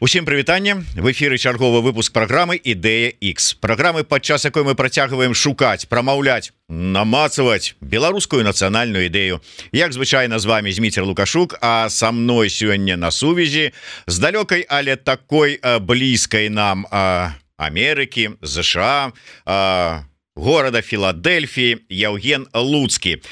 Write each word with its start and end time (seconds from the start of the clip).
Усім 0.00 0.24
прывітанне 0.24 0.80
в 0.96 1.12
эфиры 1.12 1.36
чарговы 1.36 1.82
выпуск 1.84 2.14
программы 2.16 2.56
ідэя 2.56 3.12
X 3.20 3.52
программы 3.60 4.02
падчас 4.02 4.48
якой 4.48 4.64
мы 4.64 4.74
працягваем 4.74 5.34
шукаць 5.36 5.84
прамаўляць 5.92 6.56
намацаваць 6.72 7.76
беларускую 7.84 8.40
нацыянальную 8.40 9.12
ідэю 9.12 9.44
як 9.76 9.92
звычайно 9.92 10.40
з 10.40 10.48
вами 10.48 10.72
зміцер 10.72 11.04
лукашук 11.04 11.60
а 11.60 11.90
со 11.92 12.12
мной 12.12 12.48
сёння 12.48 12.96
на 12.96 13.10
сувязі 13.12 13.76
з 14.06 14.16
далёкай 14.16 14.64
але 14.72 14.96
такой 14.96 15.60
блізкай 15.60 16.48
нам 16.48 16.88
Амерыкі 17.60 18.40
ЗША 18.40 19.12
а 19.44 20.08
города 20.36 20.80
Филадельфии 20.82 21.78
Яўген 21.88 22.46
луцкі 22.54 23.22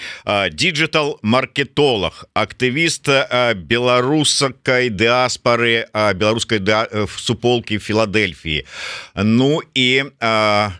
digital 0.51 1.19
маркетолаг 1.23 2.25
актывіст 2.35 3.09
беларусакай 3.55 4.91
дыаспоры 4.91 5.87
беларускай 5.95 6.59
да 6.59 6.87
суполки 7.07 7.79
Филадельфии 7.79 8.67
Ну 9.15 9.63
і 9.75 10.05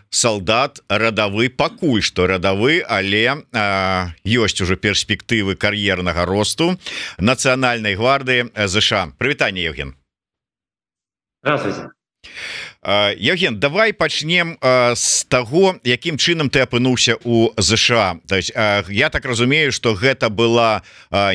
солдат 0.09 0.83
радавы 0.89 1.49
пакуль 1.49 2.03
что 2.03 2.27
радавы 2.27 2.83
але 2.87 3.45
ёсць 4.25 4.61
уже 4.61 4.75
перспектывы 4.75 5.55
кар'ернага 5.55 6.25
росту 6.25 6.79
нацыянальной 7.17 7.95
гварды 7.95 8.51
ЗША 8.55 9.13
прывітанне 9.17 9.63
Евген 9.63 9.95
здравствуйте 11.41 11.89
Евген 12.81 13.59
давай 13.59 13.91
пачнем 13.91 14.55
з 14.95 15.25
таго 15.27 15.75
якім 15.83 16.15
чынам 16.15 16.47
ты 16.47 16.63
апынуўся 16.63 17.19
у 17.27 17.51
ЗША 17.57 18.23
то 18.25 18.35
есть 18.35 18.53
я 18.55 19.09
так 19.09 19.25
разумею 19.25 19.71
что 19.71 19.93
гэта 19.95 20.29
была 20.29 20.81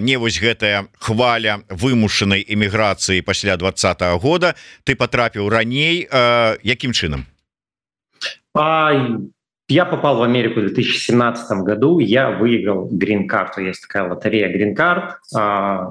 не 0.00 0.16
вось 0.16 0.40
гэтая 0.40 0.88
хваля 0.98 1.60
вымушанай 1.68 2.44
эміграцыі 2.48 3.20
пасля 3.20 3.56
двадцатого 3.56 4.18
года. 4.18 4.54
Ты 4.84 4.96
потрапіў 4.96 5.48
раней 5.48 6.08
якім 6.62 6.92
чынам? 6.92 7.26
А, 8.54 8.92
я 9.68 9.84
попал 9.84 10.18
в 10.18 10.22
Америку 10.22 10.60
в 10.60 10.66
2017 10.66 11.58
году. 11.58 11.98
Я 11.98 12.30
выиграл 12.30 12.88
грин-карту. 12.90 13.60
Есть 13.60 13.82
такая 13.82 14.08
лотерея 14.08 14.48
грин-карт. 14.48 15.18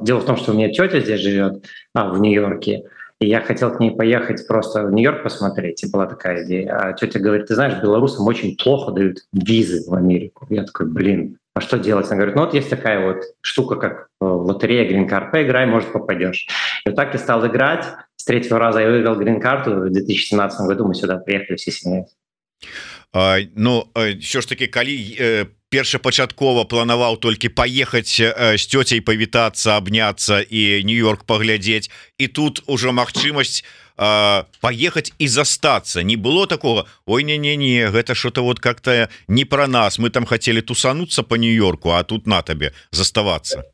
Дело 0.04 0.20
в 0.20 0.26
том 0.26 0.38
что 0.38 0.52
у 0.52 0.56
меня 0.56 0.70
тетя 0.70 1.00
здесь 1.00 1.22
живет 1.22 1.66
в 1.94 2.20
Нью-Йорке 2.20 2.84
И 3.24 3.28
я 3.28 3.40
хотел 3.40 3.74
к 3.74 3.80
ней 3.80 3.92
поехать 3.92 4.46
просто 4.48 4.84
в 4.84 4.92
Нью-Йорк 4.92 5.24
посмотреть, 5.24 5.82
и 5.82 5.90
была 5.90 6.08
такая 6.08 6.44
идея. 6.44 6.78
А 6.78 6.92
тетя 6.92 7.20
говорит, 7.20 7.48
ты 7.48 7.56
знаешь, 7.56 7.82
белорусам 7.82 8.28
очень 8.28 8.58
плохо 8.58 8.92
дают 8.92 9.20
визы 9.32 9.90
в 9.90 9.94
Америку. 9.94 10.46
Я 10.50 10.66
такой, 10.66 10.88
блин, 10.88 11.38
а 11.56 11.62
что 11.62 11.80
делать? 11.80 12.08
Она 12.08 12.18
говорит, 12.18 12.36
ну 12.36 12.42
вот 12.42 12.54
есть 12.54 12.70
такая 12.70 13.06
вот 13.06 13.24
штука, 13.40 13.78
как 13.78 14.08
э, 14.20 14.26
лотерея 14.26 14.90
грин-карт, 14.90 15.32
поиграй, 15.32 15.66
может 15.66 15.94
попадешь. 15.94 16.48
И 16.86 16.90
вот 16.90 16.98
так 16.98 17.14
я 17.14 17.20
стал 17.20 17.48
играть. 17.48 17.86
С 18.18 18.26
третьего 18.26 18.60
раза 18.60 18.82
я 18.82 18.90
выиграл 18.90 19.16
грин-карту. 19.16 19.72
В 19.72 19.90
2017 19.90 20.68
году 20.68 20.86
мы 20.86 20.94
сюда 20.94 21.16
приехали 21.16 21.56
всей 21.56 21.72
семьей. 21.72 22.04
А, 23.14 23.38
ну, 23.56 23.88
все 24.20 24.42
ж 24.42 24.46
таки, 24.46 24.68
коли 24.68 25.48
першапачаткова 25.74 26.70
планаваў 26.70 27.18
толькі 27.18 27.50
паехаць 27.50 28.22
з 28.22 28.62
цёцяй 28.62 29.02
павітацца 29.02 29.82
абняцца 29.82 30.46
і 30.46 30.86
нью-йорк 30.86 31.26
паглядзець. 31.26 31.90
І 32.22 32.30
тут 32.30 32.62
ужо 32.70 32.94
магчымасць 32.94 33.66
поехать 34.62 35.14
і 35.20 35.28
застаться 35.28 36.02
не 36.02 36.16
было 36.18 36.48
такого 36.48 36.88
Ой 37.06 37.24
не 37.24 37.38
не 37.38 37.56
не 37.56 37.90
гэта 37.90 38.16
что-то 38.16 38.42
вот 38.42 38.60
как-то 38.60 39.10
не 39.28 39.46
про 39.46 39.68
нас 39.68 40.00
мы 40.00 40.10
там 40.10 40.26
хотели 40.26 40.62
тусануться 40.62 41.22
по 41.22 41.36
нью-йорку 41.36 41.92
а 41.92 42.04
тут 42.04 42.26
на 42.26 42.42
табе 42.42 42.74
заставаться 42.90 43.66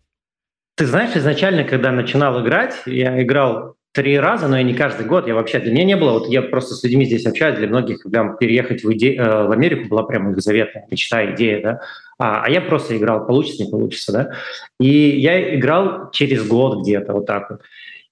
ты 0.76 0.86
знаешь 0.86 1.16
изначально 1.16 1.64
когда 1.64 1.92
начинал 1.92 2.44
играть 2.44 2.76
я 2.86 3.24
играл 3.24 3.79
три 3.92 4.20
раза, 4.20 4.48
но 4.48 4.58
и 4.58 4.64
не 4.64 4.74
каждый 4.74 5.06
год. 5.06 5.28
Я 5.28 5.36
вообще 5.36 5.60
для 5.60 5.72
меня 5.72 5.84
не 5.84 5.96
было. 5.96 6.14
Вот 6.14 6.28
я 6.28 6.42
просто 6.42 6.76
с 6.76 6.84
людьми 6.84 7.06
здесь 7.06 7.26
общаюсь. 7.26 7.58
Для 7.58 7.68
многих 7.68 8.04
прям 8.04 8.38
переехать 8.38 8.84
в, 8.84 8.92
иде... 8.92 9.16
Э, 9.16 9.48
в 9.48 9.52
Америку 9.52 9.90
была 9.90 10.04
прям 10.04 10.32
их 10.32 10.40
заветная 10.42 10.86
мечта, 10.90 11.34
идея, 11.34 11.62
да. 11.62 11.82
А, 12.20 12.44
а 12.44 12.50
я 12.50 12.62
просто 12.62 12.98
играл, 12.98 13.26
получится, 13.26 13.64
не 13.64 13.72
получится, 13.72 14.12
да. 14.12 14.32
И 14.80 14.88
я 14.88 15.56
играл 15.56 16.12
через 16.12 16.48
год 16.48 16.82
где-то 16.82 17.14
вот 17.14 17.26
так 17.26 17.50
вот. 17.50 17.62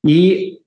И 0.04 0.60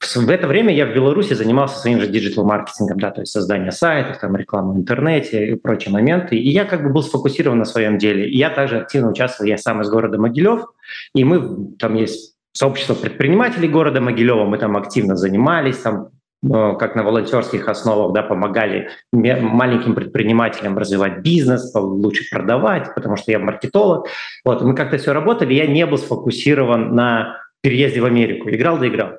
в 0.00 0.30
это 0.30 0.46
время 0.46 0.74
я 0.74 0.86
в 0.86 0.94
Беларуси 0.94 1.34
занимался 1.34 1.78
своим 1.78 2.00
же 2.00 2.06
digital-маркетингом, 2.08 2.98
да, 2.98 3.10
то 3.10 3.22
есть 3.22 3.32
создание 3.32 3.72
сайтов, 3.72 4.18
там, 4.18 4.36
рекламу 4.36 4.74
в 4.74 4.76
интернете 4.78 5.48
и 5.48 5.54
прочие 5.54 5.92
моменты. 5.92 6.36
И 6.36 6.50
я 6.50 6.64
как 6.64 6.82
бы 6.82 6.90
был 6.90 7.02
сфокусирован 7.02 7.58
на 7.58 7.64
своем 7.64 7.98
деле. 7.98 8.28
И 8.28 8.36
я 8.36 8.50
также 8.50 8.78
активно 8.78 9.10
участвовал, 9.10 9.48
я 9.48 9.58
сам 9.58 9.80
из 9.80 9.88
города 9.88 10.18
Могилев, 10.18 10.66
и 11.14 11.24
мы, 11.24 11.74
там 11.78 11.94
есть 11.94 12.37
сообщество 12.58 12.94
предпринимателей 12.94 13.68
города 13.68 14.00
Могилева, 14.00 14.44
мы 14.44 14.58
там 14.58 14.76
активно 14.76 15.14
занимались, 15.14 15.78
там 15.78 16.08
э, 16.42 16.74
как 16.76 16.96
на 16.96 17.04
волонтерских 17.04 17.68
основах, 17.68 18.12
да, 18.12 18.24
помогали 18.24 18.88
маленьким 19.12 19.94
предпринимателям 19.94 20.76
развивать 20.76 21.20
бизнес, 21.20 21.72
лучше 21.72 22.24
продавать, 22.28 22.92
потому 22.96 23.16
что 23.16 23.30
я 23.30 23.38
маркетолог. 23.38 24.08
Вот, 24.44 24.62
мы 24.62 24.74
как-то 24.74 24.98
все 24.98 25.12
работали, 25.12 25.54
я 25.54 25.68
не 25.68 25.86
был 25.86 25.98
сфокусирован 25.98 26.96
на 26.96 27.36
переезде 27.62 28.00
в 28.00 28.06
Америку, 28.06 28.50
играл 28.50 28.78
да 28.78 28.88
играл. 28.88 29.10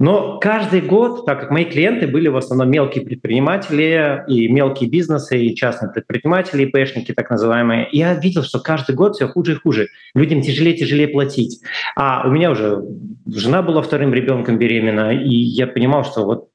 Но 0.00 0.38
каждый 0.38 0.80
год, 0.80 1.26
так 1.26 1.40
как 1.40 1.50
мои 1.50 1.64
клиенты 1.64 2.06
были 2.06 2.28
в 2.28 2.36
основном 2.36 2.70
мелкие 2.70 3.04
предприниматели 3.04 4.22
и 4.28 4.48
мелкие 4.48 4.88
бизнесы, 4.88 5.38
и 5.38 5.56
частные 5.56 5.90
предприниматели, 5.90 6.62
и 6.62 6.66
пэшники 6.66 7.12
так 7.12 7.30
называемые, 7.30 7.88
я 7.90 8.14
видел, 8.14 8.44
что 8.44 8.60
каждый 8.60 8.94
год 8.94 9.16
все 9.16 9.26
хуже 9.26 9.52
и 9.52 9.56
хуже. 9.56 9.88
Людям 10.14 10.40
тяжелее 10.40 10.76
и 10.76 10.78
тяжелее 10.78 11.08
платить. 11.08 11.60
А 11.96 12.22
у 12.28 12.30
меня 12.30 12.52
уже 12.52 12.80
жена 13.26 13.60
была 13.62 13.82
вторым 13.82 14.14
ребенком 14.14 14.56
беременна, 14.56 15.12
и 15.12 15.34
я 15.34 15.66
понимал, 15.66 16.04
что 16.04 16.24
вот... 16.24 16.48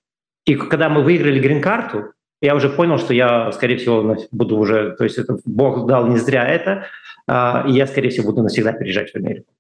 И 0.46 0.56
когда 0.56 0.88
мы 0.88 1.04
выиграли 1.04 1.40
грин-карту, 1.40 2.14
я 2.42 2.56
уже 2.56 2.70
понял, 2.70 2.98
что 2.98 3.14
я, 3.14 3.52
скорее 3.52 3.76
всего, 3.76 4.18
буду 4.32 4.58
уже... 4.58 4.96
То 4.98 5.04
есть 5.04 5.18
это 5.18 5.38
Бог 5.44 5.86
дал 5.86 6.08
не 6.08 6.18
зря 6.18 6.48
это, 6.48 6.86
а, 7.28 7.66
и 7.68 7.74
я, 7.74 7.88
скорее 7.88 8.10
всего, 8.10 8.32
буду 8.32 8.44
навсегда 8.44 8.72
переезжать 8.72 9.12
в 9.12 9.16
Америку. 9.16 9.52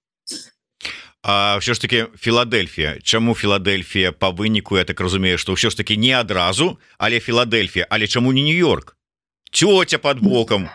А 1.23 1.59
все 1.59 1.75
ж 1.75 1.81
таки 1.81 2.07
Филадельфія 2.19 2.97
Чаму 3.03 3.35
Филадельфія 3.35 4.13
по 4.13 4.31
выніку 4.31 4.79
я 4.79 4.85
так 4.85 5.01
разумею 5.01 5.39
что 5.39 5.53
ўсё 5.53 5.71
ж 5.71 5.77
таки 5.77 5.97
не 5.97 6.13
адразу 6.13 6.79
але 6.99 7.21
Филадельфія 7.21 7.87
але 7.91 8.07
чаму 8.07 8.33
не 8.33 8.43
нью-йорк 8.43 8.97
тетя 9.51 9.99
под 9.99 10.21
боком 10.21 10.69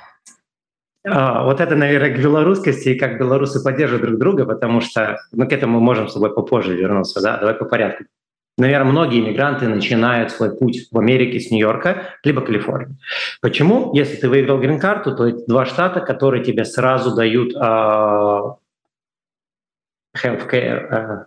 а, 1.05 1.43
вот 1.43 1.59
это 1.61 1.75
наверное 1.75 2.09
к 2.09 2.21
белорусскости 2.21 2.89
и 2.89 2.99
как 2.99 3.19
белорусы 3.19 3.63
поддерживают 3.63 4.05
друг 4.05 4.19
друга 4.19 4.45
потому 4.45 4.81
что 4.81 5.17
ну 5.31 5.47
к 5.47 5.53
этому 5.53 5.79
мы 5.79 5.85
можем 5.85 6.07
с 6.07 6.13
собой 6.13 6.33
попозже 6.33 6.75
вернуться 6.75 7.21
да? 7.21 7.37
давай 7.37 7.55
по 7.55 7.65
порядку 7.65 8.03
наверное 8.57 8.91
многие 8.91 9.19
иммигранты 9.19 9.67
начинают 9.67 10.31
свой 10.31 10.55
путь 10.55 10.87
в 10.91 10.99
Америке 10.99 11.39
с 11.39 11.51
нью-йорка 11.51 12.03
либо 12.23 12.41
Калифорнии 12.41 12.97
почему 13.41 13.95
если 13.95 14.17
ты 14.17 14.29
выиграл 14.29 14.59
грин-карту 14.59 15.15
то 15.15 15.27
это 15.27 15.39
два 15.47 15.65
штата 15.65 16.01
которые 16.01 16.43
тебе 16.43 16.65
сразу 16.65 17.15
дают 17.15 17.53
а 17.55 18.57
healthcare, 20.24 20.88
э, 20.90 21.24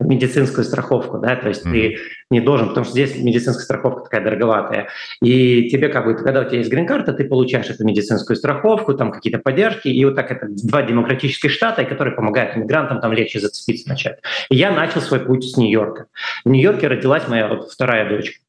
медицинскую 0.00 0.64
страховку, 0.64 1.18
да, 1.18 1.36
то 1.36 1.48
есть 1.48 1.64
mm-hmm. 1.64 1.72
ты 1.72 1.98
не 2.30 2.40
должен, 2.40 2.68
потому 2.68 2.84
что 2.84 2.92
здесь 2.92 3.16
медицинская 3.16 3.64
страховка 3.64 4.04
такая 4.04 4.24
дороговатая, 4.24 4.88
и 5.20 5.68
тебе 5.68 5.88
как 5.88 6.06
бы, 6.06 6.14
когда 6.14 6.40
у 6.40 6.44
тебя 6.44 6.58
есть 6.58 6.70
грин-карта, 6.70 7.12
ты 7.12 7.24
получаешь 7.24 7.68
эту 7.68 7.84
медицинскую 7.84 8.36
страховку, 8.36 8.94
там 8.94 9.12
какие-то 9.12 9.38
поддержки, 9.38 9.88
и 9.88 10.04
вот 10.04 10.16
так 10.16 10.30
это 10.30 10.46
два 10.48 10.82
демократических 10.82 11.50
штата, 11.50 11.84
которые 11.84 12.14
помогают 12.14 12.56
иммигрантам 12.56 13.00
там 13.00 13.12
легче 13.12 13.40
зацепиться 13.40 13.88
начать. 13.88 14.20
И 14.48 14.56
я 14.56 14.70
начал 14.70 15.02
свой 15.02 15.20
путь 15.20 15.44
с 15.44 15.56
Нью-Йорка. 15.56 16.06
В 16.44 16.48
Нью-Йорке 16.48 16.88
родилась 16.88 17.28
моя 17.28 17.48
вот 17.48 17.70
вторая 17.70 18.08
дочка, 18.08 18.40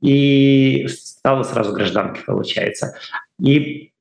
и 0.00 0.86
стала 0.88 1.42
сразу 1.42 1.72
гражданкой, 1.72 2.22
получается. 2.24 2.96
И 3.40 3.92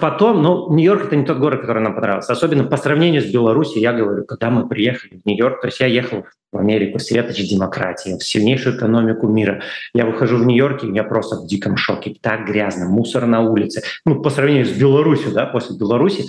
Потом, 0.00 0.42
ну, 0.42 0.72
Нью-Йорк 0.74 1.06
это 1.06 1.16
не 1.16 1.24
тот 1.24 1.38
город, 1.38 1.60
который 1.60 1.82
нам 1.82 1.94
понравился. 1.94 2.32
Особенно 2.32 2.64
по 2.64 2.76
сравнению 2.76 3.22
с 3.22 3.26
Беларусью, 3.26 3.80
я 3.80 3.92
говорю, 3.92 4.24
когда 4.24 4.50
мы 4.50 4.68
приехали 4.68 5.20
в 5.22 5.26
Нью-Йорк, 5.26 5.60
то 5.60 5.68
есть 5.68 5.78
я 5.78 5.86
ехал 5.86 6.26
в 6.52 6.58
Америку, 6.58 6.98
светоч 6.98 7.48
демократии, 7.48 8.18
в 8.18 8.24
сильнейшую 8.24 8.76
экономику 8.76 9.28
мира. 9.28 9.62
Я 9.94 10.06
выхожу 10.06 10.38
в 10.38 10.46
Нью-Йорке, 10.46 10.88
я 10.92 11.04
просто 11.04 11.36
в 11.36 11.46
диком 11.46 11.76
шоке. 11.76 12.16
Так 12.20 12.46
грязно, 12.46 12.88
мусор 12.88 13.26
на 13.26 13.40
улице. 13.40 13.82
Ну, 14.04 14.20
по 14.20 14.30
сравнению 14.30 14.66
с 14.66 14.72
Беларусью, 14.72 15.32
да, 15.32 15.46
после 15.46 15.76
Беларуси, 15.76 16.24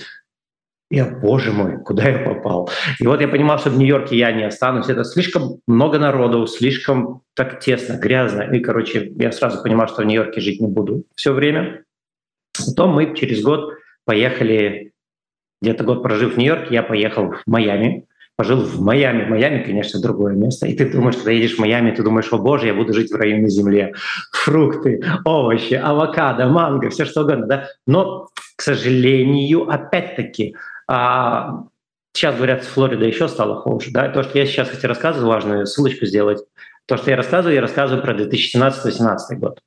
я, 0.91 1.05
боже 1.05 1.51
мой, 1.51 1.77
куда 1.83 2.07
я 2.07 2.19
попал? 2.19 2.69
И 2.99 3.05
вот 3.05 3.21
я 3.21 3.27
понимал, 3.27 3.59
что 3.59 3.69
в 3.69 3.77
Нью-Йорке 3.77 4.17
я 4.17 4.31
не 4.31 4.43
останусь. 4.43 4.89
Это 4.89 5.03
слишком 5.03 5.59
много 5.67 5.99
народу, 5.99 6.47
слишком 6.47 7.21
так 7.35 7.59
тесно, 7.59 7.93
грязно. 7.93 8.41
И, 8.41 8.59
короче, 8.59 9.11
я 9.15 9.31
сразу 9.31 9.61
понимал, 9.61 9.87
что 9.87 10.01
в 10.01 10.05
Нью-Йорке 10.05 10.41
жить 10.41 10.61
не 10.61 10.67
буду 10.67 11.03
все 11.15 11.31
время. 11.33 11.83
Потом 12.65 12.91
мы 12.91 13.15
через 13.15 13.41
год 13.41 13.73
поехали, 14.05 14.91
где-то 15.61 15.83
год 15.83 16.03
прожив 16.03 16.35
в 16.35 16.37
Нью-Йорке, 16.37 16.75
я 16.75 16.83
поехал 16.83 17.31
в 17.31 17.41
Майами, 17.45 18.07
пожил 18.39 18.61
в 18.61 18.79
Майами. 18.79 19.25
Майами, 19.25 19.63
конечно, 19.63 20.01
другое 20.01 20.33
место. 20.33 20.65
И 20.65 20.73
ты 20.73 20.89
думаешь, 20.89 21.17
когда 21.17 21.31
едешь 21.31 21.55
в 21.55 21.59
Майами, 21.59 21.91
ты 21.91 22.03
думаешь, 22.03 22.31
о 22.31 22.37
боже, 22.37 22.67
я 22.67 22.73
буду 22.73 22.93
жить 22.93 23.11
в 23.11 23.15
районе 23.15 23.49
земле. 23.49 23.93
Фрукты, 24.31 25.03
овощи, 25.25 25.73
авокадо, 25.73 26.47
манго, 26.47 26.89
все 26.89 27.03
что 27.03 27.23
угодно. 27.23 27.47
Да? 27.47 27.67
Но, 27.85 28.29
к 28.55 28.61
сожалению, 28.61 29.69
опять-таки, 29.69 30.55
а, 30.87 31.65
сейчас 32.13 32.37
говорят, 32.37 32.63
Флорида 32.63 33.05
еще 33.05 33.27
стало 33.27 33.57
хуже. 33.57 33.91
Да? 33.91 34.07
То, 34.07 34.23
что 34.23 34.37
я 34.37 34.45
сейчас, 34.45 34.69
кстати, 34.69 34.85
рассказываю, 34.85 35.27
важную 35.27 35.65
ссылочку 35.65 36.05
сделать. 36.05 36.39
То, 36.85 36.95
что 36.95 37.11
я 37.11 37.17
рассказываю, 37.17 37.55
я 37.55 37.61
рассказываю 37.61 38.01
про 38.01 38.13
2017-2018 38.13 39.35
год. 39.35 39.59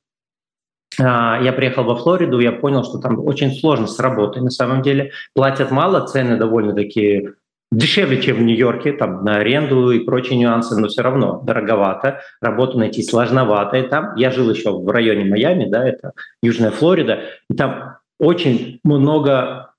А, 0.99 1.39
я 1.41 1.53
приехал 1.53 1.83
во 1.83 1.95
Флориду, 1.95 2.39
я 2.39 2.51
понял, 2.51 2.83
что 2.83 2.97
там 2.97 3.19
очень 3.25 3.51
сложно 3.51 3.87
с 3.87 3.99
работой 3.99 4.41
на 4.41 4.49
самом 4.49 4.81
деле. 4.81 5.11
Платят 5.33 5.71
мало, 5.71 6.05
цены 6.05 6.37
довольно 6.37 6.73
такие 6.73 7.33
дешевле, 7.71 8.21
чем 8.21 8.37
в 8.37 8.41
Нью-Йорке, 8.41 8.93
там 8.93 9.23
на 9.23 9.37
аренду 9.37 9.91
и 9.91 9.99
прочие 9.99 10.37
нюансы, 10.37 10.77
но 10.77 10.87
все 10.87 11.01
равно 11.01 11.41
дороговато, 11.43 12.21
работу 12.41 12.77
найти 12.77 13.03
сложновато. 13.03 13.77
И 13.77 13.87
там 13.87 14.15
я 14.15 14.31
жил 14.31 14.49
еще 14.51 14.71
в 14.71 14.87
районе 14.89 15.25
Майами, 15.25 15.69
да, 15.69 15.87
это 15.87 16.11
Южная 16.41 16.71
Флорида, 16.71 17.21
и 17.49 17.55
там 17.55 17.97
очень 18.19 18.79
много 18.83 19.72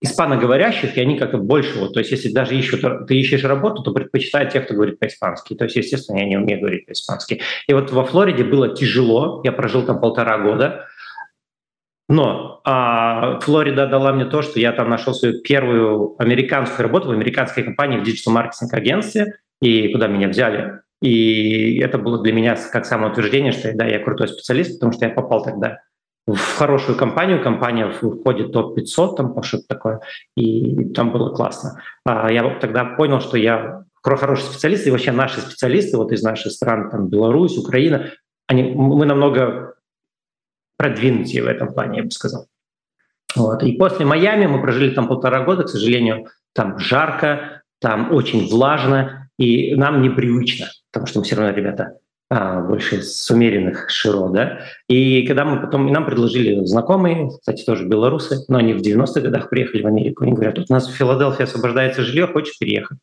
испаноговорящих, 0.00 0.96
и 0.96 1.00
они 1.00 1.18
как-то 1.18 1.38
больше, 1.38 1.78
вот, 1.78 1.94
то 1.94 2.00
есть 2.00 2.10
если 2.10 2.30
даже 2.30 2.54
ищут, 2.56 3.06
ты 3.06 3.16
ищешь 3.16 3.44
работу, 3.44 3.82
то 3.82 3.92
предпочитают 3.92 4.52
тех, 4.52 4.64
кто 4.64 4.74
говорит 4.74 4.98
по-испански. 4.98 5.54
То 5.54 5.64
есть, 5.64 5.76
естественно, 5.76 6.18
я 6.18 6.26
не 6.26 6.36
умею 6.36 6.60
говорить 6.60 6.86
по-испански. 6.86 7.40
И 7.66 7.72
вот 7.72 7.90
во 7.90 8.04
Флориде 8.04 8.44
было 8.44 8.74
тяжело, 8.74 9.40
я 9.44 9.52
прожил 9.52 9.82
там 9.86 10.00
полтора 10.00 10.38
года, 10.38 10.86
но 12.08 12.60
а, 12.64 13.40
Флорида 13.40 13.86
дала 13.86 14.12
мне 14.12 14.26
то, 14.26 14.42
что 14.42 14.60
я 14.60 14.72
там 14.72 14.90
нашел 14.90 15.14
свою 15.14 15.40
первую 15.40 16.16
американскую 16.18 16.86
работу 16.86 17.08
в 17.08 17.12
американской 17.12 17.62
компании 17.62 17.98
в 17.98 18.02
диджитал-маркетинг-агентстве, 18.02 19.38
и 19.62 19.88
куда 19.88 20.06
меня 20.06 20.28
взяли. 20.28 20.80
И 21.00 21.78
это 21.78 21.98
было 21.98 22.22
для 22.22 22.32
меня 22.32 22.56
как 22.72 22.84
самоутверждение, 22.84 23.52
что 23.52 23.72
да, 23.74 23.86
я 23.86 23.98
крутой 23.98 24.28
специалист, 24.28 24.74
потому 24.74 24.92
что 24.92 25.06
я 25.06 25.12
попал 25.12 25.42
тогда 25.42 25.80
в 26.26 26.56
хорошую 26.56 26.96
компанию, 26.96 27.42
компания 27.42 27.90
входит 27.90 28.48
в 28.48 28.52
топ-500, 28.52 29.16
там 29.16 29.42
что-то 29.42 29.64
такое, 29.68 30.00
и 30.36 30.84
там 30.92 31.12
было 31.12 31.34
классно. 31.34 31.82
А 32.04 32.32
я 32.32 32.58
тогда 32.60 32.84
понял, 32.84 33.20
что 33.20 33.36
я 33.36 33.84
хороший 34.02 34.44
специалист, 34.44 34.86
и 34.86 34.90
вообще 34.90 35.12
наши 35.12 35.40
специалисты 35.40 35.96
вот 35.96 36.12
из 36.12 36.22
наших 36.22 36.52
стран, 36.52 36.90
там 36.90 37.08
Беларусь, 37.08 37.58
Украина, 37.58 38.10
они, 38.46 38.62
мы 38.62 39.06
намного 39.06 39.74
продвинутее 40.76 41.42
в 41.42 41.46
этом 41.46 41.72
плане, 41.72 41.98
я 41.98 42.04
бы 42.04 42.10
сказал. 42.10 42.46
Вот. 43.36 43.62
И 43.62 43.72
после 43.72 44.04
Майами 44.06 44.46
мы 44.46 44.60
прожили 44.60 44.94
там 44.94 45.08
полтора 45.08 45.44
года, 45.44 45.64
к 45.64 45.68
сожалению, 45.68 46.28
там 46.52 46.78
жарко, 46.78 47.62
там 47.80 48.12
очень 48.12 48.48
влажно, 48.48 49.30
и 49.38 49.74
нам 49.74 50.02
непривычно, 50.02 50.66
потому 50.92 51.06
что 51.06 51.18
мы 51.18 51.24
все 51.24 51.36
равно, 51.36 51.52
ребята, 51.52 51.98
больше 52.30 53.02
с 53.02 53.30
умеренных 53.30 53.90
широ, 53.90 54.28
да. 54.28 54.60
И 54.88 55.26
когда 55.26 55.44
мы 55.44 55.60
потом, 55.60 55.86
нам 55.86 56.06
предложили 56.06 56.64
знакомые, 56.64 57.28
кстати, 57.28 57.64
тоже 57.64 57.86
белорусы, 57.86 58.44
но 58.48 58.58
они 58.58 58.72
в 58.72 58.80
90-х 58.80 59.20
годах 59.20 59.50
приехали 59.50 59.82
в 59.82 59.86
Америку, 59.86 60.24
они 60.24 60.32
говорят, 60.32 60.54
тут 60.54 60.66
у 60.70 60.72
нас 60.72 60.88
в 60.88 60.94
Филадельфии 60.94 61.44
освобождается 61.44 62.02
жилье, 62.02 62.26
хочешь 62.26 62.58
переехать? 62.58 62.98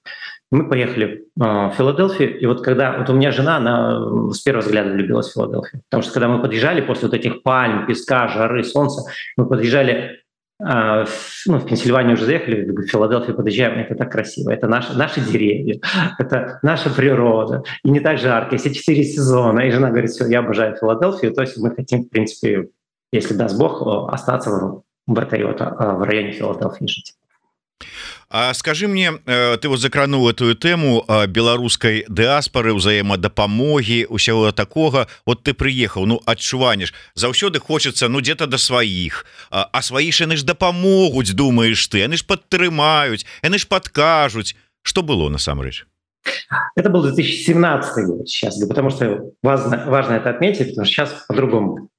Мы 0.51 0.67
поехали 0.67 1.27
а, 1.39 1.69
в 1.69 1.75
Филадельфию, 1.75 2.37
и 2.37 2.45
вот 2.45 2.61
когда, 2.61 2.97
вот 2.97 3.09
у 3.09 3.13
меня 3.13 3.31
жена, 3.31 3.57
она 3.57 4.31
с 4.33 4.41
первого 4.41 4.63
взгляда 4.63 4.91
влюбилась 4.91 5.29
в 5.29 5.33
Филадельфию, 5.33 5.81
потому 5.89 6.03
что 6.03 6.13
когда 6.13 6.27
мы 6.27 6.41
подъезжали 6.41 6.81
после 6.81 7.07
вот 7.07 7.15
этих 7.15 7.41
пальм, 7.41 7.85
песка, 7.85 8.27
жары, 8.27 8.63
солнца, 8.63 9.03
мы 9.37 9.47
подъезжали 9.47 9.83
а, 9.83 10.20
ну, 10.63 11.57
в 11.57 11.65
Пенсильванию 11.65 12.13
уже 12.13 12.25
заехали, 12.25 12.69
в 12.69 12.87
Филадельфию 12.87 13.35
подъезжаем, 13.35 13.79
это 13.79 13.95
так 13.95 14.11
красиво, 14.11 14.51
это 14.51 14.67
наши, 14.67 14.95
наши 14.95 15.19
деревья, 15.19 15.79
это 16.19 16.59
наша 16.61 16.89
природа, 16.91 17.63
и 17.83 17.89
не 17.89 17.99
так 17.99 18.19
жарко, 18.19 18.57
все 18.57 18.71
четыре 18.71 19.03
сезона, 19.03 19.61
и 19.61 19.71
жена 19.71 19.89
говорит, 19.89 20.11
все, 20.11 20.27
я 20.27 20.39
обожаю 20.39 20.75
Филадельфию, 20.75 21.33
то 21.33 21.41
есть 21.41 21.57
мы 21.57 21.71
хотим, 21.71 22.03
в 22.03 22.09
принципе, 22.09 22.69
если 23.11 23.33
даст 23.33 23.57
Бог, 23.57 23.81
остаться 24.13 24.51
в, 24.51 24.83
в 25.07 25.19
а, 25.19 25.95
в 25.95 26.03
районе 26.03 26.31
Филадельфии 26.31 26.87
жить. 26.87 27.13
А 28.29 28.53
скажи 28.53 28.87
мне 28.87 29.13
э, 29.25 29.57
ты 29.57 29.67
вот 29.67 29.79
закранул 29.79 30.29
эту 30.29 30.55
тэму 30.55 31.05
беларускай 31.27 32.05
дыаспоры 32.07 32.73
ўзаемадапамогі 32.73 34.07
усяго 34.07 34.51
такога. 34.51 35.07
Вот 35.25 35.43
ты 35.43 35.53
приехал 35.53 36.05
Ну 36.05 36.21
адчуванеш. 36.25 36.93
Заўсёды 37.15 37.59
хочется 37.59 38.07
ну 38.07 38.19
где-то 38.19 38.47
до 38.47 38.57
сваіх. 38.57 39.25
А 39.49 39.81
сваіш 39.81 40.21
яны 40.21 40.37
ж 40.37 40.43
дапамогуць 40.43 41.33
думаешь 41.35 41.87
ты 41.87 41.99
яны 41.99 42.17
ж 42.17 42.25
падтрымаюць 42.25 43.25
яны 43.43 43.57
ж 43.57 43.67
подкажуць 43.67 44.55
что 44.83 45.03
было 45.03 45.29
насамрэч? 45.29 45.85
Это 46.75 46.89
был 46.89 47.03
2017 47.03 48.05
год 48.05 48.29
сейчас 48.29 48.57
потому 48.67 48.89
что 48.89 49.31
важно 49.43 49.83
важно 49.87 50.13
это 50.13 50.29
отметить 50.29 50.69
потому 50.69 50.85
что 50.85 50.93
сейчас 50.93 51.25
по-другому 51.27 51.89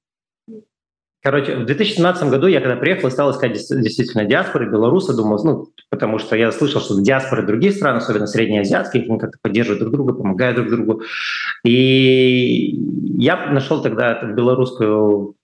Короче, 1.23 1.55
в 1.55 1.65
2017 1.65 2.29
году 2.29 2.47
я 2.47 2.59
когда 2.59 2.75
приехал, 2.75 3.09
стал 3.09 3.31
искать 3.31 3.53
действительно 3.53 4.25
диаспоры, 4.25 4.69
белорусы, 4.69 5.15
думал, 5.15 5.41
ну, 5.45 5.67
потому 5.89 6.19
что 6.19 6.35
я 6.35 6.51
слышал, 6.51 6.81
что 6.81 6.99
диаспоры 6.99 7.47
других 7.47 7.75
стран, 7.75 7.95
особенно 7.95 8.27
среднеазиатские, 8.27 9.05
они 9.05 9.17
как-то 9.17 9.37
поддерживают 9.41 9.79
друг 9.79 9.93
друга, 9.93 10.13
помогают 10.13 10.57
друг 10.57 10.69
другу. 10.69 11.01
И 11.63 12.77
я 13.17 13.47
нашел 13.51 13.81
тогда 13.81 14.21
белорусскую 14.21 15.35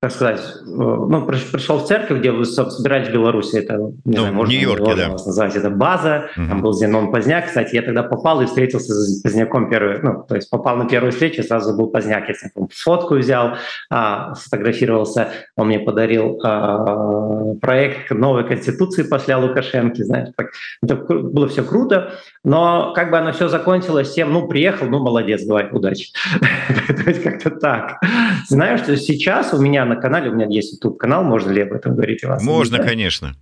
как 0.00 0.12
сказать, 0.12 0.40
э, 0.40 0.64
ну, 0.64 1.26
пришел 1.26 1.78
в 1.78 1.86
церковь, 1.86 2.20
где 2.20 2.30
вы 2.30 2.44
собирались 2.44 3.08
в 3.08 3.12
Беларуси, 3.12 3.56
это, 3.56 3.74
не 3.74 3.94
ну, 4.04 4.18
знаю, 4.20 4.34
можно 4.34 4.52
Нью-Йорке, 4.52 4.94
да. 4.94 5.08
назвать, 5.08 5.56
это 5.56 5.70
база, 5.70 6.30
угу. 6.36 6.46
там 6.48 6.62
был 6.62 6.72
Зенон 6.72 7.10
Поздняк, 7.10 7.46
кстати, 7.46 7.74
я 7.74 7.82
тогда 7.82 8.04
попал 8.04 8.40
и 8.40 8.46
встретился 8.46 8.92
с 8.92 9.20
Поздняком 9.22 9.68
первый, 9.68 10.00
ну, 10.00 10.22
то 10.22 10.36
есть 10.36 10.50
попал 10.50 10.76
на 10.76 10.86
первую 10.86 11.10
встречу, 11.10 11.42
сразу 11.42 11.76
был 11.76 11.88
Поздняк, 11.88 12.28
я 12.28 12.34
с 12.34 12.42
ним 12.44 12.68
фотку 12.72 13.16
взял, 13.16 13.56
а, 13.90 14.34
сфотографировался, 14.36 15.30
он 15.56 15.66
мне 15.66 15.80
подарил 15.80 16.38
а, 16.44 17.54
проект 17.60 18.12
новой 18.12 18.46
конституции 18.46 19.02
после 19.02 19.34
Лукашенко, 19.34 20.04
знаешь, 20.04 20.28
так, 20.36 20.50
это 20.80 20.94
было 20.94 21.48
все 21.48 21.64
круто, 21.64 22.12
но 22.44 22.92
как 22.94 23.10
бы 23.10 23.18
оно 23.18 23.32
все 23.32 23.48
закончилось 23.48 24.14
тем, 24.14 24.32
ну, 24.32 24.46
приехал, 24.46 24.86
ну, 24.86 25.00
молодец, 25.00 25.44
давай, 25.44 25.68
удачи. 25.70 26.12
То 26.88 27.10
есть 27.10 27.22
как-то 27.22 27.50
так. 27.50 28.00
Знаю, 28.46 28.78
что 28.78 28.96
сейчас 28.96 29.52
у 29.52 29.60
меня 29.60 29.84
на 29.84 29.96
канале, 29.96 30.30
у 30.30 30.34
меня 30.34 30.46
есть 30.46 30.74
YouTube-канал, 30.74 31.24
можно 31.24 31.50
ли 31.50 31.62
об 31.62 31.72
этом 31.72 31.94
говорить 31.94 32.24
у 32.24 32.28
вас? 32.28 32.42
Можно, 32.42 32.78
конечно. 32.78 33.34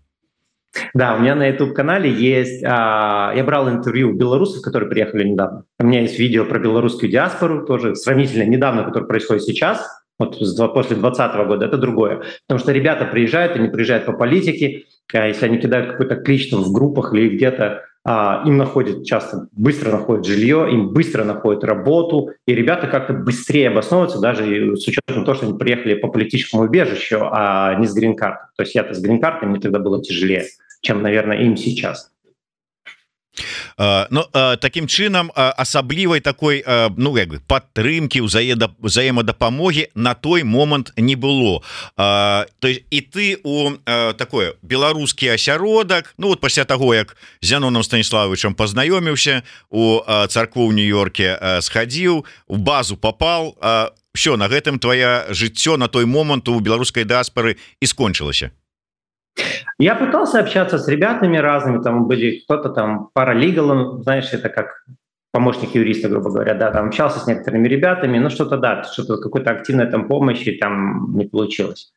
Да, 0.95 1.15
у 1.15 1.21
меня 1.21 1.35
на 1.35 1.49
YouTube-канале 1.49 2.11
есть... 2.11 2.63
А, 2.65 3.33
я 3.35 3.45
брал 3.45 3.69
интервью 3.71 4.13
белорусов, 4.13 4.63
которые 4.63 4.89
приехали 4.89 5.25
недавно. 5.25 5.65
У 5.79 5.87
меня 5.87 6.03
есть 6.03 6.19
видео 6.19 6.45
про 6.45 6.59
белорусскую 6.59 7.11
диаспору, 7.11 7.65
тоже 7.65 7.95
сравнительно 7.95 8.45
недавно, 8.45 8.85
которое 8.85 9.07
происходит 9.07 9.45
сейчас, 9.45 9.87
вот 10.19 10.39
после 10.39 10.97
2020 10.97 11.47
года, 11.47 11.67
это 11.67 11.77
другое. 11.77 12.23
Потому 12.47 12.59
что 12.59 12.73
ребята 12.73 13.05
приезжают, 13.05 13.57
они 13.57 13.69
приезжают 13.69 14.07
по 14.07 14.13
политике, 14.13 14.85
а 15.13 15.27
если 15.27 15.47
они 15.47 15.59
кидают 15.59 15.93
какой-то 15.93 16.17
клич 16.17 16.51
там, 16.51 16.63
в 16.63 16.73
группах 16.73 17.13
или 17.15 17.37
где-то, 17.37 17.83
им 18.07 18.57
находят 18.57 19.05
часто, 19.05 19.49
быстро 19.53 19.91
находят 19.91 20.25
жилье, 20.25 20.69
им 20.71 20.91
быстро 20.91 21.25
находят 21.25 21.65
работу, 21.65 22.31
и 22.47 22.55
ребята 22.55 22.87
как-то 22.87 23.13
быстрее 23.13 23.69
обосновываются, 23.69 24.21
даже 24.21 24.77
с 24.77 24.87
учетом 24.87 25.25
того, 25.25 25.35
что 25.35 25.47
они 25.47 25.59
приехали 25.59 25.95
по 25.95 26.09
политическому 26.09 26.65
убежищу, 26.65 27.19
а 27.23 27.75
не 27.75 27.87
с 27.87 27.95
грин-картой. 27.95 28.49
То 28.57 28.63
есть 28.63 28.77
я-то 28.77 28.95
с 28.95 29.01
грин-картой, 29.01 29.49
мне 29.49 29.59
тогда 29.59 29.81
было 29.81 30.01
тяжелее, 30.01 30.45
чем, 30.83 31.03
наверное, 31.03 31.39
им 31.39 31.57
сейчас. 31.57 32.13
Но 33.79 34.07
ну, 34.11 34.25
таким 34.61 34.87
чынам 34.87 35.31
асаблівай 35.35 36.21
такой 36.21 36.65
ну 36.97 37.17
як 37.17 37.29
бы 37.29 37.41
падтрымки 37.47 38.21
узаеда 38.21 38.71
взаемадапамогі 38.79 39.89
на 39.95 40.15
той 40.15 40.43
момант 40.43 40.93
не 40.97 41.17
было. 41.17 41.63
То 41.97 42.69
есть 42.69 42.83
і 42.91 43.01
ты 43.01 43.39
у 43.43 43.77
такое 44.17 44.55
беларускі 44.63 45.29
асяродак 45.29 46.15
Ну 46.19 46.29
вот 46.29 46.41
пасля 46.41 46.65
того 46.65 46.95
як 46.95 47.17
зяноном 47.43 47.83
станіславовичам 47.83 48.55
познаёміўся 48.55 49.43
у 49.71 50.01
царкву 50.29 50.69
в 50.69 50.73
нью-йорке 50.73 51.61
схадзіў 51.61 52.25
у 52.49 52.57
базу 52.57 52.97
попал 52.97 53.57
все 54.15 54.37
на 54.37 54.49
гэтым 54.49 54.79
твоя 54.79 55.27
жыццё 55.31 55.77
на 55.77 55.89
той 55.89 56.07
момант 56.07 56.49
у 56.49 56.61
беларускай 56.61 57.05
дыаспоры 57.05 57.57
і 57.81 57.87
скончылася 57.87 58.51
Я 59.79 59.95
пытался 59.95 60.41
общаться 60.41 60.79
с 60.79 60.89
ребятами 60.89 61.37
разными, 61.37 61.83
там 61.83 62.07
были 62.07 62.41
кто-то 62.41 62.71
там 62.71 63.11
паралигалом, 63.13 64.03
знаешь, 64.03 64.33
это 64.33 64.49
как 64.49 64.85
помощник 65.33 65.75
юриста, 65.75 66.09
грубо 66.09 66.31
говоря, 66.31 66.55
да, 66.55 66.71
там 66.71 66.87
общался 66.87 67.19
с 67.19 67.27
некоторыми 67.27 67.69
ребятами, 67.69 68.19
ну 68.19 68.31
что-то 68.31 68.57
да, 68.57 68.85
что-то 68.85 69.19
какой-то 69.19 69.51
активной 69.51 69.87
там 69.87 70.09
помощи 70.09 70.53
там 70.53 71.15
не 71.15 71.27
получилось. 71.27 71.93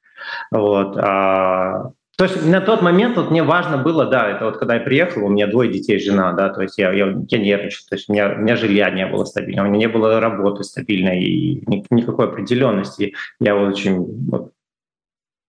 Вот. 0.52 0.98
А, 0.98 1.92
то 2.18 2.26
есть 2.26 2.46
на 2.46 2.60
тот 2.60 2.82
момент 2.82 3.16
вот 3.16 3.32
мне 3.32 3.44
важно 3.44 3.78
было, 3.78 4.06
да, 4.06 4.30
это 4.30 4.44
вот 4.44 4.58
когда 4.58 4.76
я 4.76 4.82
приехал, 4.82 5.24
у 5.24 5.30
меня 5.30 5.48
двое 5.48 5.72
детей, 5.72 6.00
жена, 6.00 6.34
да, 6.34 6.50
то 6.50 6.62
есть 6.62 6.78
я, 6.78 6.92
я, 6.92 7.16
я 7.30 7.38
нервничал, 7.38 7.86
то 7.90 7.96
есть 7.96 8.10
у 8.10 8.12
меня, 8.12 8.34
у 8.34 8.40
меня 8.40 8.58
жилья 8.58 8.90
не 8.90 9.08
было 9.08 9.24
стабильного, 9.24 9.68
у 9.68 9.70
меня 9.70 9.88
не 9.88 9.88
было 9.88 10.20
работы 10.20 10.66
стабильной 10.66 11.24
и 11.24 11.64
никакой 11.90 12.26
определенности. 12.26 13.14
Я 13.40 13.56
очень 13.56 14.28
вот, 14.30 14.52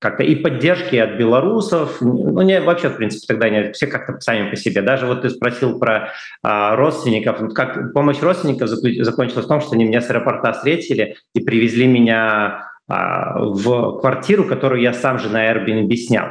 как-то 0.01 0.23
и 0.23 0.35
поддержки 0.35 0.97
от 0.97 1.19
белорусов, 1.19 2.01
ну 2.01 2.41
не 2.41 2.61
вообще 2.61 2.89
в 2.89 2.97
принципе 2.97 3.27
тогда 3.29 3.51
не 3.51 3.73
все 3.73 3.87
как-то 3.87 4.19
сами 4.21 4.49
по 4.49 4.57
себе. 4.57 4.81
Даже 4.81 5.07
вот 5.07 5.23
ты 5.23 5.31
спросил 5.31 5.79
про 5.79 6.13
а, 6.43 6.75
родственников, 6.75 7.55
как 7.55 7.93
помощь 7.93 8.21
родственников 8.21 8.69
закончилась 8.69 9.45
в 9.45 9.49
том, 9.49 9.61
что 9.61 9.75
они 9.75 9.85
меня 9.85 10.01
с 10.01 10.09
аэропорта 10.09 10.55
встретили 10.55 11.17
и 11.35 11.41
привезли 11.41 11.87
меня 11.87 12.71
а, 12.89 13.41
в 13.41 14.01
квартиру, 14.01 14.45
которую 14.45 14.81
я 14.81 14.95
сам 14.95 15.19
же 15.19 15.29
на 15.29 15.53
Airbnb 15.53 15.95
снял. 15.97 16.31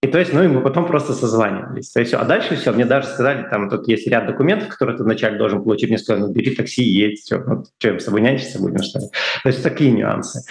И 0.00 0.06
то 0.06 0.18
есть, 0.18 0.32
ну, 0.32 0.44
и 0.44 0.46
мы 0.46 0.62
потом 0.62 0.86
просто 0.86 1.12
созванивались. 1.12 1.90
То 1.90 1.98
есть, 1.98 2.14
а 2.14 2.24
дальше 2.24 2.54
все, 2.54 2.70
мне 2.72 2.84
даже 2.84 3.08
сказали, 3.08 3.48
там, 3.50 3.68
тут 3.68 3.88
есть 3.88 4.06
ряд 4.06 4.26
документов, 4.26 4.68
которые 4.68 4.96
ты 4.96 5.02
вначале 5.02 5.36
должен 5.36 5.62
получить. 5.64 5.88
Мне 5.88 5.98
сказали, 5.98 6.22
ну, 6.22 6.32
бери 6.32 6.54
такси, 6.54 6.84
едь, 6.84 7.18
все, 7.20 7.38
ну, 7.38 7.64
что, 7.78 7.98
с 7.98 8.04
тобой 8.04 8.20
нянчиться 8.20 8.60
будем, 8.60 8.78
что 8.78 9.00
ли? 9.00 9.06
То 9.42 9.48
есть, 9.48 9.62
такие 9.62 9.90
нюансы. 9.90 10.42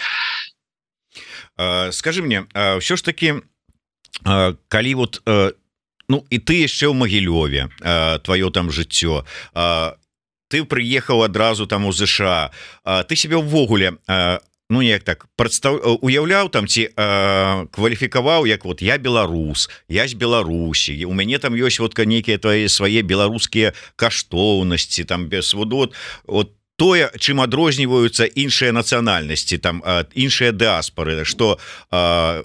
Скажи 1.92 2.22
мне, 2.22 2.46
все 2.80 2.96
ж 2.96 3.04
таки, 3.04 3.36
калі 4.24 4.94
вот 4.96 5.22
ну 6.10 6.24
і 6.30 6.38
ты 6.40 6.64
яшчэ 6.64 6.88
ў 6.88 6.96
магілёве 6.96 7.68
твоё 8.24 8.50
там 8.50 8.72
жыццё 8.72 9.28
ты 10.48 10.64
прыехаў 10.64 11.28
адразу 11.28 11.68
там 11.68 11.86
у 11.86 11.92
ЗША 11.92 12.52
ты 13.08 13.16
себе 13.16 13.36
ўвогуле 13.36 14.00
ну 14.70 14.82
неяк 14.82 15.04
так 15.04 15.28
прадстав 15.36 15.80
уяўляў 16.04 16.50
там 16.50 16.68
ці 16.68 16.92
кваліфікаваў 17.72 18.48
як 18.48 18.66
вот 18.66 18.82
я 18.82 18.98
беларус 18.98 19.70
я 19.88 20.08
з 20.08 20.16
Беларусі 20.16 20.96
у 21.06 21.14
мяне 21.14 21.40
там 21.40 21.56
ёсць 21.56 21.80
вот 21.80 21.98
нейкія 22.00 22.38
твои 22.40 22.68
свае 22.68 23.04
беларускія 23.04 23.74
каштоўнасці 23.96 25.04
там 25.04 25.28
без 25.28 25.54
водот 25.54 25.96
вот 26.28 26.57
тое 26.78 27.10
чым 27.18 27.42
адрозніваюцца 27.42 28.30
іншыя 28.38 28.70
нацыянальнасці 28.70 29.58
там 29.58 29.82
іншыя 30.14 30.54
дыаспоры 30.54 31.26
что 31.26 31.58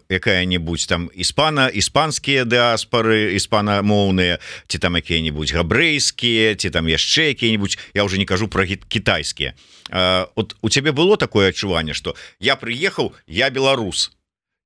якая-нибудь 0.08 0.88
там 0.88 1.12
іспана 1.12 1.68
іспанскія 1.68 2.48
дыаспоры 2.48 3.36
іспанамоўныя 3.36 4.40
ці 4.66 4.78
там 4.80 4.96
якія-нибудь 4.96 5.52
габрэйскія 5.52 6.56
ці 6.56 6.72
там 6.72 6.88
яшчэ 6.88 7.36
якія-нибудь 7.36 7.78
я 7.94 8.04
уже 8.04 8.18
не 8.18 8.24
кажу 8.24 8.48
про 8.48 8.64
кітайскія. 8.66 9.52
От 10.34 10.56
у 10.62 10.68
цябе 10.72 10.92
было 10.92 11.16
такое 11.20 11.52
адчуванне 11.52 11.92
что 11.92 12.16
я 12.40 12.56
приехаў 12.56 13.12
я 13.28 13.50
беларус? 13.50 14.16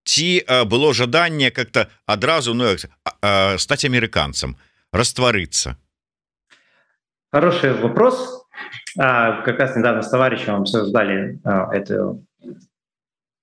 Ці 0.06 0.46
было 0.70 0.94
жаданне 0.94 1.50
как-то 1.50 1.90
адразу 2.06 2.54
ну 2.54 2.78
стаць 3.58 3.84
амерыканцам 3.84 4.54
растварыцца? 4.94 5.74
Хороший 7.34 7.74
вопрос 7.74 8.45
А, 8.98 9.42
как 9.42 9.58
раз 9.58 9.76
недавно 9.76 10.02
с 10.02 10.10
товарищем 10.10 10.54
обсуждали 10.54 11.38
а, 11.44 11.74
эту 11.74 12.24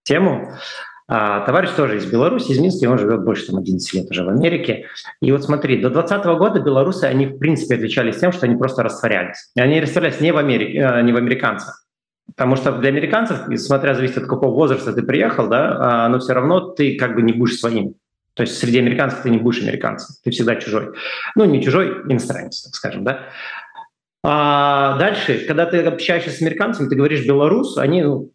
тему. 0.04 0.54
А, 1.08 1.42
товарищ 1.42 1.70
тоже 1.72 1.98
из 1.98 2.06
Беларуси, 2.06 2.52
из 2.52 2.60
Минска, 2.60 2.90
он 2.90 2.98
живет 2.98 3.24
больше 3.24 3.48
там 3.48 3.58
11 3.58 3.94
лет 3.94 4.10
уже 4.10 4.24
в 4.24 4.30
Америке. 4.30 4.88
И 5.22 5.32
вот 5.32 5.44
смотри, 5.44 5.82
до 5.82 5.90
2020 5.90 6.26
года 6.38 6.60
белорусы, 6.60 7.04
они 7.06 7.28
в 7.28 7.38
принципе 7.38 7.76
отличались 7.76 8.18
тем, 8.18 8.32
что 8.32 8.46
они 8.46 8.56
просто 8.56 8.84
растворялись. 8.84 9.52
И 9.56 9.62
они 9.62 9.80
растворялись 9.82 10.22
не 10.22 10.32
в, 10.32 10.38
Америке, 10.38 10.80
э, 10.80 11.02
не 11.04 11.12
в 11.12 11.18
американцах. 11.18 11.86
Потому 12.28 12.56
что 12.56 12.72
для 12.72 12.90
американцев, 12.90 13.42
смотря 13.60 13.94
зависит 13.94 14.18
от 14.18 14.28
какого 14.28 14.56
возраста 14.56 14.94
ты 14.94 15.04
приехал, 15.04 15.50
да, 15.50 16.08
но 16.08 16.20
все 16.20 16.34
равно 16.34 16.62
ты 16.62 16.96
как 16.96 17.16
бы 17.16 17.22
не 17.22 17.34
будешь 17.34 17.60
своим. 17.60 17.96
То 18.34 18.42
есть 18.42 18.58
среди 18.58 18.80
американцев 18.80 19.22
ты 19.22 19.30
не 19.30 19.38
будешь 19.38 19.62
американцем, 19.62 20.16
ты 20.24 20.32
всегда 20.32 20.56
чужой. 20.56 20.94
Ну, 21.36 21.46
не 21.46 21.62
чужой, 21.62 22.02
иностранец, 22.10 22.64
так 22.64 22.74
скажем, 22.74 23.04
да. 23.04 23.28
А 24.24 24.98
дальше, 24.98 25.46
когда 25.46 25.66
ты 25.66 25.84
общаешься 25.84 26.30
с 26.30 26.42
американцами, 26.42 26.88
ты 26.88 26.96
говоришь 26.96 27.26
белорус, 27.26 27.78
они 27.78 28.04
ну, 28.04 28.32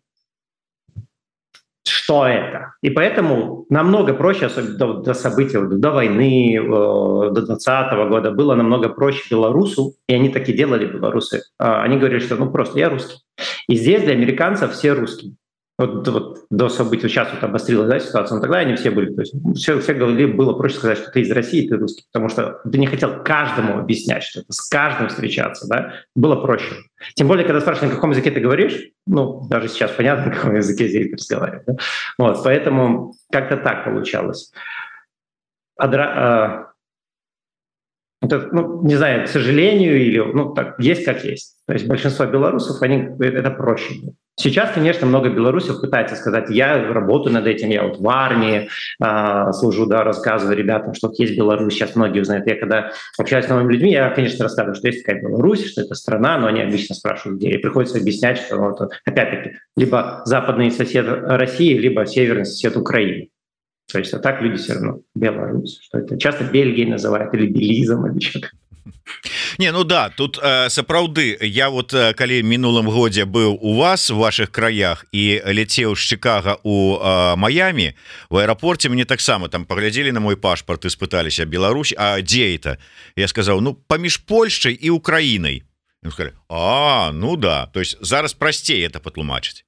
что 2.09 2.27
это? 2.27 2.75
И 2.83 2.91
поэтому 2.91 3.65
намного 3.71 4.13
проще, 4.13 4.47
особенно 4.47 4.77
до, 4.77 4.93
до 4.95 5.15
событий, 5.15 5.59
до 5.59 5.91
войны, 5.91 6.57
э, 6.57 6.63
до 6.63 7.31
2020 7.31 8.09
года, 8.11 8.31
было 8.33 8.55
намного 8.55 8.91
проще 8.91 9.23
белорусу, 9.31 9.95
и 10.07 10.15
они 10.15 10.29
так 10.29 10.49
и 10.49 10.53
делали, 10.53 10.85
белорусы. 10.85 11.43
Э, 11.59 11.81
они 11.83 11.97
говорили, 11.97 12.21
что 12.21 12.37
ну 12.37 12.51
просто 12.51 12.79
я 12.79 12.91
русский. 12.91 13.23
И 13.69 13.77
здесь 13.77 14.03
для 14.03 14.13
американцев 14.13 14.73
все 14.73 14.93
русские 14.93 15.38
вот, 15.79 16.09
вот 16.09 16.47
до 16.51 16.69
событий, 16.69 17.03
вот 17.03 17.11
сейчас 17.11 17.33
вот 17.33 17.45
обострилась 17.45 17.89
да, 17.89 18.01
ситуация, 18.01 18.35
но 18.35 18.41
тогда 18.43 18.59
они 18.59 18.75
все 18.75 18.91
были, 18.91 19.15
то 19.15 19.21
есть 19.21 19.35
все, 19.57 19.79
все 19.79 19.95
говорили, 19.95 20.33
было 20.33 20.53
проще 20.55 20.77
сказать, 20.77 20.99
что 20.99 21.11
ты 21.13 21.21
из 21.21 21.31
России, 21.31 21.69
ты 21.69 21.77
русский, 21.77 22.05
потому 22.13 22.29
что 22.29 22.61
ты 22.71 22.79
не 22.79 22.89
хотел 22.89 23.23
каждому 23.23 23.79
объяснять, 23.79 24.25
что 24.25 24.41
это, 24.41 24.53
с 24.53 24.69
каждым 24.69 25.09
встречаться, 25.09 25.69
да, 25.69 25.95
было 26.17 26.37
проще. 26.37 26.75
Тем 27.15 27.29
более, 27.29 27.47
когда 27.47 27.61
спрашивают, 27.61 27.93
на 27.93 27.97
каком 27.97 28.11
языке 28.11 28.33
ты 28.33 28.41
говоришь, 28.41 28.91
ну, 29.07 29.47
даже 29.49 29.69
сейчас 29.69 29.93
понятно, 29.93 30.27
на 30.27 30.35
каком 30.35 30.57
языке 30.57 30.89
здесь 30.89 31.13
разговаривать, 31.13 31.65
да? 31.67 31.75
вот, 32.19 32.43
поэтому 32.43 33.15
как-то 33.31 33.57
так 33.57 33.85
получалось. 33.85 34.53
Адра, 35.77 36.03
а, 36.03 36.68
это, 38.21 38.49
ну, 38.53 38.83
не 38.85 38.97
знаю, 38.97 39.25
к 39.25 39.29
сожалению, 39.29 40.01
или, 40.01 40.19
ну, 40.19 40.53
так, 40.53 40.79
есть 40.81 41.05
как 41.05 41.25
есть. 41.25 41.57
То 41.67 41.73
есть 41.73 41.87
большинство 41.87 42.27
белорусов, 42.27 42.83
они, 42.83 43.09
это 43.21 43.51
проще. 43.51 43.95
Сейчас, 44.39 44.71
конечно, 44.73 45.07
много 45.07 45.31
белорусов 45.31 45.81
пытается 45.81 46.15
сказать, 46.15 46.49
я 46.51 46.93
работаю 46.93 47.35
над 47.35 47.47
этим, 47.47 47.71
я 47.71 47.83
вот 47.83 47.99
в 47.99 48.09
армии 48.09 48.69
э, 49.03 49.53
служу, 49.53 49.87
да, 49.87 50.05
рассказываю 50.05 50.57
ребятам, 50.57 50.95
что 50.95 51.13
есть 51.19 51.37
Беларусь, 51.37 51.75
сейчас 51.75 51.97
многие 51.97 52.21
узнают. 52.21 52.47
Я 52.47 52.55
когда 52.55 52.93
общаюсь 53.19 53.47
с 53.47 53.49
новыми 53.49 53.73
людьми, 53.73 53.91
я, 53.91 54.11
конечно, 54.11 54.45
рассказываю, 54.45 54.77
что 54.77 54.87
есть 54.87 55.05
такая 55.05 55.21
Беларусь, 55.21 55.69
что 55.69 55.83
это 55.83 55.95
страна, 55.97 56.39
но 56.39 56.47
они 56.47 56.63
обычно 56.63 56.95
спрашивают, 56.95 57.41
где. 57.41 57.51
И 57.51 57.59
приходится 57.59 57.99
объяснять, 57.99 58.39
что, 58.39 58.59
вот, 58.59 58.81
опять-таки, 59.05 59.57
либо 59.77 60.23
западный 60.25 60.71
сосед 60.71 61.07
России, 61.09 61.77
либо 61.77 62.07
северный 62.07 62.47
сосед 62.47 62.77
Украины. 62.77 63.31
То 63.91 63.99
есть 63.99 64.13
а 64.13 64.19
так 64.19 64.43
люди 64.43 64.57
все 64.57 64.75
равно 64.75 65.01
Беларусь, 65.15 65.81
что 65.83 65.99
это 65.99 66.19
часто 66.19 66.45
Бельгией 66.45 66.87
называют 66.87 67.33
или 67.35 67.47
Белизом 67.47 68.07
или 68.07 68.21
что-то. 68.21 68.51
Не 69.59 69.73
ну 69.73 69.85
да 69.85 70.11
тут 70.11 70.39
э, 70.43 70.69
сапраўды. 70.69 71.39
Я 71.41 71.71
вот 71.71 71.95
э, 71.95 72.13
калі 72.15 72.43
мінулым 72.43 72.87
годзе 72.87 73.25
быў 73.25 73.57
у 73.61 73.75
вас 73.77 74.11
в 74.11 74.17
ваших 74.17 74.51
краях 74.51 75.07
і 75.13 75.41
ляцеў 75.45 75.97
з 75.97 76.01
Чикага 76.01 76.59
у 76.63 76.97
э, 76.97 77.37
Майами 77.37 77.95
в 78.31 78.37
аэрапорце 78.37 78.89
мне 78.89 79.05
таксама 79.05 79.49
там 79.49 79.65
паглядзелі 79.65 80.13
на 80.13 80.21
мой 80.21 80.37
пашпарт 80.37 80.85
і 80.85 80.93
спыталіся 80.93 81.45
Беларусь 81.47 81.95
А 81.97 82.21
дзе 82.21 82.55
это? 82.55 82.77
Я 83.17 83.29
сказаў 83.29 83.61
ну 83.61 83.75
паміж 83.75 84.17
Польшай 84.17 84.75
і 84.75 84.91
Украінай 84.91 85.65
А 86.49 87.11
ну 87.13 87.37
да 87.37 87.67
то 87.67 87.81
есть 87.81 87.97
зараз 88.01 88.35
прасцей 88.35 88.87
это 88.87 89.01
патлумачыць. 89.01 89.65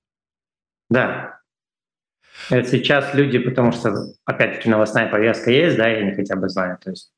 Да 0.90 1.39
сейчас 2.48 3.14
люди 3.14 3.38
потому 3.38 3.72
что 3.72 3.94
опять-таки 4.24 4.68
новостная 4.68 5.08
повестка 5.08 5.50
есть 5.50 5.76
да 5.76 5.88
я 5.88 6.02
не 6.02 6.12
хотя 6.12 6.36
бы 6.36 6.48
знаю 6.48 6.78
то 6.82 6.90
есть 6.90 7.12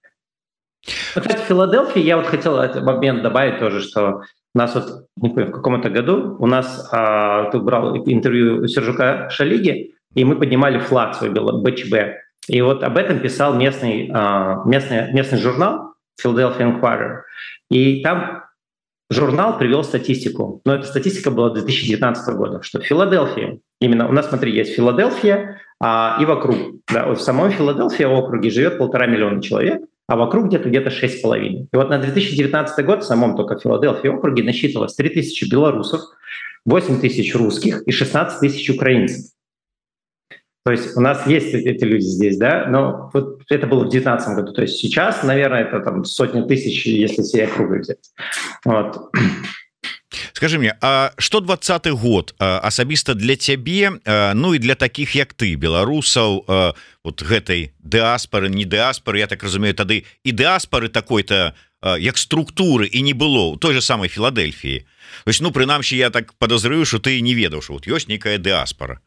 Кстати, 0.84 1.36
в 1.36 1.46
Филадельфии 1.46 2.00
я 2.00 2.16
вот 2.16 2.26
хотел 2.26 2.58
этот 2.58 2.82
момент 2.82 3.22
добавить 3.22 3.58
тоже, 3.58 3.80
что 3.80 4.22
у 4.54 4.58
нас 4.58 4.74
вот, 4.74 5.06
не 5.16 5.30
помню, 5.30 5.46
в 5.46 5.52
каком-то 5.52 5.88
году 5.88 6.36
у 6.38 6.46
нас, 6.46 6.88
а, 6.92 7.50
ты 7.50 7.58
брал 7.58 7.96
интервью 7.96 8.66
Сержука 8.66 9.30
Шалиги, 9.30 9.94
и 10.14 10.24
мы 10.24 10.36
поднимали 10.36 10.78
флаг 10.78 11.14
свой 11.14 11.30
БЧБ. 11.30 11.94
И 12.48 12.60
вот 12.60 12.82
об 12.82 12.98
этом 12.98 13.20
писал 13.20 13.54
местный, 13.54 14.10
а, 14.12 14.62
местный, 14.66 15.12
местный 15.12 15.38
журнал 15.38 15.94
Philadelphia 16.22 16.80
Inquirer. 16.80 17.20
И 17.70 18.02
там 18.02 18.41
журнал 19.12 19.58
привел 19.58 19.84
статистику, 19.84 20.60
но 20.64 20.74
эта 20.74 20.86
статистика 20.86 21.30
была 21.30 21.50
2019 21.50 22.34
года, 22.36 22.62
что 22.62 22.80
в 22.80 22.84
Филадельфии, 22.84 23.60
именно 23.80 24.08
у 24.08 24.12
нас, 24.12 24.28
смотри, 24.28 24.54
есть 24.54 24.74
Филадельфия 24.74 25.60
а, 25.80 26.18
и 26.20 26.24
вокруг. 26.24 26.56
Да, 26.92 27.06
вот 27.06 27.18
в 27.18 27.22
самом 27.22 27.50
Филадельфии 27.50 28.04
округе 28.04 28.50
живет 28.50 28.78
полтора 28.78 29.06
миллиона 29.06 29.42
человек, 29.42 29.82
а 30.06 30.16
вокруг 30.16 30.46
где-то 30.46 30.68
где-то 30.68 30.90
6,5. 30.90 31.38
И 31.72 31.76
вот 31.76 31.90
на 31.90 31.98
2019 31.98 32.84
год 32.84 33.02
в 33.02 33.06
самом 33.06 33.36
только 33.36 33.58
Филадельфии 33.58 34.08
округе 34.08 34.42
насчитывалось 34.42 34.94
3 34.94 35.08
тысячи 35.10 35.50
белорусов, 35.50 36.00
8 36.64 37.00
тысяч 37.00 37.34
русских 37.34 37.82
и 37.86 37.92
16 37.92 38.40
тысяч 38.40 38.70
украинцев. 38.70 39.31
То 40.64 40.70
есть 40.70 40.96
у 40.96 41.00
нас 41.00 41.26
есть 41.26 41.54
эти 41.54 41.84
люди 41.84 42.04
здесь, 42.04 42.36
да, 42.38 42.66
но 42.68 43.10
вот 43.12 43.42
это 43.50 43.66
было 43.66 43.80
в 43.80 43.90
2019 43.90 44.36
году. 44.36 44.52
То 44.52 44.62
есть 44.62 44.76
сейчас, 44.76 45.22
наверное, 45.24 45.64
это 45.64 45.80
там 45.80 46.04
сотни 46.04 46.42
тысяч, 46.42 46.86
если 46.86 47.22
все 47.22 47.44
округи 47.44 47.80
взять. 47.80 48.10
Вот. 48.64 49.10
скажи 50.32 50.58
мне 50.58 50.74
А 50.80 51.12
что 51.18 51.40
двадцатый 51.40 51.92
год 51.92 52.34
асабіста 52.38 53.14
для 53.14 53.36
цябе 53.36 53.92
Ну 54.34 54.54
і 54.54 54.58
для 54.58 54.74
таких 54.74 55.14
як 55.14 55.34
ты 55.34 55.54
беларусаў 55.54 56.44
вот 57.04 57.22
гэтай 57.22 57.72
дыаспоры 57.78 58.48
не 58.48 58.64
дыаспоры 58.64 59.18
Я 59.18 59.26
так 59.26 59.42
разумею 59.42 59.74
тады 59.74 60.04
і 60.24 60.32
дыаспоры 60.32 60.88
такой-то 60.88 61.54
як 61.98 62.18
структуры 62.18 62.86
і 62.86 63.02
не 63.02 63.14
было 63.14 63.56
той 63.58 63.74
же 63.74 63.80
самой 63.80 64.08
Філадельфіі 64.08 64.86
ось 65.26 65.40
ну 65.40 65.50
прынамсі 65.50 65.96
я 65.96 66.10
так 66.10 66.34
подозрыю 66.34 66.84
что 66.84 66.98
ты 66.98 67.20
не 67.20 67.34
ведаў 67.34 67.62
что 67.62 67.74
вот 67.74 67.86
ёсць 67.86 68.08
некая 68.08 68.38
дыаспора 68.38 68.98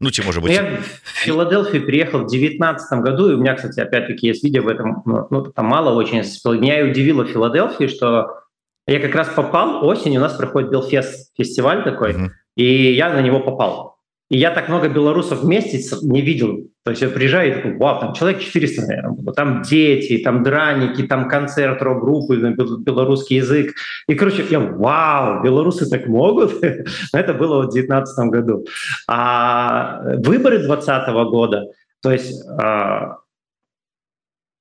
Ну, 0.00 0.10
ці 0.10 0.22
может 0.22 0.42
быть 0.42 0.52
я 0.52 0.62
в 0.62 1.08
Филадельфию 1.24 1.86
приехал 1.86 2.24
в 2.24 2.26
девятнадцатом 2.26 3.02
году 3.02 3.30
и 3.30 3.34
у 3.34 3.38
меня 3.38 3.54
кстати 3.54 3.78
опять-таки 3.78 4.26
есть 4.26 4.42
видео 4.42 4.62
в 4.62 4.68
этом 4.68 5.02
ну, 5.30 5.42
там 5.44 5.66
мало 5.66 5.94
очень 5.94 6.22
меня 6.60 6.84
удивило 6.84 7.24
Филадельфии 7.24 7.86
что 7.86 8.42
я 8.86 9.00
как 9.00 9.14
раз 9.14 9.28
попал 9.28 9.84
осенью, 9.86 10.20
у 10.20 10.22
нас 10.24 10.34
проходит 10.34 10.70
Белфест 10.70 11.32
фестиваль 11.36 11.84
такой, 11.84 12.12
uh-huh. 12.12 12.28
и 12.56 12.92
я 12.92 13.10
на 13.10 13.20
него 13.20 13.40
попал. 13.40 13.91
И 14.32 14.38
я 14.38 14.50
так 14.50 14.70
много 14.70 14.88
белорусов 14.88 15.42
вместе 15.42 15.78
не 16.00 16.22
видел. 16.22 16.66
То 16.84 16.90
есть 16.92 17.02
я 17.02 17.10
приезжаю 17.10 17.50
и 17.50 17.54
такой, 17.54 17.76
вау, 17.76 18.00
там 18.00 18.14
человек 18.14 18.40
400, 18.40 18.86
наверное, 18.86 19.10
было. 19.10 19.34
Там 19.34 19.60
дети, 19.60 20.22
там 20.24 20.42
драники, 20.42 21.02
там 21.02 21.28
концерт 21.28 21.82
рок-группы 21.82 22.38
на 22.38 22.52
белорусский 22.52 23.36
язык. 23.36 23.74
И, 24.08 24.14
короче, 24.14 24.42
я, 24.48 24.58
вау, 24.58 25.42
белорусы 25.42 25.86
так 25.86 26.06
могут? 26.06 26.64
Это 27.12 27.34
было 27.34 27.58
в 27.58 27.72
2019 27.72 28.30
году. 28.30 28.64
А 29.06 30.00
выборы 30.02 30.60
2020 30.60 31.08
года, 31.30 31.66
то 32.00 32.10
есть 32.10 32.42
а, 32.58 33.18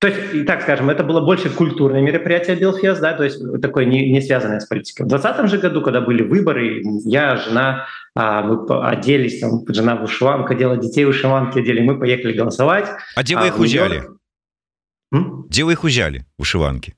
То 0.01 0.08
есть, 0.08 0.48
так 0.48 0.63
скажем, 0.63 0.89
это 0.89 1.03
было 1.03 1.22
больше 1.22 1.51
культурное 1.51 2.01
мероприятие 2.01 2.55
Белфест, 2.55 3.00
да, 3.01 3.13
то 3.13 3.24
есть 3.24 3.39
такое 3.62 3.86
не, 3.86 4.12
не 4.12 4.20
связанное 4.20 4.60
с 4.60 4.65
политикой. 4.65 5.03
В 5.03 5.10
2020 5.10 5.51
же 5.51 5.58
году, 5.60 5.84
когда 5.84 6.01
были 6.01 6.24
выборы, 6.24 6.81
я, 7.05 7.36
жена, 7.36 7.86
а, 8.15 8.41
мы 8.41 8.65
оделись, 8.84 9.39
там, 9.39 9.63
жена 9.67 9.96
вышиванка 9.96 10.55
делала 10.55 10.77
детей 10.77 11.05
вышиванки 11.05 11.60
одели, 11.60 11.81
мы 11.81 12.00
поехали 12.00 12.34
голосовать. 12.34 12.89
А 13.15 13.22
где 13.22 13.38
вы 13.38 13.46
их 13.46 13.60
а, 13.60 13.62
узяли? 13.62 14.03
Где 15.12 15.63
вы 15.65 15.74
их 15.74 15.84
узяли, 15.84 16.25
вышиванки? 16.39 16.96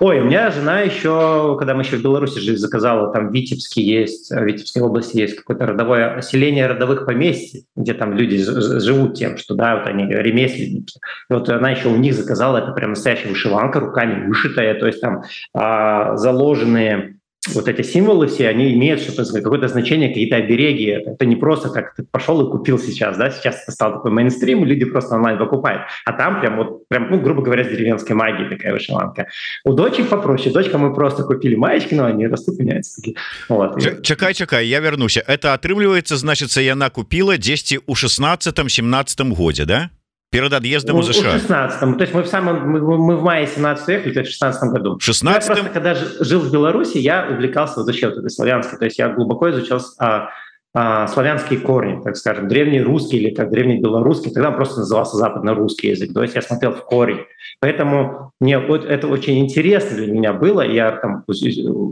Ой, 0.00 0.20
у 0.20 0.24
меня 0.24 0.50
жена 0.50 0.80
еще, 0.80 1.56
когда 1.58 1.74
мы 1.74 1.82
еще 1.82 1.96
в 1.96 2.02
Беларуси 2.02 2.38
жили, 2.38 2.56
заказала, 2.56 3.12
там 3.12 3.28
в 3.28 3.32
Витебске 3.32 3.82
есть, 3.82 4.30
в 4.30 4.42
Витебской 4.42 4.82
области 4.82 5.18
есть 5.18 5.36
какое-то 5.36 5.66
родовое 5.66 6.20
селение 6.20 6.66
родовых 6.66 7.06
поместий, 7.06 7.66
где 7.76 7.94
там 7.94 8.14
люди 8.14 8.38
живут 8.38 9.14
тем, 9.14 9.36
что, 9.36 9.54
да, 9.54 9.76
вот 9.76 9.86
они 9.86 10.06
ремесленники. 10.06 10.98
И 11.30 11.32
вот 11.32 11.48
она 11.48 11.70
еще 11.70 11.88
у 11.88 11.96
них 11.96 12.14
заказала, 12.14 12.58
это 12.58 12.72
прям 12.72 12.90
настоящая 12.90 13.28
вышиванка, 13.28 13.80
руками 13.80 14.26
вышитая, 14.26 14.74
то 14.74 14.86
есть 14.86 15.00
там 15.00 15.22
а, 15.52 16.16
заложенные 16.16 17.13
вот 17.52 17.68
эти 17.68 17.82
символы 17.82 18.26
все, 18.26 18.48
они 18.48 18.72
имеют 18.74 19.00
что-то, 19.00 19.24
какое-то 19.32 19.68
значение, 19.68 20.08
какие-то 20.08 20.36
обереги. 20.36 20.86
Это 20.86 21.26
не 21.26 21.36
просто 21.36 21.68
как 21.68 21.94
ты 21.94 22.02
пошел 22.02 22.46
и 22.46 22.50
купил 22.50 22.78
сейчас, 22.78 23.16
да, 23.16 23.30
сейчас 23.30 23.62
это 23.62 23.72
стал 23.72 23.92
такой 23.94 24.10
мейнстрим, 24.10 24.64
люди 24.64 24.84
просто 24.84 25.16
онлайн 25.16 25.38
покупают. 25.38 25.82
А 26.04 26.12
там 26.12 26.40
прям 26.40 26.56
вот, 26.56 26.88
прям, 26.88 27.10
ну, 27.10 27.20
грубо 27.20 27.42
говоря, 27.42 27.64
с 27.64 27.68
деревенской 27.68 28.16
магией 28.16 28.48
такая 28.48 28.72
вышиванка. 28.72 29.26
У 29.64 29.72
дочек 29.72 30.08
попроще. 30.08 30.52
Дочка 30.52 30.78
мы 30.78 30.94
просто 30.94 31.24
купили 31.24 31.54
маечки, 31.54 31.94
но 31.94 32.06
они 32.06 32.26
растут, 32.26 32.58
меняются. 32.58 33.02
Вот. 33.48 33.80
Чакай, 34.02 34.34
чакай, 34.34 34.66
я 34.66 34.80
вернусь. 34.80 35.16
Это 35.16 35.54
отрымливается, 35.54 36.16
значит, 36.16 36.50
яна 36.56 36.90
купила 36.90 37.36
10 37.36 37.80
у 37.86 37.92
16-17 37.92 39.34
годе, 39.34 39.64
да? 39.64 39.90
Перед 40.34 40.52
отъездом 40.52 40.98
из 40.98 41.06
США. 41.06 41.30
В 41.30 41.32
16 41.34 41.96
То 41.96 42.02
есть 42.02 42.12
мы 42.12 42.22
в 42.24 42.26
самом 42.26 42.68
мы, 42.68 42.80
мы 42.80 43.16
в 43.16 43.22
мае 43.22 43.46
17 43.46 43.88
ехали, 43.88 44.12
то 44.12 44.20
есть 44.20 44.30
в 44.30 44.34
16 44.34 44.70
году. 44.70 44.98
В 44.98 45.02
16 45.02 45.48
я 45.48 45.54
просто, 45.54 45.70
когда 45.70 45.94
жил 45.94 46.40
в 46.40 46.52
Беларуси, 46.52 46.98
я 46.98 47.28
увлекался 47.30 47.84
вообще 47.84 48.08
вот 48.08 48.18
этой 48.18 48.30
славянской. 48.30 48.78
То 48.78 48.84
есть 48.84 48.98
я 48.98 49.10
глубоко 49.10 49.50
изучал 49.50 49.80
а, 50.00 50.30
а, 50.74 51.06
славянские 51.06 51.60
корни, 51.60 52.02
так 52.02 52.16
скажем, 52.16 52.48
древний 52.48 52.82
русский 52.82 53.18
или 53.18 53.32
как 53.32 53.50
древний 53.50 53.80
белорусский. 53.80 54.32
Тогда 54.32 54.48
он 54.48 54.56
просто 54.56 54.80
назывался 54.80 55.16
западно-русский 55.16 55.90
язык. 55.90 56.12
То 56.12 56.22
есть 56.22 56.34
я 56.34 56.42
смотрел 56.42 56.72
в 56.72 56.84
корень. 56.84 57.20
Поэтому 57.60 58.32
мне 58.40 58.58
вот 58.58 58.84
это 58.84 59.06
очень 59.06 59.38
интересно 59.38 59.96
для 59.96 60.12
меня 60.12 60.32
было. 60.32 60.62
Я 60.62 60.90
там 60.90 61.24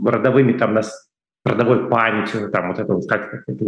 родовыми 0.05 0.51
там 0.53 0.73
нас 0.73 1.07
родовой 1.45 1.89
памятью, 1.89 2.49
там 2.51 2.69
вот 2.69 2.79
это 2.79 2.93
вот, 2.93 3.07
как 3.07 3.43
это 3.47 3.65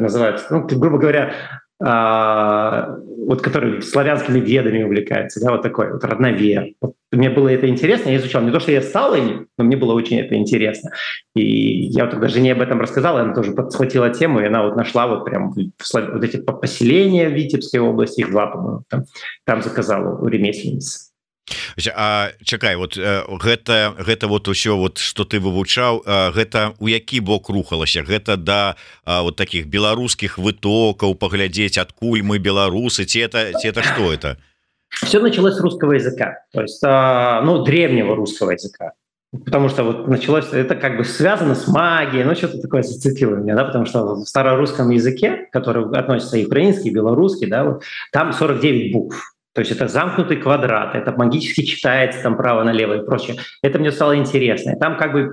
называется, 0.00 0.46
ну, 0.50 0.66
грубо 0.66 0.98
говоря, 0.98 1.32
а, 1.78 2.96
вот 3.26 3.42
который 3.42 3.82
славянскими 3.82 4.40
ведами 4.40 4.82
увлекается, 4.82 5.40
да, 5.40 5.50
вот 5.50 5.62
такой 5.62 5.92
вот 5.92 6.04
родновер. 6.04 6.68
Вот 6.80 6.94
мне 7.12 7.28
было 7.28 7.48
это 7.48 7.68
интересно, 7.68 8.08
я 8.10 8.16
изучал. 8.16 8.42
Не 8.42 8.50
то, 8.50 8.60
что 8.60 8.72
я 8.72 8.80
стал 8.80 9.14
им, 9.14 9.48
но 9.58 9.64
мне 9.64 9.76
было 9.76 9.92
очень 9.92 10.18
это 10.18 10.36
интересно. 10.36 10.90
И 11.34 11.42
я 11.88 12.04
вот 12.04 12.12
тогда 12.12 12.28
жене 12.28 12.52
об 12.52 12.62
этом 12.62 12.80
рассказал, 12.80 13.18
она 13.18 13.34
тоже 13.34 13.52
подхватила 13.52 14.10
тему, 14.10 14.40
и 14.40 14.46
она 14.46 14.62
вот 14.62 14.76
нашла 14.76 15.06
вот 15.06 15.24
прям 15.24 15.52
вот 15.52 16.24
эти 16.24 16.38
поселения 16.38 17.28
в 17.28 17.32
Витебской 17.32 17.80
области, 17.80 18.20
их 18.20 18.30
два, 18.30 18.46
по-моему, 18.46 18.82
там, 18.88 19.04
там 19.44 19.62
заказала 19.62 20.18
у 20.18 20.26
ремесленницы. 20.28 21.10
А, 21.94 22.30
чакай 22.42 22.76
вот 22.76 22.96
гэта 22.96 23.94
гэта 23.98 24.26
вот 24.26 24.48
усё 24.48 24.76
вот 24.76 24.98
что 24.98 25.24
ты 25.24 25.38
вывучаў 25.38 26.02
гэта 26.34 26.74
у 26.78 26.88
які 26.88 27.20
бок 27.20 27.48
рухалася? 27.48 28.02
Гэта 28.02 28.36
да 28.36 28.76
вот 29.04 29.36
таких 29.36 29.66
беларускіх 29.66 30.38
вытокаў 30.38 31.14
паглядзець 31.14 31.78
адкуль 31.78 32.22
мы 32.22 32.38
беларусы 32.38 33.04
ці 33.04 33.20
это 33.20 33.52
ці 33.54 33.68
это 33.68 33.82
что 33.82 34.12
это? 34.12 34.36
Все 34.90 35.20
началось 35.20 35.60
русского 35.60 35.92
языка. 35.92 36.42
То 36.52 36.62
есть 36.62 36.82
ну 36.82 37.62
древнего 37.64 38.16
русского 38.16 38.50
языка. 38.50 38.92
Потому 39.44 39.68
что 39.68 39.84
вот 39.84 40.08
началось 40.08 40.52
это 40.52 40.74
как 40.74 40.96
бы 40.96 41.04
связано 41.04 41.54
с 41.54 41.68
магией 41.68 42.24
ну 42.24 42.34
что-то 42.34 42.58
такое 42.60 42.82
зацепило 42.82 43.36
меня 43.36 43.54
да 43.54 43.64
потому 43.64 43.84
что 43.84 44.14
в 44.14 44.24
старорусском 44.24 44.90
языке 44.90 45.48
который 45.52 45.84
относится 45.98 46.38
и 46.38 46.46
украинский 46.46 46.90
белорусский 46.90 47.46
да 47.46 47.64
вот, 47.64 47.82
там 48.12 48.32
49 48.32 48.92
букв 48.92 49.35
то 49.56 49.60
есть 49.60 49.72
это 49.72 49.88
замкнутый 49.88 50.36
квадрат, 50.36 50.94
это 50.94 51.12
магически 51.12 51.62
читается 51.62 52.22
там 52.22 52.36
право 52.36 52.62
налево 52.62 52.98
и 53.00 53.06
прочее. 53.06 53.38
Это 53.62 53.78
мне 53.78 53.90
стало 53.90 54.14
интересно. 54.14 54.76
Там 54.78 54.98
как 54.98 55.12
бы 55.14 55.32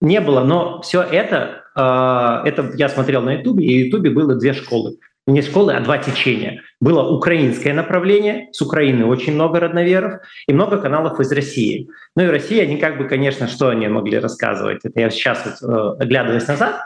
не 0.00 0.20
было, 0.20 0.44
но 0.44 0.80
все 0.82 1.02
это, 1.02 1.64
э, 1.74 2.48
это 2.48 2.70
я 2.76 2.88
смотрел 2.88 3.20
на 3.20 3.32
Ютубе, 3.32 3.66
и 3.66 3.82
в 3.82 3.86
Ютубе 3.86 4.10
было 4.10 4.36
две 4.36 4.52
школы. 4.52 4.98
Не 5.26 5.42
школы, 5.42 5.72
а 5.72 5.80
два 5.80 5.98
течения. 5.98 6.62
Было 6.80 7.10
украинское 7.10 7.74
направление, 7.74 8.48
с 8.52 8.62
Украины 8.62 9.04
очень 9.06 9.34
много 9.34 9.58
родноверов, 9.58 10.20
и 10.46 10.52
много 10.52 10.78
каналов 10.78 11.18
из 11.18 11.32
России. 11.32 11.88
Ну 12.14 12.22
и 12.22 12.26
Россия, 12.28 12.62
они 12.62 12.76
как 12.76 12.96
бы, 12.96 13.08
конечно, 13.08 13.48
что 13.48 13.70
они 13.70 13.88
могли 13.88 14.20
рассказывать? 14.20 14.84
Это 14.84 15.00
я 15.00 15.10
сейчас, 15.10 15.44
вот, 15.44 15.68
э, 15.68 16.02
оглядываясь 16.04 16.46
назад, 16.46 16.76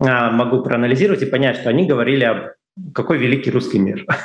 э, 0.00 0.30
могу 0.30 0.62
проанализировать 0.62 1.20
и 1.20 1.26
понять, 1.26 1.58
что 1.58 1.68
они 1.68 1.86
говорили 1.86 2.24
об 2.24 2.52
какой 2.94 3.18
великий 3.18 3.50
русский 3.50 3.78
мир. 3.78 4.06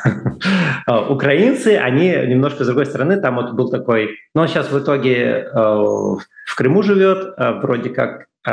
А, 0.89 1.09
украинцы, 1.09 1.75
они 1.75 2.07
немножко 2.27 2.63
с 2.63 2.67
другой 2.67 2.85
стороны, 2.85 3.19
там 3.19 3.35
вот 3.35 3.51
был 3.51 3.69
такой, 3.69 4.19
ну 4.33 4.41
он 4.41 4.47
сейчас 4.47 4.71
в 4.71 4.79
итоге 4.79 5.49
э, 5.53 5.53
в 5.53 6.55
Крыму 6.55 6.81
живет, 6.81 7.33
э, 7.37 7.59
вроде 7.59 7.89
как 7.89 8.27
э, 8.47 8.51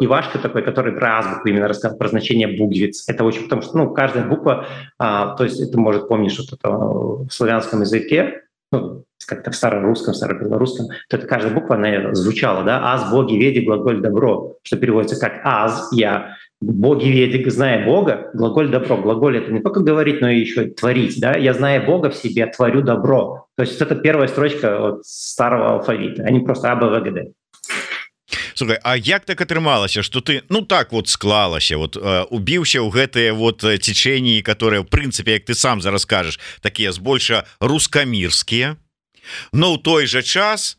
Ивашка 0.00 0.38
такой, 0.38 0.62
который 0.62 0.92
про 0.92 1.18
азбуку 1.18 1.48
именно 1.48 1.66
рассказал, 1.66 1.98
про 1.98 2.06
значение 2.06 2.46
буквиц. 2.46 3.08
Это 3.08 3.24
очень, 3.24 3.44
потому 3.44 3.62
что 3.62 3.76
ну, 3.76 3.92
каждая 3.92 4.24
буква, 4.24 4.66
а, 4.96 5.34
то 5.34 5.42
есть 5.42 5.60
это 5.60 5.76
может 5.76 6.06
помнить 6.06 6.32
что-то 6.32 6.70
в 6.70 7.30
славянском 7.30 7.80
языке, 7.80 8.42
ну, 8.70 9.04
как-то 9.26 9.50
в 9.50 9.56
старорусском, 9.56 10.14
старобелорусском, 10.14 10.86
то 11.08 11.16
это 11.16 11.26
каждая 11.26 11.52
буква, 11.52 11.76
она 11.76 12.14
звучала, 12.14 12.62
да, 12.64 12.92
аз, 12.92 13.10
боги, 13.10 13.34
веди, 13.34 13.60
глаголь, 13.60 14.00
добро, 14.00 14.56
что 14.62 14.76
переводится 14.76 15.18
как 15.18 15.40
аз, 15.44 15.90
я, 15.92 16.36
боги, 16.62 17.08
веди, 17.08 17.50
зная 17.50 17.84
Бога, 17.84 18.30
глаголь 18.34 18.70
добро. 18.70 18.96
Глаголь 18.96 19.38
это 19.38 19.52
не 19.52 19.60
только 19.60 19.80
говорить, 19.80 20.20
но 20.20 20.30
и 20.30 20.40
еще 20.40 20.66
творить, 20.66 21.20
да, 21.20 21.36
я 21.36 21.54
зная 21.54 21.84
Бога 21.84 22.10
в 22.10 22.14
себе, 22.14 22.46
творю 22.46 22.82
добро. 22.82 23.46
То 23.56 23.64
есть 23.64 23.80
это 23.80 23.94
первая 23.96 24.28
строчка 24.28 24.88
от 24.88 25.04
старого 25.04 25.74
алфавита, 25.74 26.24
а 26.24 26.30
не 26.30 26.40
просто 26.40 26.72
АБВГД. 26.72 27.34
Слухай, 28.54 28.78
А 28.82 28.96
як 28.96 29.24
так 29.24 29.40
атрымалася 29.40 30.02
что 30.02 30.20
ты 30.20 30.42
ну 30.48 30.62
так 30.62 30.92
вот 30.92 31.08
склалася 31.08 31.76
вот 31.76 31.96
э, 31.96 32.24
убіўся 32.30 32.80
ў 32.80 32.90
гэтые 32.92 33.32
вот 33.32 33.60
цячэнні 33.60 34.42
которые 34.42 34.82
в 34.82 34.88
прынцыпе 34.88 35.32
як 35.32 35.44
ты 35.44 35.54
сам 35.54 35.80
зараз 35.80 36.02
скажешь 36.02 36.38
такія 36.60 36.92
збольша 36.92 37.44
рускамірскія 37.60 38.76
но 39.52 39.74
ў 39.74 39.82
той 39.82 40.06
же 40.06 40.22
час 40.22 40.78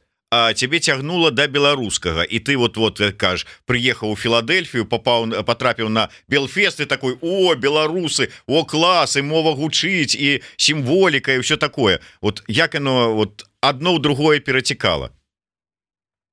тебе 0.56 0.80
цягнула 0.80 1.32
до 1.32 1.36
да 1.36 1.48
беларускага. 1.48 2.24
І 2.24 2.40
ты 2.40 2.58
вот 2.58 2.78
вот 2.78 3.02
кажешь 3.18 3.48
приехаў 3.66 4.12
у 4.12 4.16
філадельфію 4.16 4.86
попаў 4.86 5.44
потрапіў 5.44 5.90
на 5.90 6.10
белфест 6.28 6.80
и 6.80 6.86
такой 6.86 7.18
о 7.22 7.56
беларусы! 7.56 8.30
О 8.48 8.64
классы 8.66 9.22
мова 9.22 9.54
гучыць 9.54 10.16
і 10.16 10.42
сімволіка 10.58 11.34
і 11.34 11.40
все 11.40 11.58
такое 11.58 12.00
вот 12.22 12.44
як 12.48 12.76
оно 12.76 13.14
вот 13.16 13.46
одно 13.62 13.94
у 13.94 14.00
другое 14.00 14.40
перацікала? 14.40 15.10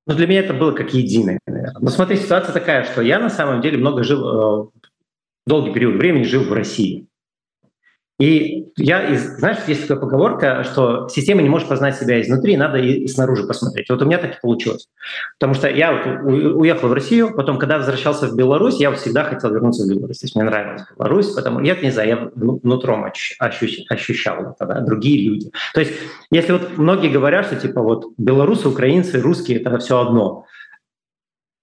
Ну, 0.07 0.15
для 0.15 0.27
меня 0.27 0.41
это 0.41 0.55
было 0.55 0.73
как 0.73 0.95
единое. 0.95 1.39
Но 1.81 1.91
смотри, 1.91 2.17
ситуация 2.17 2.53
такая, 2.53 2.85
что 2.85 3.03
я 3.03 3.19
на 3.19 3.31
самом 3.31 3.61
деле 3.61 3.79
много 3.79 4.03
жил, 4.03 4.25
э, 4.25 4.69
долгий 5.47 5.73
период 5.73 5.97
времени 5.97 6.25
жил 6.25 6.45
в 6.45 6.53
России. 6.53 7.07
И 8.21 8.67
я, 8.77 9.17
знаешь, 9.17 9.61
есть 9.67 9.89
такая 9.89 9.99
поговорка, 9.99 10.63
что 10.65 11.09
система 11.09 11.41
не 11.41 11.49
может 11.49 11.69
познать 11.69 11.97
себя 11.97 12.21
изнутри, 12.21 12.55
надо 12.55 12.77
и 12.77 13.09
снаружи 13.09 13.47
посмотреть. 13.47 13.89
Вот 13.89 14.03
у 14.03 14.05
меня 14.05 14.19
так 14.19 14.37
и 14.37 14.41
получилось. 14.43 14.89
Потому 15.39 15.55
что 15.55 15.71
я 15.71 15.93
вот 15.93 16.31
уехал 16.59 16.89
в 16.89 16.93
Россию, 16.93 17.35
потом, 17.35 17.59
когда 17.59 17.79
возвращался 17.79 18.27
в 18.27 18.37
Беларусь, 18.37 18.79
я 18.79 18.91
вот 18.91 18.99
всегда 18.99 19.25
хотел 19.25 19.51
вернуться 19.51 19.85
в 19.85 19.89
Беларусь. 19.89 20.19
То 20.19 20.25
есть 20.27 20.35
мне 20.35 20.45
нравилась 20.45 20.83
Беларусь, 20.99 21.29
потому 21.29 21.61
я 21.61 21.75
не 21.77 21.91
знаю, 21.91 22.09
я 22.09 22.31
внутром 22.35 23.05
ощущ, 23.05 23.37
ощущал 23.89 24.53
это, 24.53 24.67
да, 24.67 24.81
другие 24.81 25.27
люди. 25.27 25.51
То 25.73 25.81
есть 25.81 25.95
если 26.31 26.53
вот 26.53 26.77
многие 26.77 27.09
говорят, 27.09 27.47
что 27.47 27.57
типа 27.57 27.81
вот 27.81 28.13
белорусы, 28.19 28.69
украинцы, 28.69 29.19
русские— 29.19 29.61
это 29.61 29.79
все 29.79 29.99
одно— 29.99 30.45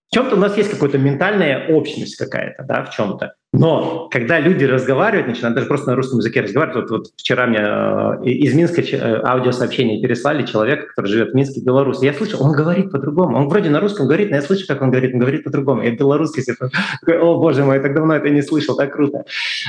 в 0.10 0.14
чем-то 0.14 0.36
у 0.36 0.40
нас 0.40 0.56
есть 0.58 0.72
какая-то 0.72 0.98
ментальная 0.98 1.68
общность 1.68 2.16
какая-то, 2.16 2.64
да, 2.64 2.84
в 2.84 2.92
чем-то. 2.92 3.34
Но 3.60 4.08
когда 4.10 4.40
люди 4.40 4.66
разговаривают, 4.66 5.28
начинают 5.28 5.56
даже 5.56 5.68
просто 5.68 5.90
на 5.90 5.96
русском 5.96 6.20
языке 6.20 6.42
разговаривать, 6.42 6.90
вот, 6.90 6.90
вот 6.92 7.08
вчера 7.18 7.48
мне 7.48 7.60
э, 7.60 8.26
из 8.26 8.54
Минска 8.54 8.82
э, 8.82 9.22
аудиосообщение 9.24 10.02
переслали 10.02 10.46
человека, 10.46 10.88
который 10.88 11.08
живет 11.08 11.32
в 11.32 11.36
Минске, 11.36 11.62
Беларуси. 11.62 12.06
Я 12.06 12.14
слышу, 12.14 12.38
он 12.38 12.52
говорит 12.52 12.92
по-другому. 12.92 13.38
Он 13.38 13.50
вроде 13.50 13.70
на 13.70 13.80
русском 13.80 14.06
говорит, 14.06 14.30
но 14.30 14.36
я 14.36 14.42
слышу, 14.42 14.68
как 14.68 14.82
он 14.82 14.92
говорит, 14.92 15.14
он 15.14 15.20
говорит 15.20 15.44
по-другому. 15.44 15.82
Я 15.82 15.92
белорусский 15.92 16.44
такой, 16.44 17.20
о 17.20 17.40
боже 17.40 17.64
мой, 17.64 17.78
я 17.78 17.82
так 17.82 17.96
давно 17.96 18.16
это 18.16 18.30
не 18.30 18.42
слышал, 18.42 18.76
так 18.76 18.94
круто. 18.94 19.26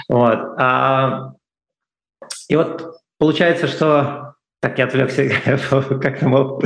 Вот. 0.08 0.38
А, 0.58 1.32
и 2.48 2.56
вот 2.56 2.98
получается, 3.18 3.66
что... 3.66 4.34
Так, 4.60 4.76
я 4.78 4.86
отвлекся, 4.86 5.24
как 6.02 6.18
там 6.18 6.58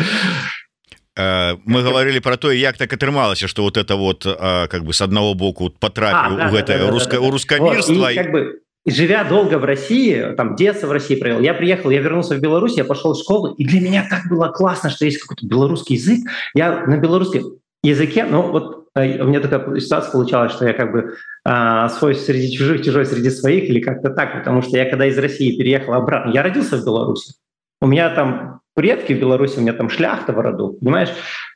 мы 1.15 1.81
говорили 1.81 2.19
про 2.19 2.37
то 2.37 2.51
як 2.51 2.77
так 2.77 2.93
атрымалася 2.93 3.47
что 3.47 3.63
вот 3.63 3.77
это 3.77 3.95
вот 3.95 4.23
как 4.23 4.83
бы 4.83 4.93
с 4.93 5.01
одного 5.01 5.33
боку 5.33 5.69
потрапіў 5.69 6.35
а, 6.35 6.37
да, 6.37 6.49
гэта 6.49 6.77
да, 6.77 6.85
да, 6.85 6.91
руска 6.91 7.17
да, 7.17 7.21
да. 7.21 7.31
рускамірства 7.31 7.93
вот, 7.93 8.15
как 8.15 8.31
бы 8.31 8.61
живя 8.87 9.23
долго 9.25 9.59
в 9.59 9.65
России, 9.65 10.33
там 10.35 10.55
детство 10.55 10.87
в 10.87 10.91
России 10.91 11.15
провел, 11.15 11.41
я 11.41 11.53
приехал, 11.53 11.89
я 11.89 12.01
вернулся 12.01 12.35
в 12.35 12.39
Беларусь, 12.39 12.77
я 12.77 12.85
пошел 12.85 13.13
в 13.13 13.19
школу, 13.19 13.53
и 13.53 13.65
для 13.65 13.81
меня 13.81 14.07
так 14.09 14.27
было 14.29 14.47
классно, 14.47 14.89
что 14.89 15.05
есть 15.05 15.19
какой-то 15.19 15.45
белорусский 15.45 15.97
язык. 15.97 16.19
Я 16.55 16.85
на 16.85 16.97
белорусском 16.97 17.43
языке, 17.83 18.25
ну 18.25 18.41
вот 18.43 18.87
э, 18.95 19.21
у 19.21 19.27
меня 19.27 19.41
такая 19.41 19.79
ситуация 19.79 20.11
получалась, 20.11 20.53
что 20.53 20.65
я 20.65 20.73
как 20.73 20.91
бы 20.91 21.17
а, 21.43 21.89
свой 21.89 22.15
среди 22.15 22.51
чужих, 22.55 22.83
чужой 22.83 23.05
среди 23.05 23.29
своих, 23.29 23.69
или 23.69 23.81
как-то 23.81 24.09
так, 24.09 24.39
потому 24.39 24.61
что 24.61 24.77
я 24.77 24.89
когда 24.89 25.05
из 25.05 25.17
России 25.17 25.57
переехал 25.57 25.93
обратно, 25.93 26.31
я 26.31 26.41
родился 26.41 26.77
в 26.77 26.85
Беларуси, 26.85 27.33
у 27.81 27.87
меня 27.87 28.09
там 28.09 28.60
предки 28.74 29.12
в 29.12 29.20
Беларуси, 29.20 29.58
у 29.58 29.60
меня 29.62 29.72
там 29.72 29.90
шляхта 29.90 30.32
в 30.32 30.40
роду, 30.40 30.78
понимаешь? 30.80 31.10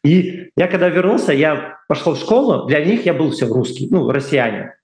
И 0.05 0.51
я 0.57 0.67
когда 0.69 0.89
вернулся, 0.89 1.33
я 1.33 1.79
пошел 1.89 2.15
в 2.15 2.19
школу, 2.19 2.67
для 2.67 2.85
них 2.85 3.07
я 3.07 3.15
был 3.15 3.31
все 3.31 3.47
русский, 3.47 3.89
ну, 3.91 4.11
россияне. 4.11 4.75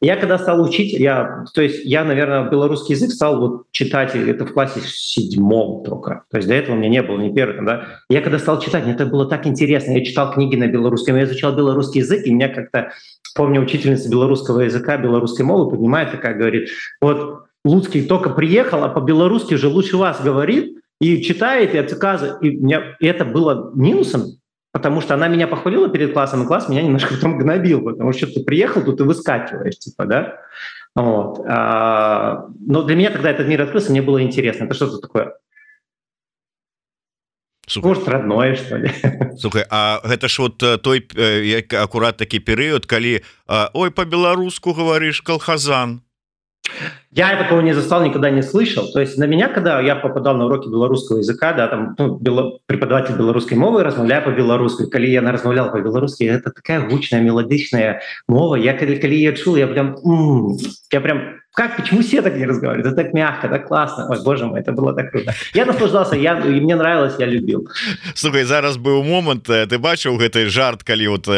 Я 0.00 0.16
когда 0.16 0.38
стал 0.38 0.62
учить, 0.62 0.92
я, 0.92 1.44
то 1.54 1.62
есть 1.62 1.84
я, 1.84 2.04
наверное, 2.04 2.50
белорусский 2.50 2.94
язык 2.94 3.10
стал 3.10 3.40
вот 3.40 3.62
читать 3.70 4.14
это 4.14 4.44
в 4.44 4.52
классе 4.52 4.80
седьмом 4.84 5.82
только. 5.84 6.24
То 6.30 6.36
есть 6.36 6.48
до 6.48 6.54
этого 6.54 6.74
у 6.76 6.78
меня 6.78 6.90
не 6.90 7.02
было 7.02 7.18
ни 7.18 7.32
первого. 7.32 7.64
Да? 7.64 7.86
Я 8.10 8.20
когда 8.20 8.38
стал 8.38 8.60
читать, 8.60 8.84
мне 8.84 8.92
это 8.92 9.06
было 9.06 9.26
так 9.26 9.46
интересно. 9.46 9.92
Я 9.92 10.04
читал 10.04 10.32
книги 10.32 10.56
на 10.56 10.66
белорусском, 10.66 11.16
я 11.16 11.24
изучал 11.24 11.56
белорусский 11.56 12.00
язык, 12.00 12.26
и 12.26 12.32
меня 12.32 12.48
как-то, 12.48 12.92
помню, 13.34 13.62
учительница 13.62 14.10
белорусского 14.10 14.60
языка, 14.60 14.98
белорусской 14.98 15.46
мовы 15.46 15.70
поднимает 15.70 16.10
такая, 16.10 16.34
говорит, 16.34 16.68
вот 17.00 17.44
Луцкий 17.64 18.04
только 18.04 18.28
приехал, 18.28 18.84
а 18.84 18.88
по-белорусски 18.90 19.54
уже 19.54 19.68
лучше 19.68 19.96
вас 19.96 20.20
говорит, 20.20 20.78
и 21.00 21.22
читает, 21.22 21.74
и 21.74 21.78
отказывает. 21.78 22.42
И, 22.42 22.56
меня, 22.56 22.96
и 23.00 23.06
это 23.06 23.24
было 23.24 23.72
минусом, 23.74 24.38
потому 24.72 25.00
что 25.00 25.14
она 25.14 25.28
меня 25.28 25.46
похвалила 25.46 25.88
перед 25.88 26.12
классом, 26.12 26.42
и 26.42 26.46
класс 26.46 26.68
меня 26.68 26.82
немножко 26.82 27.14
потом 27.14 27.38
гнобил, 27.38 27.82
потому 27.82 28.12
что 28.12 28.26
ты 28.26 28.42
приехал, 28.44 28.82
тут 28.82 29.00
и 29.00 29.04
выскакиваешь, 29.04 29.78
типа, 29.78 30.04
да? 30.06 30.36
Вот. 30.94 31.40
А, 31.46 32.46
но 32.60 32.82
для 32.82 32.94
меня 32.96 33.10
тогда 33.10 33.30
этот 33.30 33.48
мир 33.48 33.62
открылся, 33.62 33.90
мне 33.90 34.02
было 34.02 34.22
интересно. 34.22 34.64
Это 34.64 34.74
что-то 34.74 34.98
такое 34.98 35.34
Слухай. 37.66 37.86
Может 37.88 38.08
родное 38.08 38.54
что 38.56 38.76
ли 38.76 38.90
Слухай, 39.38 39.64
А 39.70 40.00
гэта 40.04 40.28
ж 40.28 40.38
вот 40.38 40.62
э, 40.62 40.78
той 40.78 41.00
э, 41.00 41.44
як 41.44 41.72
акурат 41.72 42.16
такі 42.16 42.40
перыяд 42.40 42.86
калі 42.86 43.24
ой 43.72 43.90
по-беларуску 43.90 44.72
говоришь 44.72 45.20
колхозан 45.20 46.02
я 47.16 47.36
такого 47.36 47.60
не 47.60 47.72
застал, 47.72 48.04
никогда 48.04 48.30
не 48.30 48.42
слышал. 48.42 48.90
То 48.92 49.00
есть 49.00 49.16
на 49.18 49.24
меня, 49.24 49.48
когда 49.48 49.80
я 49.80 49.94
попадал 49.94 50.36
на 50.36 50.46
уроки 50.46 50.68
белорусского 50.68 51.18
языка, 51.18 51.52
да, 51.52 51.68
там 51.68 51.94
ну, 51.96 52.16
бело, 52.16 52.58
преподаватель 52.66 53.14
белорусской 53.14 53.56
мовы 53.56 53.84
размовляя 53.84 54.20
по-белорусски. 54.20 54.90
Коли 54.90 55.06
я 55.06 55.20
размовлял 55.20 55.70
по-белорусски, 55.70 56.24
это 56.24 56.50
такая 56.50 56.88
гучная, 56.88 57.20
мелодичная 57.20 58.02
мова. 58.26 58.56
Я, 58.56 58.76
коли, 58.76 58.96
коли 58.96 59.14
я 59.14 59.32
чул, 59.32 59.54
я 59.56 59.68
прям, 59.68 59.96
м-м, 60.04 60.58
я 60.90 61.00
прям 61.00 61.34
как, 61.54 61.76
почему 61.76 62.02
все 62.02 62.20
так 62.20 62.36
не 62.36 62.46
разговаривают? 62.46 62.86
Это 62.86 63.04
так 63.04 63.14
мягко, 63.14 63.48
так 63.48 63.68
классно. 63.68 64.08
Ой, 64.10 64.20
боже 64.24 64.44
мой, 64.44 64.60
это 64.60 64.72
было 64.72 64.92
так 64.92 65.12
круто. 65.12 65.32
Я 65.54 65.64
наслаждался, 65.64 66.16
я, 66.16 66.36
и 66.40 66.60
мне 66.60 66.74
нравилось, 66.74 67.14
я 67.18 67.26
любил. 67.26 67.68
Слухай, 68.16 68.42
зараз 68.42 68.76
быў 68.76 69.04
момант, 69.04 69.46
ты 69.46 69.78
бачыў 69.78 70.18
гэты 70.18 70.48
жарт, 70.50 70.82
калі 70.82 71.14
вот 71.14 71.28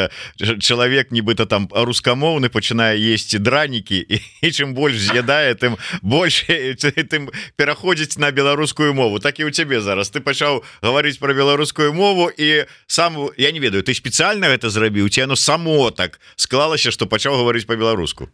чалавек 0.59 1.13
нібыта 1.13 1.45
там 1.45 1.69
рускамоўны 1.69 2.49
пачынае 2.49 2.97
есці 2.97 3.39
дранікі 3.39 4.01
і, 4.09 4.21
і 4.41 4.49
чым 4.49 4.73
больш 4.73 4.97
з'ядае, 4.97 5.53
тым 5.66 5.78
больш 6.02 6.46
тым 7.12 7.30
пераходзіць 7.56 8.18
на 8.18 8.32
беларускую 8.32 8.94
мову. 8.94 9.20
Так 9.20 9.40
і 9.40 9.48
у 9.48 9.52
цябе 9.52 9.82
зараз 9.82 10.10
ты 10.10 10.20
пачаў 10.20 10.64
гаварыць 10.82 11.20
пра 11.20 11.34
беларускую 11.34 11.94
мову 11.94 12.30
і 12.30 12.66
сам 12.88 13.30
я 13.38 13.52
не 13.52 13.60
ведаю, 13.60 13.84
ты 13.84 13.94
спецыяльна 13.94 14.52
гэта 14.52 14.70
зрабіў 14.70 15.10
ці 15.10 15.26
оно 15.26 15.36
само 15.36 15.92
так 15.92 16.20
склалася, 16.36 16.92
што 16.92 17.06
пачаў 17.06 17.40
гаварыць 17.42 17.66
по-беларуску. 17.66 18.30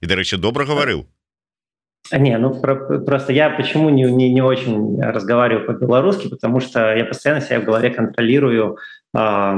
І 0.00 0.06
дарэчы, 0.06 0.38
добра 0.38 0.64
гаварыў. 0.64 1.06
Не, 2.12 2.38
ну 2.38 2.54
про, 2.60 3.00
просто 3.00 3.32
я 3.32 3.50
почему 3.50 3.90
не, 3.90 4.04
не, 4.04 4.32
не 4.32 4.40
очень 4.40 5.00
разговариваю 5.00 5.66
по-белорусски, 5.66 6.28
потому 6.28 6.60
что 6.60 6.94
я 6.94 7.04
постоянно 7.04 7.40
себя 7.40 7.60
в 7.60 7.64
голове 7.64 7.90
контролирую, 7.90 8.78
э, 9.14 9.54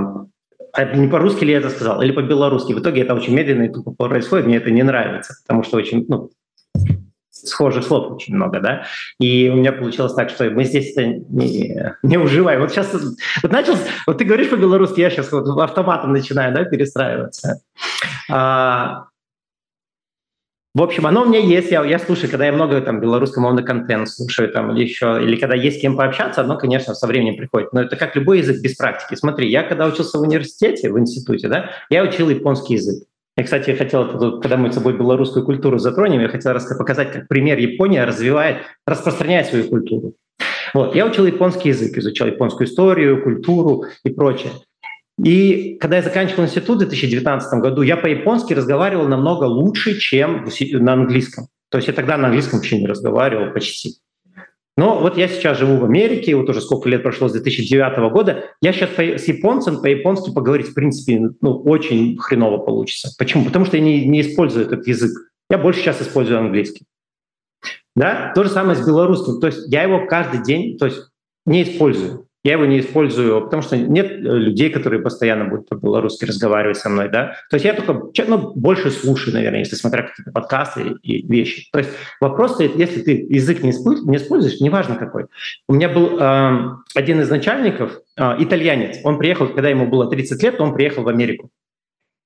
не 0.95 1.09
по-русски 1.09 1.45
ли 1.45 1.53
я 1.53 1.59
это 1.59 1.71
сказал, 1.71 2.03
или 2.03 2.11
по-белорусски. 2.11 2.73
В 2.73 2.81
итоге 2.81 3.03
это 3.03 3.15
очень 3.15 3.35
медленно 3.35 3.65
и 3.65 3.69
тупо 3.69 3.93
происходит, 3.93 4.47
мне 4.47 4.57
это 4.57 4.71
не 4.71 4.83
нравится, 4.83 5.35
потому 5.47 5.63
что 5.63 5.77
очень, 5.77 6.05
ну, 6.09 6.31
схожих 7.48 7.84
слов 7.84 8.12
очень 8.14 8.36
много, 8.36 8.60
да, 8.60 8.86
и 9.20 9.50
у 9.50 9.56
меня 9.56 9.72
получилось 9.72 10.14
так, 10.14 10.30
что 10.30 10.50
мы 10.50 10.64
здесь 10.64 10.92
это 10.92 11.06
не, 11.06 11.94
не 12.04 12.18
уживаем. 12.18 12.62
Вот 12.62 12.72
сейчас, 12.72 12.94
вот 12.94 13.52
начал, 13.52 13.76
вот 14.08 14.18
ты 14.18 14.26
говоришь 14.26 14.50
по-белорусски, 14.50 15.02
я 15.02 15.10
сейчас 15.10 15.32
вот 15.32 15.48
автоматом 15.60 16.14
начинаю, 16.14 16.54
да, 16.54 16.64
перестраиваться. 16.64 17.62
А, 18.30 19.06
в 20.76 20.82
общем, 20.82 21.08
оно 21.08 21.22
у 21.22 21.26
меня 21.26 21.40
есть. 21.40 21.72
Я, 21.72 21.86
я 21.86 21.98
слушаю, 21.98 22.30
когда 22.30 22.46
я 22.46 22.52
много 22.52 22.82
там 22.82 23.00
белорусскомовный 23.00 23.64
контент 23.64 24.10
слушаю 24.10 24.52
там 24.52 24.76
или 24.76 24.84
еще, 24.84 25.22
или 25.24 25.38
когда 25.38 25.56
есть 25.56 25.78
с 25.78 25.82
кем 25.82 25.96
пообщаться, 25.96 26.42
оно, 26.42 26.58
конечно, 26.58 26.94
со 26.94 27.08
временем 27.08 27.38
приходит. 27.38 27.72
Но 27.72 27.82
это 27.82 27.96
как 27.96 28.14
любой 28.18 28.40
язык 28.40 28.62
без 28.62 28.76
практики. 28.76 29.18
Смотри, 29.18 29.50
я 29.50 29.64
когда 29.64 29.86
учился 29.86 30.18
в 30.18 30.22
университете, 30.22 30.92
в 30.92 31.00
институте, 31.00 31.48
да, 31.48 31.70
я 31.90 32.04
учил 32.04 32.30
японский 32.30 32.74
язык. 32.74 33.06
Я, 33.38 33.44
кстати, 33.44 33.72
хотел, 33.72 34.40
когда 34.40 34.56
мы 34.56 34.72
с 34.72 34.76
собой 34.76 34.94
белорусскую 34.98 35.46
культуру 35.46 35.78
затронем, 35.78 36.22
я 36.22 36.30
хотел 36.30 36.54
показать, 36.78 37.12
как 37.12 37.28
пример 37.28 37.58
Япония 37.58 38.06
развивает, 38.06 38.58
распространяет 38.88 39.48
свою 39.48 39.68
культуру. 39.68 40.14
Вот, 40.74 40.96
я 40.96 41.06
учил 41.06 41.26
японский 41.26 41.70
язык, 41.70 41.98
изучал 41.98 42.28
японскую 42.28 42.68
историю, 42.68 43.24
культуру 43.24 43.86
и 44.04 44.10
прочее. 44.10 44.52
И 45.24 45.78
когда 45.80 45.98
я 45.98 46.02
заканчивал 46.02 46.44
институт 46.44 46.78
в 46.78 46.80
2019 46.80 47.60
году, 47.62 47.82
я 47.82 47.98
по-японски 47.98 48.54
разговаривал 48.54 49.08
намного 49.08 49.46
лучше, 49.46 49.98
чем 49.98 50.48
на 50.72 50.94
английском. 50.94 51.48
То 51.70 51.78
есть 51.78 51.88
я 51.88 51.94
тогда 51.94 52.18
на 52.18 52.28
английском 52.28 52.60
вообще 52.60 52.80
не 52.80 52.88
разговаривал 52.88 53.54
почти. 53.54 53.96
Но 54.78 55.00
вот 55.00 55.18
я 55.18 55.28
сейчас 55.30 55.58
живу 55.58 55.78
в 55.78 55.86
Америке, 55.86 56.36
вот 56.36 56.50
уже 56.50 56.60
сколько 56.60 56.90
лет 56.90 57.02
прошло 57.02 57.30
с 57.30 57.32
2009 57.32 58.12
года, 58.12 58.46
я 58.62 58.74
сейчас 58.74 58.90
с 58.98 59.28
японцем 59.28 59.82
по-японски 59.82 60.34
поговорить, 60.34 60.68
в 60.68 60.74
принципе, 60.74 61.30
ну, 61.40 61.62
очень 61.62 62.18
хреново 62.18 62.58
получится. 62.58 63.14
Почему? 63.18 63.46
Потому 63.46 63.66
что 63.66 63.78
я 63.78 63.84
не, 63.84 64.06
не 64.06 64.22
использую 64.22 64.66
этот 64.66 64.86
язык. 64.86 65.12
Я 65.50 65.58
больше 65.60 65.80
сейчас 65.80 66.02
использую 66.02 66.40
английский. 66.40 66.86
Да? 67.96 68.34
То 68.36 68.44
же 68.44 68.50
самое 68.50 68.76
с 68.76 68.86
белорусским. 68.86 69.40
То 69.40 69.48
есть 69.48 69.72
я 69.72 69.84
его 69.84 70.08
каждый 70.08 70.44
день 70.44 70.78
то 70.78 70.88
есть, 70.88 71.02
не 71.46 71.64
использую 71.64 72.25
я 72.46 72.54
его 72.54 72.66
не 72.68 72.80
использую, 72.80 73.42
потому 73.42 73.64
что 73.64 73.76
нет 73.76 74.12
э, 74.12 74.18
людей, 74.18 74.70
которые 74.70 75.02
постоянно 75.02 75.46
будут 75.46 75.68
по-белорусски 75.68 76.26
разговаривать 76.26 76.78
со 76.78 76.90
мной, 76.90 77.10
да. 77.10 77.38
То 77.50 77.56
есть 77.56 77.66
я 77.66 77.74
только 77.74 78.08
ну, 78.28 78.54
больше 78.54 78.92
слушаю, 78.92 79.34
наверное, 79.34 79.60
если 79.60 79.76
смотря 79.76 80.04
какие-то 80.04 80.32
подкасты 80.32 80.94
и 81.02 81.28
вещи. 81.28 81.68
То 81.72 81.80
есть 81.80 81.90
вопрос 82.22 82.54
стоит, 82.54 82.76
если 82.76 83.02
ты 83.02 83.26
язык 83.30 83.64
не 83.64 83.72
используешь, 83.72 84.08
не 84.08 84.18
используешь 84.18 84.60
неважно 84.60 84.96
какой. 84.96 85.26
У 85.68 85.74
меня 85.74 85.90
был 85.90 86.20
э, 86.20 86.76
один 86.94 87.20
из 87.20 87.32
начальников, 87.32 88.00
э, 88.16 88.36
итальянец, 88.38 89.00
он 89.04 89.18
приехал, 89.18 89.48
когда 89.48 89.70
ему 89.70 89.88
было 89.88 90.08
30 90.08 90.44
лет, 90.44 90.62
он 90.62 90.76
приехал 90.76 91.02
в 91.02 91.08
Америку. 91.08 91.50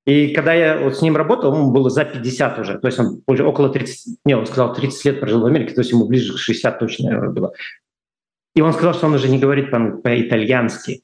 И 0.05 0.33
когда 0.33 0.53
я 0.53 0.79
вот 0.79 0.97
с 0.97 1.01
ним 1.01 1.15
работал, 1.15 1.53
ему 1.53 1.71
было 1.71 1.89
за 1.89 2.03
50 2.03 2.59
уже, 2.59 2.77
то 2.77 2.87
есть 2.87 2.99
он 2.99 3.21
уже 3.25 3.45
около 3.45 3.69
30, 3.69 4.17
не, 4.25 4.35
он 4.35 4.45
сказал, 4.45 4.73
30 4.73 5.05
лет 5.05 5.19
прожил 5.21 5.39
в 5.39 5.45
Америке, 5.45 5.73
то 5.73 5.79
есть 5.79 5.91
ему 5.91 6.07
ближе 6.07 6.33
к 6.33 6.37
60 6.39 6.77
точно 6.77 7.29
было. 7.29 7.53
И 8.58 8.60
он 8.60 8.72
сказал, 8.72 8.94
что 8.94 9.06
он 9.06 9.14
уже 9.14 9.28
не 9.28 9.38
говорит 9.38 9.70
по-итальянски, 9.70 11.02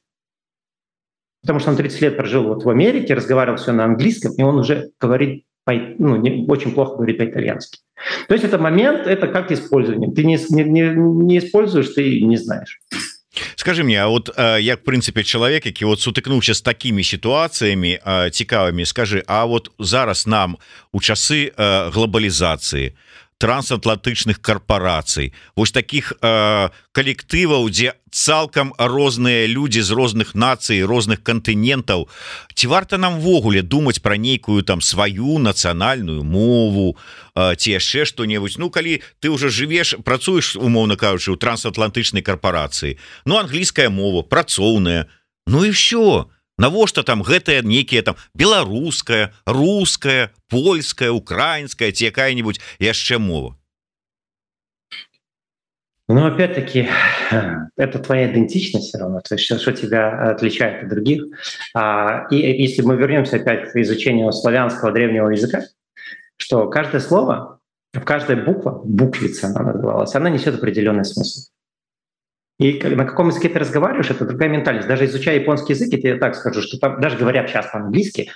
потому 1.42 1.58
что 1.58 1.70
он 1.70 1.76
30 1.76 2.00
лет 2.00 2.16
прожил 2.16 2.44
вот 2.44 2.64
в 2.64 2.70
Америке, 2.70 3.14
разговаривал 3.14 3.58
все 3.58 3.72
на 3.72 3.84
английском, 3.84 4.32
и 4.36 4.42
он 4.42 4.58
уже 4.58 4.90
говорит 5.00 5.44
по, 5.64 5.72
ну, 5.72 6.16
не, 6.16 6.46
очень 6.48 6.72
плохо 6.72 6.96
говорит 6.96 7.18
по-итальянски. 7.18 7.80
То 8.28 8.34
есть 8.34 8.44
это 8.44 8.58
момент, 8.58 9.06
это 9.06 9.28
как 9.28 9.52
использование. 9.52 10.12
Ты 10.12 10.24
не, 10.24 10.38
не, 10.50 10.94
не 10.94 11.38
используешь, 11.38 11.88
ты 11.88 12.22
не 12.22 12.36
знаешь. 12.36 12.80
Скажи 13.56 13.84
мне 13.84 14.02
А 14.02 14.08
вот 14.08 14.30
як 14.58 14.82
прынцыпе 14.82 15.22
чалавек 15.22 15.66
які 15.66 15.84
вот 15.84 16.00
сутыкнуўся 16.00 16.54
з 16.54 16.62
такімі 16.62 17.04
сітуацыямі 17.04 18.00
цікавымі 18.32 18.84
скажи 18.84 19.22
А 19.26 19.44
вот 19.44 19.70
зараз 19.78 20.26
нам 20.26 20.58
у 20.92 21.00
часы 21.00 21.52
глобалізацыі 21.56 22.96
трансатлантычных 23.37 24.41
карпорацый 24.41 25.33
вось 25.55 25.71
таких 25.71 26.13
э, 26.21 26.69
калектываў 26.91 27.69
дзе 27.69 27.93
цалкам 28.11 28.71
розныя 28.77 29.45
людзі 29.45 29.81
з 29.81 29.91
розных 29.91 30.35
нацый 30.35 30.83
розных 30.87 31.19
кантынентаў 31.23 32.07
ці 32.55 32.67
варта 32.67 32.97
нам 32.97 33.19
ввогуле 33.19 33.61
думаць 33.61 33.99
пра 33.99 34.15
нейкую 34.15 34.63
там 34.63 34.79
сваю 34.79 35.37
нацыянальную 35.39 36.23
мову 36.23 36.95
э, 37.35 37.55
ці 37.55 37.75
яшчэ 37.75 38.05
што-небудзь? 38.05 38.57
Ну 38.57 38.69
калі 38.69 39.01
ты 39.19 39.29
уже 39.29 39.49
жывеш 39.49 39.99
працуеш 40.05 40.55
умоўна 40.55 40.95
кажучы 40.95 41.31
у 41.31 41.35
трансатлантычнай 41.35 42.23
карпорацыі 42.23 42.97
Ну 43.25 43.35
англійская 43.35 43.89
мова 43.89 44.23
працоўная 44.23 45.07
Ну 45.47 45.65
і 45.65 45.69
все 45.69 46.25
то 46.25 46.34
навошта 46.57 47.03
там 47.03 47.21
гэтая 47.21 47.61
некія 47.61 48.01
там 48.03 48.15
беларуская 48.33 49.33
русская 49.45 50.31
польская 50.49 51.11
украинская 51.11 51.91
ці 51.91 52.05
якая-нибудь 52.05 52.59
яшчэ 52.79 53.17
мова 53.17 53.55
Ну 56.07 56.27
опять-таки 56.27 56.87
это 57.77 57.97
твоя 57.97 58.31
идентичность 58.31 58.89
все 58.89 58.99
равно, 58.99 59.21
то 59.27 59.33
есть 59.33 59.45
что 59.45 59.71
тебя 59.71 60.29
отличает 60.29 60.83
от 60.83 60.89
других. 60.89 61.23
А, 61.73 62.27
и 62.29 62.35
если 62.35 62.83
мы 62.83 62.95
вернемся 62.95 63.37
опять 63.37 63.71
к 63.71 63.75
изучению 63.77 64.31
славянского 64.31 64.91
древнего 64.91 65.29
языка, 65.29 65.63
что 66.37 66.69
каждое 66.69 67.01
слово 67.01 67.59
каждая 68.03 68.43
буква, 68.43 68.81
буквица 68.83 69.47
она 69.47 69.73
называлась, 69.73 70.13
она 70.15 70.29
несет 70.29 70.55
определенный 70.55 71.05
смысл. 71.05 71.49
И 72.59 72.81
на 72.83 73.05
каком 73.05 73.27
языке 73.27 73.49
ты 73.49 73.59
разговариваешь, 73.59 74.09
это 74.09 74.25
другая 74.25 74.49
ментальность. 74.49 74.87
Даже 74.87 75.05
изучая 75.05 75.39
японский 75.39 75.73
язык, 75.73 75.91
я 75.91 75.97
тебе 75.97 76.15
так 76.15 76.35
скажу, 76.35 76.61
что 76.61 76.79
там, 76.79 77.01
даже 77.01 77.17
говоря 77.17 77.45
сейчас 77.47 77.67
по-английски, 77.67 78.31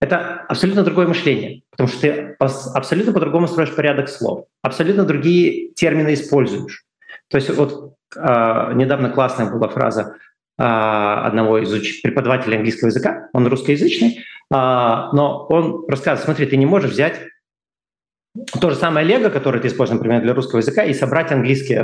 это 0.00 0.44
абсолютно 0.48 0.82
другое 0.82 1.06
мышление, 1.06 1.62
потому 1.70 1.88
что 1.88 2.00
ты 2.00 2.36
абсолютно 2.38 3.12
по-другому 3.12 3.46
строишь 3.46 3.74
порядок 3.74 4.10
слов, 4.10 4.46
абсолютно 4.60 5.04
другие 5.04 5.72
термины 5.72 6.12
используешь. 6.12 6.84
То 7.28 7.38
есть 7.38 7.48
вот 7.56 7.94
э, 8.14 8.20
недавно 8.74 9.08
классная 9.08 9.50
была 9.50 9.68
фраза 9.68 10.16
э, 10.58 10.62
одного 10.62 11.58
из 11.58 11.72
уч- 11.72 12.02
преподавателей 12.02 12.56
английского 12.56 12.88
языка, 12.88 13.28
он 13.32 13.46
русскоязычный, 13.46 14.18
э, 14.18 14.22
но 14.50 15.46
он 15.48 15.86
рассказывает, 15.88 16.24
смотри, 16.24 16.46
ты 16.46 16.58
не 16.58 16.66
можешь 16.66 16.90
взять 16.90 17.20
то 18.60 18.70
же 18.70 18.76
самое 18.76 19.06
Лего, 19.06 19.28
которое 19.28 19.60
ты 19.60 19.68
используешь, 19.68 20.00
например, 20.00 20.22
для 20.22 20.34
русского 20.34 20.58
языка, 20.58 20.82
и 20.84 20.92
собрать 20.92 21.30
английское, 21.30 21.80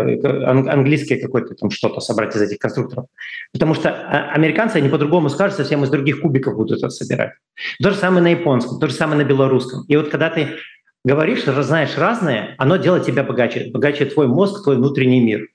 английское 0.69 1.21
какое-то 1.21 1.55
там 1.55 1.71
что-то, 1.71 2.01
собрать 2.01 2.35
из 2.35 2.43
этих 2.43 2.59
конструкторов. 2.59 3.07
Потому 3.53 3.75
что 3.75 3.91
а, 3.91 4.33
американцы, 4.33 4.77
они 4.77 4.89
по-другому 4.89 5.29
скажут, 5.29 5.57
совсем 5.57 5.85
из 5.85 5.91
других 5.91 6.21
кубиков 6.21 6.57
будут 6.57 6.79
это 6.79 6.91
собирать. 6.91 7.35
То 7.81 7.91
же 7.91 7.97
самое 7.97 8.23
на 8.23 8.29
японском, 8.29 8.81
то 8.81 8.89
же 8.89 8.95
самое 8.95 9.23
на 9.23 9.29
белорусском. 9.29 9.85
И 9.87 9.97
вот 9.97 10.09
когда 10.09 10.29
ты 10.29 10.57
говоришь, 11.05 11.45
знаешь 11.45 11.97
разное, 11.97 12.57
оно 12.59 12.77
делает 12.77 13.07
тебя 13.07 13.23
богаче. 13.23 13.71
Богаче 13.71 14.07
твой 14.07 14.27
мозг, 14.27 14.65
твой 14.65 14.77
внутренний 14.77 15.21
мир. 15.21 15.47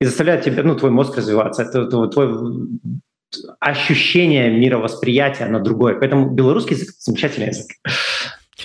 И 0.00 0.06
заставляет 0.06 0.44
тебя, 0.44 0.62
ну, 0.62 0.76
твой 0.76 0.90
мозг 0.92 1.16
развиваться. 1.16 1.62
Это 1.62 1.86
твой 1.86 2.68
ощущение 3.60 4.50
мировосприятия, 4.50 5.46
оно 5.46 5.60
другое. 5.60 5.94
Поэтому 5.98 6.30
белорусский 6.30 6.74
язык— 6.74 6.94
замечательный 6.98 7.48
язык. 7.48 7.66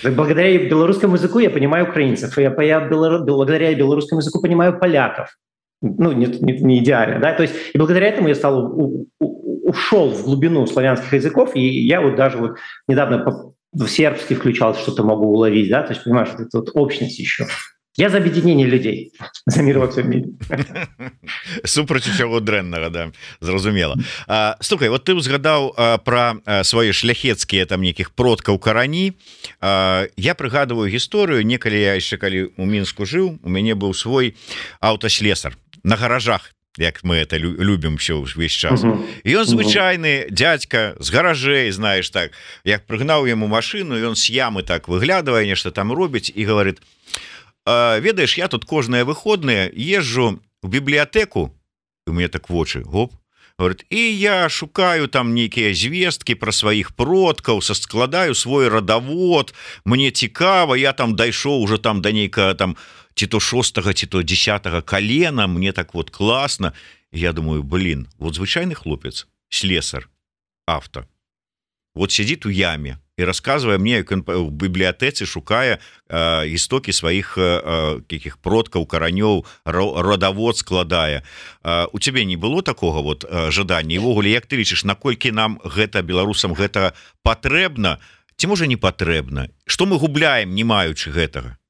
Благодаря 0.04 0.56
белорусскому 0.68 1.14
языку 1.14 1.38
я 1.40 1.50
понимаю 1.50 1.88
украинцев, 1.88 2.38
я, 2.38 2.54
я 2.62 2.80
благодаря 2.80 3.74
белорусскому 3.74 4.20
языку 4.20 4.40
понимаю 4.40 4.78
поляков. 4.78 5.36
Ну, 5.82 6.12
не, 6.12 6.26
не, 6.26 6.60
не 6.60 6.78
идеально, 6.80 7.20
да, 7.20 7.32
то 7.32 7.42
есть 7.42 7.54
и 7.72 7.78
благодаря 7.78 8.08
этому 8.08 8.28
я 8.28 8.34
стал 8.34 8.66
у, 8.66 9.08
у, 9.18 9.68
ушел 9.68 10.10
в 10.10 10.24
глубину 10.24 10.66
славянских 10.66 11.14
языков, 11.14 11.52
и 11.54 11.60
я 11.60 12.02
вот 12.02 12.16
даже 12.16 12.36
вот 12.36 12.56
недавно 12.86 13.54
в 13.72 13.88
сербский 13.88 14.34
включал, 14.34 14.74
что-то 14.74 15.04
могу 15.04 15.26
уловить, 15.26 15.70
да, 15.70 15.82
то 15.82 15.92
есть 15.92 16.04
понимаешь, 16.04 16.28
это 16.34 16.58
вот 16.58 16.70
общность 16.74 17.18
еще. 17.18 17.46
Я 18.00 18.08
за 18.08 18.16
аб'ядненне 18.16 18.64
людзей 18.64 19.12
за 19.46 19.62
мир 19.62 19.78
во 19.78 19.90
всем 19.90 20.08
мире. 20.08 20.32
Супраць 21.64 22.08
усяго 22.08 22.40
дрэннага 22.40 22.88
да 22.88 23.12
зразумела. 23.40 24.00
Стукай 24.60 24.88
вот 24.88 25.04
ты 25.04 25.12
узгадаў 25.12 25.76
про 26.04 26.40
свае 26.64 26.96
шляхецкія 26.96 27.66
там 27.68 27.84
нейкіх 27.84 28.16
продкаў 28.16 28.56
карані. 28.56 29.20
Я 29.60 30.32
прыгадываю 30.32 30.88
гісторыю. 30.88 31.44
Некалі 31.44 31.76
я 31.76 32.00
яшчэ 32.00 32.16
калі 32.16 32.56
у 32.56 32.64
мінску 32.64 33.04
жыў 33.04 33.36
у 33.36 33.48
мяне 33.52 33.76
быў 33.76 33.92
свой 33.92 34.32
аўтаслесар 34.80 35.60
на 35.84 36.00
гаражах 36.00 36.56
як 36.78 37.04
мы 37.04 37.16
это 37.20 37.36
любім 37.36 38.00
все 38.00 38.16
ўвесь 38.16 38.56
час. 38.56 38.80
І 39.24 39.36
ён 39.36 39.44
звычайны 39.44 40.32
дядька 40.32 40.96
з 40.96 41.12
гаражэй 41.12 41.68
знаешь 41.68 42.08
так. 42.08 42.32
Як 42.64 42.88
прыгнаў 42.88 43.28
яму 43.28 43.44
машину 43.44 43.92
ён 43.92 44.16
с 44.16 44.32
ямы 44.32 44.64
так 44.64 44.88
выглядывае 44.88 45.44
нешта 45.44 45.68
там 45.68 45.92
робіць 45.92 46.32
і 46.32 46.48
говорит 46.48 46.80
ведаеш 47.66 48.38
я 48.38 48.48
тут 48.48 48.64
кожныя 48.64 49.04
выходныя 49.04 49.70
езжу 49.72 50.40
в 50.62 50.68
бібліятэку 50.68 51.54
у 52.06 52.12
мне 52.12 52.28
так 52.28 52.50
вочы 52.50 52.82
гоп. 52.82 53.12
Говорит 53.58 53.84
і 53.90 54.18
я 54.18 54.48
шукаю 54.48 55.08
там 55.08 55.34
нейкія 55.34 55.74
звесткі 55.74 56.34
про 56.34 56.52
сваіх 56.52 56.96
продкаў 56.96 57.60
са 57.60 57.74
складаю 57.74 58.34
свой 58.34 58.68
радавод 58.68 59.52
мне 59.84 60.10
цікава 60.10 60.76
я 60.80 60.92
там 60.92 61.12
дайшоў 61.12 61.60
уже 61.60 61.76
там 61.76 62.00
да 62.00 62.12
нейка 62.12 62.54
там 62.54 62.76
ці 63.14 63.26
то 63.26 63.40
шостага 63.40 63.92
ці 63.92 64.06
то 64.06 64.22
десятого 64.22 64.80
колена 64.80 65.46
мне 65.46 65.72
так 65.72 65.92
вот 65.94 66.08
класна 66.10 66.72
я 67.12 67.32
думаю 67.32 67.62
блин 67.62 68.08
вот 68.18 68.34
звычайны 68.34 68.74
хлопец 68.74 69.28
слесар 69.50 70.08
авто 70.64 71.04
вот 71.94 72.12
сидит 72.12 72.46
у 72.46 72.50
яме 72.50 72.98
і 73.20 73.24
рассказывае 73.28 73.76
мне 73.76 74.00
у 74.00 74.48
бібліятэцы 74.48 75.26
шукае 75.28 75.78
істокі 76.48 76.92
сваіх 76.92 77.36
якіх 78.08 78.40
продкаў 78.40 78.86
каранёў 78.88 79.44
родавод 79.64 80.56
складае 80.56 81.22
у 81.64 81.98
цябе 81.98 82.24
не 82.24 82.36
было 82.36 82.62
такого 82.62 83.02
вот 83.02 83.24
жадання 83.50 83.94
івогуле 83.94 84.30
Як 84.30 84.46
ты 84.46 84.56
лічыш 84.56 84.84
наколькі 84.84 85.32
нам 85.32 85.60
гэта 85.64 86.02
беларусам 86.02 86.54
гэта 86.54 86.96
патрэбна 87.22 87.98
ці 88.40 88.46
можа 88.46 88.66
не 88.66 88.76
патрэбна? 88.76 89.50
Что 89.66 89.84
мы 89.84 89.98
губляем 89.98 90.54
не 90.54 90.64
маючы 90.64 91.12
гэтага? 91.12 91.60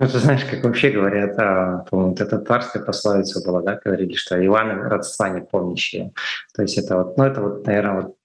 Ну, 0.00 0.08
ты 0.08 0.18
знаешь, 0.18 0.44
как 0.48 0.64
вообще 0.64 0.90
говорят, 0.90 1.38
а, 1.38 1.84
вот 1.90 2.18
это 2.18 2.40
царская 2.40 2.82
пословица 2.82 3.44
была, 3.44 3.60
да, 3.60 3.78
говорили, 3.84 4.14
что 4.14 4.42
Иван 4.42 4.70
родства 4.88 5.28
не 5.28 5.42
помнящие. 5.42 6.12
То 6.54 6.62
есть 6.62 6.78
это 6.78 6.96
вот, 6.96 7.18
ну 7.18 7.24
это 7.24 7.42
вот, 7.42 7.66
наверное, 7.66 8.02
вот 8.02 8.16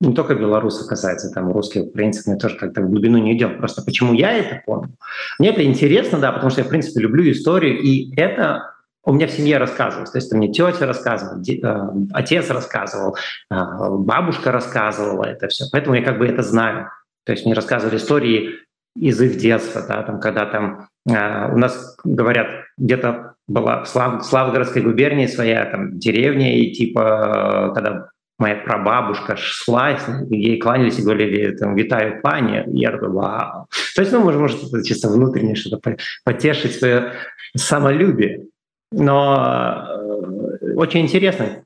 не 0.00 0.14
только 0.14 0.34
белорусов 0.34 0.86
касается, 0.86 1.30
там 1.32 1.50
русских, 1.52 1.84
украинцев, 1.84 2.26
мы 2.26 2.36
тоже 2.38 2.56
как-то 2.56 2.82
в 2.82 2.90
глубину 2.90 3.18
не 3.18 3.36
идем. 3.36 3.58
Просто 3.58 3.82
почему 3.82 4.12
я 4.12 4.32
это 4.32 4.62
помню? 4.66 4.90
Мне 5.38 5.50
это 5.50 5.64
интересно, 5.64 6.18
да, 6.18 6.32
потому 6.32 6.50
что 6.50 6.60
я, 6.60 6.66
в 6.66 6.70
принципе, 6.70 7.00
люблю 7.00 7.30
историю, 7.30 7.78
и 7.80 8.14
это 8.16 8.74
у 9.04 9.12
меня 9.12 9.26
в 9.26 9.30
семье 9.30 9.56
рассказывалось. 9.58 10.10
То 10.10 10.18
есть 10.18 10.32
мне 10.32 10.52
тетя 10.52 10.84
рассказывала, 10.84 11.40
э, 11.40 12.06
отец 12.12 12.50
рассказывал, 12.50 13.16
э, 13.50 13.54
бабушка 13.54 14.52
рассказывала 14.52 15.24
это 15.24 15.48
все. 15.48 15.64
Поэтому 15.72 15.94
я 15.94 16.02
как 16.02 16.18
бы 16.18 16.26
это 16.26 16.42
знаю. 16.42 16.90
То 17.24 17.32
есть 17.32 17.44
мне 17.44 17.54
рассказывали 17.54 17.96
истории 17.96 18.56
из 18.96 19.20
их 19.20 19.38
детства, 19.38 19.82
да, 19.86 20.02
там, 20.02 20.20
когда 20.20 20.46
там 20.46 20.88
э, 21.08 21.52
у 21.52 21.56
нас 21.56 21.96
говорят, 22.04 22.48
где-то 22.76 23.34
была 23.46 23.84
в 23.84 23.88
Слав, 23.88 24.24
Славгородской 24.24 24.82
губернии 24.82 25.26
своя 25.26 25.64
там 25.66 25.98
деревня, 25.98 26.58
и 26.58 26.72
типа, 26.72 27.72
когда 27.74 28.08
моя 28.38 28.56
прабабушка 28.56 29.36
шла, 29.36 29.98
ей 30.30 30.58
кланялись 30.58 30.98
и 30.98 31.02
говорили, 31.02 31.56
там, 31.56 31.74
витаю 31.74 32.20
пани, 32.20 32.64
я 32.68 32.92
такой, 32.92 33.10
вау. 33.10 33.66
То 33.94 34.02
есть, 34.02 34.12
ну, 34.12 34.20
может, 34.20 34.40
может 34.40 34.62
это 34.64 34.84
чисто 34.84 35.08
внутреннее 35.08 35.54
что-то, 35.54 35.96
потешить 36.24 36.74
свое 36.78 37.12
самолюбие. 37.56 38.46
Но 38.92 39.86
э, 39.88 40.74
очень 40.74 41.00
интересно. 41.00 41.64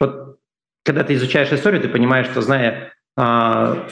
Вот 0.00 0.38
когда 0.84 1.04
ты 1.04 1.14
изучаешь 1.14 1.52
историю, 1.52 1.80
ты 1.80 1.88
понимаешь, 1.88 2.26
что, 2.26 2.42
зная 2.42 2.92
э, 3.16 3.88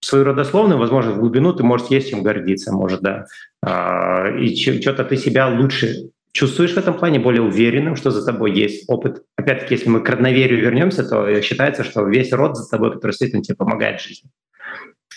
свою 0.00 0.24
родословную, 0.24 0.78
возможно, 0.78 1.12
в 1.12 1.18
глубину, 1.18 1.52
ты 1.52 1.64
можешь 1.64 1.88
есть 1.88 2.10
чем 2.10 2.22
гордиться, 2.22 2.72
может, 2.72 3.00
да. 3.00 3.26
Э, 3.64 4.38
и 4.38 4.54
что-то 4.56 5.04
ты 5.04 5.16
себя 5.16 5.48
лучше 5.48 6.10
чувствуешь 6.36 6.74
в 6.74 6.76
этом 6.76 6.98
плане 6.98 7.18
более 7.18 7.40
уверенным, 7.40 7.96
что 7.96 8.10
за 8.10 8.24
тобой 8.24 8.52
есть 8.52 8.84
опыт. 8.88 9.22
Опять-таки, 9.36 9.74
если 9.74 9.88
мы 9.88 10.00
к 10.00 10.08
родноверию 10.10 10.60
вернемся, 10.60 11.02
то 11.02 11.40
считается, 11.40 11.82
что 11.82 12.04
весь 12.06 12.30
род 12.32 12.56
за 12.56 12.68
тобой, 12.68 12.92
который 12.92 13.16
он 13.34 13.42
тебе 13.42 13.56
помогает 13.56 14.00
в 14.00 14.04
жизни. 14.04 14.30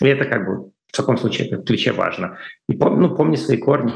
И 0.00 0.06
это 0.06 0.24
как 0.24 0.46
бы 0.46 0.70
в 0.86 0.96
таком 0.96 1.18
случае 1.18 1.48
это 1.48 1.62
ключе 1.62 1.92
важно. 1.92 2.38
И 2.70 2.74
пом, 2.74 3.00
ну, 3.00 3.14
помни 3.14 3.36
свои 3.36 3.58
корни. 3.58 3.92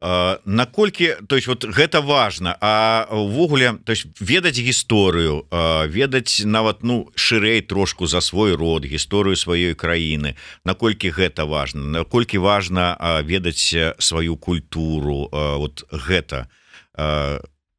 Наколькі 0.00 1.16
то 1.26 1.36
есть 1.36 1.48
вот 1.48 1.64
гэта 1.64 2.00
важно 2.00 2.56
а 2.60 3.08
увогуле 3.10 3.78
то 3.84 3.92
есть 3.92 4.06
ведаць 4.20 4.58
гісторыю 4.60 5.48
ведаць 5.88 6.44
нават 6.44 6.82
ну 6.82 7.10
шырэй 7.16 7.62
трошку 7.62 8.06
за 8.06 8.20
свой 8.20 8.54
род 8.54 8.84
гісторыю 8.84 9.36
сваёй 9.36 9.74
краіны 9.74 10.36
наколькі 10.64 11.10
гэта 11.10 11.48
важно 11.48 11.80
наколькі 11.80 12.38
важно 12.38 12.96
ведаць 13.24 13.74
сваю 13.98 14.36
культуру 14.36 15.28
вот 15.32 15.84
гэта. 15.90 16.48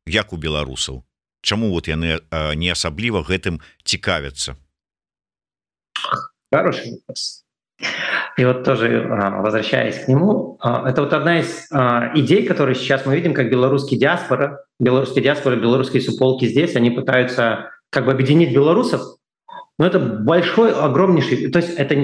Як 0.07 0.33
у 0.33 0.37
беларусаў? 0.37 1.03
Чаму 1.41 1.69
вот 1.69 1.87
яны 1.87 2.19
не 2.55 2.69
асабліва 2.69 3.23
гэтым 3.23 3.61
цікавяцца? 3.83 4.55
Хороший 6.51 6.91
вопрос. 6.91 7.46
И 8.37 8.45
вот 8.45 8.63
тоже 8.63 9.07
а, 9.09 9.41
возвращаясь 9.41 10.03
к 10.03 10.07
нему, 10.07 10.57
а, 10.59 10.89
это 10.89 11.01
вот 11.01 11.13
одна 11.13 11.39
из 11.39 11.67
а, 11.71 12.11
идей, 12.15 12.45
которые 12.45 12.75
сейчас 12.75 13.05
мы 13.05 13.15
видим, 13.15 13.33
как 13.33 13.49
белорусский 13.49 13.97
диаспора, 13.97 14.63
белорусские 14.79 15.23
диаспора, 15.23 15.55
белорусские 15.55 16.01
суполки 16.01 16.47
здесь, 16.47 16.75
они 16.75 16.91
пытаются 16.91 17.71
как 17.89 18.05
бы 18.05 18.11
объединить 18.11 18.53
белорусов, 18.53 19.01
но 19.79 19.85
это 19.85 19.99
большой, 19.99 20.71
огромнейший, 20.71 21.49
то 21.51 21.59
есть 21.59 21.75
это 21.77 21.95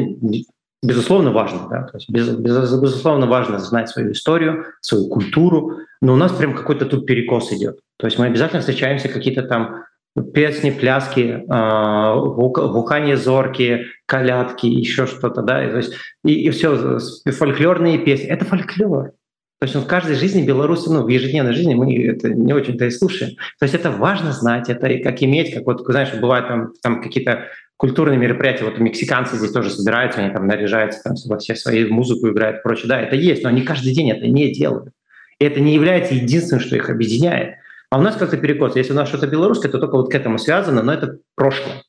безусловно 0.84 1.32
важно, 1.32 1.68
да, 1.70 1.84
то 1.84 1.98
есть 1.98 2.10
без, 2.10 2.30
без, 2.30 2.80
безусловно 2.80 3.26
важно 3.26 3.60
знать 3.60 3.90
свою 3.90 4.12
историю, 4.12 4.66
свою 4.82 5.08
культуру, 5.08 5.78
но 6.02 6.14
у 6.14 6.18
нас 6.18 6.32
прям 6.34 6.56
какой-то 6.56 6.86
тут 6.86 7.06
перекос 7.06 7.52
идет. 7.54 7.80
То 7.98 8.08
есть 8.08 8.20
мы 8.20 8.26
обязательно 8.26 8.60
встречаемся 8.60 9.08
какие-то 9.08 9.44
там 9.44 9.86
песни, 10.34 10.70
пляски, 10.72 11.44
гукание 11.48 13.18
зорки, 13.18 13.86
колядки, 14.06 14.68
еще 14.68 15.08
что-то, 15.08 15.42
да, 15.42 15.68
то 15.70 15.78
есть 15.78 15.94
и, 16.24 16.46
и 16.46 16.50
все, 16.52 17.00
фольклорные 17.26 17.98
песни. 17.98 18.28
Это 18.28 18.46
фольклор. 18.46 19.14
То 19.60 19.66
есть 19.66 19.76
он 19.78 19.84
в 19.84 19.88
каждой 19.88 20.16
жизни 20.16 20.46
белорусы, 20.46 20.92
ну, 20.92 21.04
в 21.04 21.08
ежедневной 21.08 21.54
жизни 21.54 21.74
мы 21.74 21.96
это 22.06 22.30
не 22.30 22.52
очень-то 22.52 22.86
и 22.86 22.92
слушаем. 22.92 23.36
То 23.60 23.64
есть 23.64 23.74
это 23.74 23.92
важно 23.92 24.34
знать, 24.34 24.70
это 24.70 25.00
как 25.00 25.24
иметь, 25.24 25.54
как 25.54 25.66
вот, 25.66 25.86
знаешь, 25.88 26.14
бывает 26.14 26.48
там, 26.50 26.74
там 26.82 27.02
какие-то 27.02 27.46
культурные 27.78 28.20
мероприятия, 28.20 28.66
вот 28.66 28.78
мексиканцы 28.80 29.38
здесь 29.38 29.52
тоже 29.52 29.70
собираются, 29.70 30.20
они 30.20 30.34
там 30.34 30.48
наряжаются, 30.48 31.02
там 31.02 31.14
во 31.28 31.38
все 31.38 31.56
свои 31.56 31.86
музыку 31.86 32.30
играют 32.30 32.58
и 32.58 32.62
прочее. 32.62 32.88
Да, 32.90 33.02
это 33.02 33.16
есть, 33.16 33.44
но 33.44 33.50
они 33.50 33.62
каждый 33.62 33.94
день 33.94 34.12
это 34.12 34.28
не 34.28 34.52
делают. 34.54 34.94
И 35.40 35.46
это 35.46 35.60
не 35.60 35.74
является 35.74 36.14
единственным, 36.14 36.62
что 36.62 36.76
их 36.76 36.90
объединяет. 36.90 37.56
А 37.93 37.99
у 37.99 38.03
нас 38.03 38.17
как-то 38.17 38.37
перекос. 38.37 38.77
Если 38.77 38.93
у 38.93 38.97
нас 38.97 39.09
что-то 39.09 39.27
белорусское, 39.27 39.71
то 39.71 39.79
только 39.79 39.97
вот 39.97 40.11
к 40.11 40.15
этому 40.15 40.39
связано, 40.39 40.83
но 40.83 40.93
это 40.93 41.19
прошлое. 41.35 41.83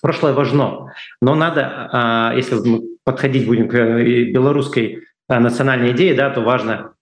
Прошлое 0.00 0.32
важно. 0.32 0.92
Но 1.20 1.34
надо, 1.34 1.88
а, 1.92 2.34
если 2.34 2.54
мы 2.54 2.82
подходить 3.04 3.46
будем 3.46 3.68
к 3.68 3.74
э, 3.74 4.24
белорусской 4.32 5.04
а, 5.28 5.38
национальной 5.40 5.92
идее, 5.92 6.14
да, 6.14 6.30
то 6.30 6.40
важно 6.40 6.94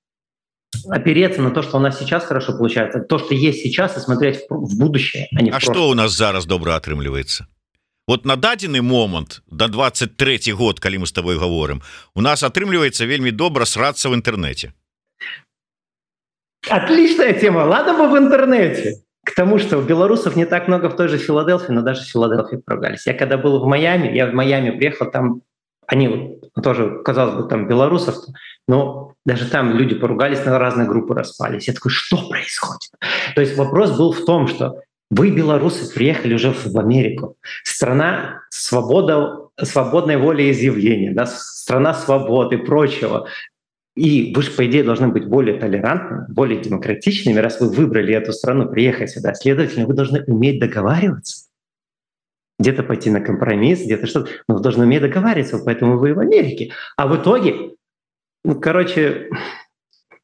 опереться 0.89 1.41
на 1.43 1.51
то, 1.51 1.63
что 1.63 1.77
у 1.77 1.81
нас 1.81 1.99
сейчас 1.99 2.25
хорошо 2.25 2.57
получается, 2.57 3.01
то, 3.01 3.19
что 3.19 3.35
есть 3.35 3.63
сейчас, 3.63 3.97
и 3.97 4.01
смотреть 4.01 4.41
в 4.49 4.79
будущее, 4.79 5.29
а 5.37 5.43
не 5.43 5.51
в 5.51 5.55
А 5.55 5.61
что 5.61 5.89
у 5.89 5.95
нас 5.95 6.13
зараз 6.13 6.47
добра 6.47 6.77
атрымліваецца? 6.77 7.47
Вот 8.07 8.25
на 8.25 8.37
дадзены 8.37 8.83
момант 8.83 9.43
до 9.47 9.69
23 9.69 10.53
год 10.53 10.81
калі 10.81 10.99
мы 10.99 11.07
с 11.07 11.13
тобой 11.13 11.39
говорим 11.39 11.83
у 12.15 12.21
нас 12.21 12.43
атрымліваецца 12.43 13.07
вельмі 13.07 13.31
добра 13.31 13.65
срацца 13.65 14.09
в 14.09 14.15
интернете 14.15 14.73
Отличная 16.70 17.34
тема. 17.34 17.60
Ладно 17.60 17.94
бы 17.94 18.08
в 18.08 18.18
интернете. 18.18 19.02
К 19.26 19.34
тому, 19.36 19.58
что 19.58 19.82
белорусов 19.82 20.36
не 20.36 20.46
так 20.46 20.68
много 20.68 20.90
в 20.90 20.96
той 20.96 21.08
же 21.08 21.18
Филадельфии, 21.18 21.72
но 21.72 21.82
даже 21.82 22.02
в 22.02 22.06
Филадельфии 22.06 22.58
поругались. 22.58 23.08
Я 23.08 23.14
когда 23.14 23.38
был 23.38 23.60
в 23.60 23.66
Майами, 23.66 24.16
я 24.16 24.28
в 24.28 24.34
Майами 24.34 24.70
приехал, 24.70 25.10
там 25.10 25.42
они 25.88 26.40
тоже, 26.64 27.02
казалось 27.04 27.36
бы, 27.36 27.50
там 27.50 27.68
белорусов, 27.68 28.16
но 28.68 29.14
даже 29.26 29.50
там 29.50 29.74
люди 29.74 29.96
поругались, 29.96 30.46
на 30.46 30.58
разные 30.58 30.88
группы 30.88 31.14
распались. 31.14 31.68
Я 31.68 31.74
такой, 31.74 31.92
что 31.92 32.18
происходит? 32.30 32.92
То 33.36 33.42
есть 33.42 33.58
вопрос 33.58 33.98
был 33.98 34.12
в 34.12 34.26
том, 34.26 34.48
что 34.48 34.82
вы, 35.12 35.30
белорусы, 35.30 35.94
приехали 35.94 36.34
уже 36.34 36.52
в 36.52 36.78
Америку. 36.78 37.38
Страна 37.64 38.42
свобода, 38.50 39.50
свободной 39.62 40.18
воли 40.18 40.52
изъявления, 40.52 41.14
да, 41.14 41.26
страна 41.28 41.94
свободы 41.94 42.56
и 42.56 42.66
прочего. 42.66 43.28
И 43.96 44.34
вы 44.36 44.42
же, 44.42 44.52
по 44.52 44.66
идее, 44.66 44.84
должны 44.84 45.08
быть 45.08 45.26
более 45.26 45.58
толерантными, 45.58 46.26
более 46.28 46.62
демократичными, 46.62 47.40
раз 47.40 47.62
вы 47.62 47.70
выбрали 47.70 48.14
эту 48.14 48.34
страну, 48.34 48.70
приехать 48.70 49.10
сюда. 49.10 49.34
Следовательно, 49.34 49.88
вы 49.88 49.94
должны 49.94 50.24
уметь 50.26 50.60
договариваться. 50.60 51.48
Где-то 52.60 52.84
пойти 52.84 53.10
на 53.10 53.22
компромисс, 53.22 53.82
где-то 53.82 54.06
что-то. 54.06 54.32
Но 54.48 54.56
вы 54.56 54.62
должны 54.62 54.84
уметь 54.84 55.02
договариваться, 55.02 55.62
поэтому 55.64 55.98
вы 55.98 56.14
в 56.14 56.20
Америке. 56.20 56.74
А 56.98 57.08
в 57.08 57.22
итоге, 57.22 57.72
ну, 58.44 58.60
короче, 58.60 59.30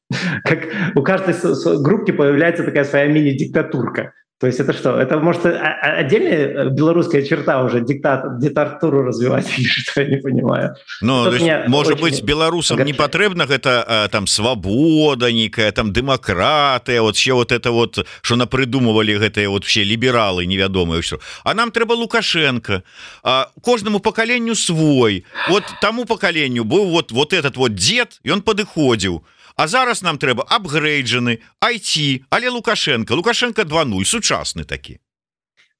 как 0.44 0.68
у 0.96 1.02
каждой 1.02 1.34
группки 1.82 2.12
появляется 2.12 2.66
такая 2.66 2.84
своя 2.84 3.08
мини-диктатурка. 3.08 4.14
То 4.42 4.48
есть 4.48 4.60
это 4.60 4.74
что? 4.74 5.00
Это 5.00 5.20
может 5.20 5.46
отдельная 5.46 6.66
э, 6.66 6.70
белорусская 6.70 7.22
черта 7.22 7.64
уже 7.64 7.82
диктат, 7.82 8.40
диктатуру 8.40 9.04
развивать 9.04 9.46
или 9.58 9.68
что 9.68 10.02
я 10.02 10.08
не 10.08 10.18
понимаю. 10.18 10.76
Ну, 11.02 11.32
может 11.68 12.02
быть 12.02 12.24
белорусам 12.24 12.78
огорчает. 12.78 12.98
не 12.98 13.04
потребно 13.04 13.44
это 13.44 14.10
там 14.12 14.26
свобода 14.26 15.32
некая 15.32 15.72
там 15.72 15.94
демократия 15.94 17.02
вот 17.02 17.16
все 17.16 17.34
вот 17.34 17.52
это 17.52 17.72
вот 17.72 18.06
что 18.22 18.36
напридумывали 18.36 19.16
гэтые 19.16 19.48
вот 19.48 19.64
все 19.64 19.84
либералы 19.84 20.46
невядомые 20.48 21.02
что 21.02 21.20
а 21.44 21.54
нам 21.54 21.72
трэба 21.72 21.94
лукашенко 21.94 22.84
а, 23.24 23.50
кожнаму 23.62 24.00
поколению 24.00 24.56
свой 24.56 25.26
вот 25.50 25.64
тому 25.82 26.06
поколению 26.06 26.64
был 26.64 26.86
вот 26.86 27.12
вот 27.12 27.34
этот 27.34 27.58
вот 27.58 27.76
дед 27.76 28.20
и 28.24 28.32
он 28.32 28.42
падыходзіў 28.42 29.22
А 29.62 29.68
зараз 29.68 30.02
нам 30.02 30.18
трэба 30.18 30.42
апгрейджаны 30.50 31.38
IT 31.62 32.24
але 32.32 32.50
лукашенко. 32.50 33.14
Лукашенко 33.14 33.64
20 33.64 34.08
сучасны 34.08 34.64
такі 34.66 35.00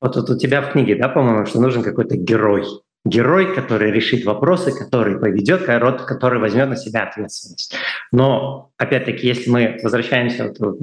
вот 0.02 0.14
тут 0.14 0.30
у 0.30 0.38
тебя 0.38 0.62
в 0.62 0.72
книге 0.72 0.96
да 0.96 1.10
по-моему 1.10 1.48
что 1.48 1.60
нужен 1.60 1.82
какой-то 1.82 2.16
герой? 2.16 2.64
Герой 3.06 3.56
который 3.56 3.92
решит 3.92 4.24
вопросы 4.26 4.72
который 4.72 5.18
поведет 5.18 5.68
род 5.68 6.04
который 6.04 6.40
возьмет 6.40 6.70
на 6.70 6.76
себя 6.76 7.10
ответственность. 7.10 7.76
Но 8.12 8.70
опять-таки 8.78 9.26
если 9.26 9.50
мы 9.50 9.80
возвращаемся 9.82 10.54
вот, 10.60 10.78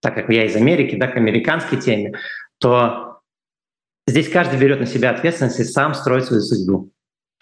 так 0.00 0.14
как 0.16 0.28
я 0.28 0.46
из 0.46 0.56
Америки 0.56 0.96
да 0.96 1.06
к 1.06 1.16
американской 1.16 1.80
теме 1.80 2.14
то 2.58 3.20
здесь 4.08 4.28
каждый 4.28 4.58
берет 4.58 4.80
на 4.80 4.86
себя 4.86 5.10
ответственность 5.10 5.60
и 5.60 5.64
сам 5.64 5.94
строит 5.94 6.24
свою 6.24 6.42
судьбу 6.42 6.91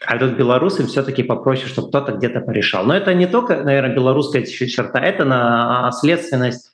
а 0.05 0.19
тут 0.19 0.33
белорусы 0.33 0.87
все-таки 0.87 1.23
попроще, 1.23 1.67
чтобы 1.67 1.89
кто-то 1.89 2.13
где-то 2.13 2.41
порешал. 2.41 2.85
Но 2.85 2.95
это 2.95 3.13
не 3.15 3.27
только, 3.27 3.63
наверное, 3.63 3.95
белорусская 3.95 4.45
черта, 4.45 4.99
это 4.99 5.25
наследственность 5.25 6.73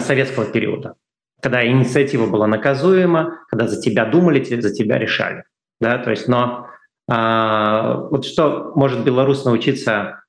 советского 0.00 0.46
периода, 0.46 0.94
когда 1.42 1.66
инициатива 1.66 2.26
была 2.26 2.46
наказуема, 2.46 3.40
когда 3.48 3.68
за 3.68 3.80
тебя 3.80 4.06
думали, 4.06 4.42
за 4.42 4.72
тебя 4.72 4.98
решали. 4.98 5.44
Да? 5.80 5.98
То 5.98 6.10
есть, 6.10 6.28
но 6.28 6.68
а, 7.08 7.96
вот 8.10 8.24
что 8.24 8.72
может 8.74 9.04
белорус 9.04 9.44
научиться 9.44 10.22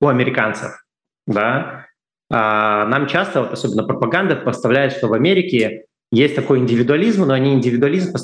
у 0.00 0.06
американцев? 0.06 0.84
Да? 1.26 1.86
А, 2.30 2.86
нам 2.86 3.08
часто, 3.08 3.42
вот 3.42 3.52
особенно 3.52 3.82
пропаганда, 3.82 4.36
поставляет, 4.36 4.92
что 4.92 5.08
в 5.08 5.14
Америке 5.14 5.86
есть 6.12 6.34
такой 6.34 6.58
индивидуализм, 6.58 7.24
но 7.24 7.34
они 7.34 7.54
индивидуализм 7.54 8.14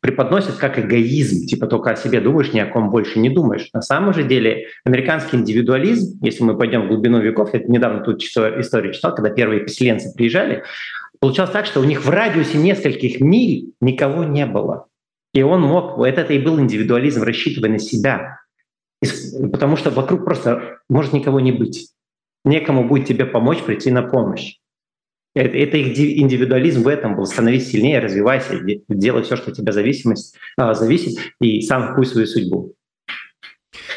преподносят 0.00 0.56
как 0.56 0.80
эгоизм, 0.80 1.46
типа 1.46 1.68
только 1.68 1.90
о 1.90 1.96
себе 1.96 2.20
думаешь, 2.20 2.52
ни 2.52 2.58
о 2.58 2.66
ком 2.66 2.90
больше 2.90 3.20
не 3.20 3.30
думаешь. 3.30 3.68
На 3.72 3.82
самом 3.82 4.12
же 4.14 4.24
деле 4.24 4.66
американский 4.84 5.36
индивидуализм, 5.36 6.18
если 6.22 6.42
мы 6.42 6.58
пойдем 6.58 6.82
в 6.82 6.88
глубину 6.88 7.20
веков, 7.20 7.54
я 7.54 7.60
недавно 7.60 8.00
тут 8.00 8.20
историю 8.22 8.92
читал, 8.92 9.14
когда 9.14 9.30
первые 9.30 9.60
поселенцы 9.60 10.12
приезжали, 10.12 10.64
получалось 11.20 11.52
так, 11.52 11.66
что 11.66 11.80
у 11.80 11.84
них 11.84 12.04
в 12.04 12.10
радиусе 12.10 12.58
нескольких 12.58 13.20
миль 13.20 13.72
никого 13.80 14.24
не 14.24 14.44
было. 14.44 14.86
И 15.32 15.42
он 15.42 15.60
мог, 15.60 16.00
это, 16.04 16.22
это 16.22 16.32
и 16.32 16.38
был 16.38 16.58
индивидуализм, 16.58 17.22
рассчитывая 17.22 17.70
на 17.70 17.78
себя. 17.78 18.40
Потому 19.52 19.76
что 19.76 19.90
вокруг 19.90 20.24
просто 20.24 20.78
может 20.88 21.12
никого 21.12 21.38
не 21.38 21.52
быть. 21.52 21.90
Некому 22.44 22.88
будет 22.88 23.06
тебе 23.06 23.26
помочь 23.26 23.62
прийти 23.62 23.90
на 23.90 24.02
помощь. 24.02 24.56
Это, 25.35 25.57
это 25.57 25.77
их 25.77 25.97
индивидуализм 25.97 26.83
в 26.83 26.87
этом 26.87 27.15
был. 27.15 27.25
Становись 27.25 27.69
сильнее, 27.69 27.99
развивайся, 27.99 28.59
делай 28.89 29.23
все, 29.23 29.37
что 29.37 29.51
от 29.51 29.57
тебя 29.57 29.71
зависимость, 29.71 30.35
а, 30.57 30.73
зависит, 30.73 31.19
и 31.39 31.61
сам 31.61 31.93
вкуй 31.93 32.05
свою 32.05 32.27
судьбу. 32.27 32.75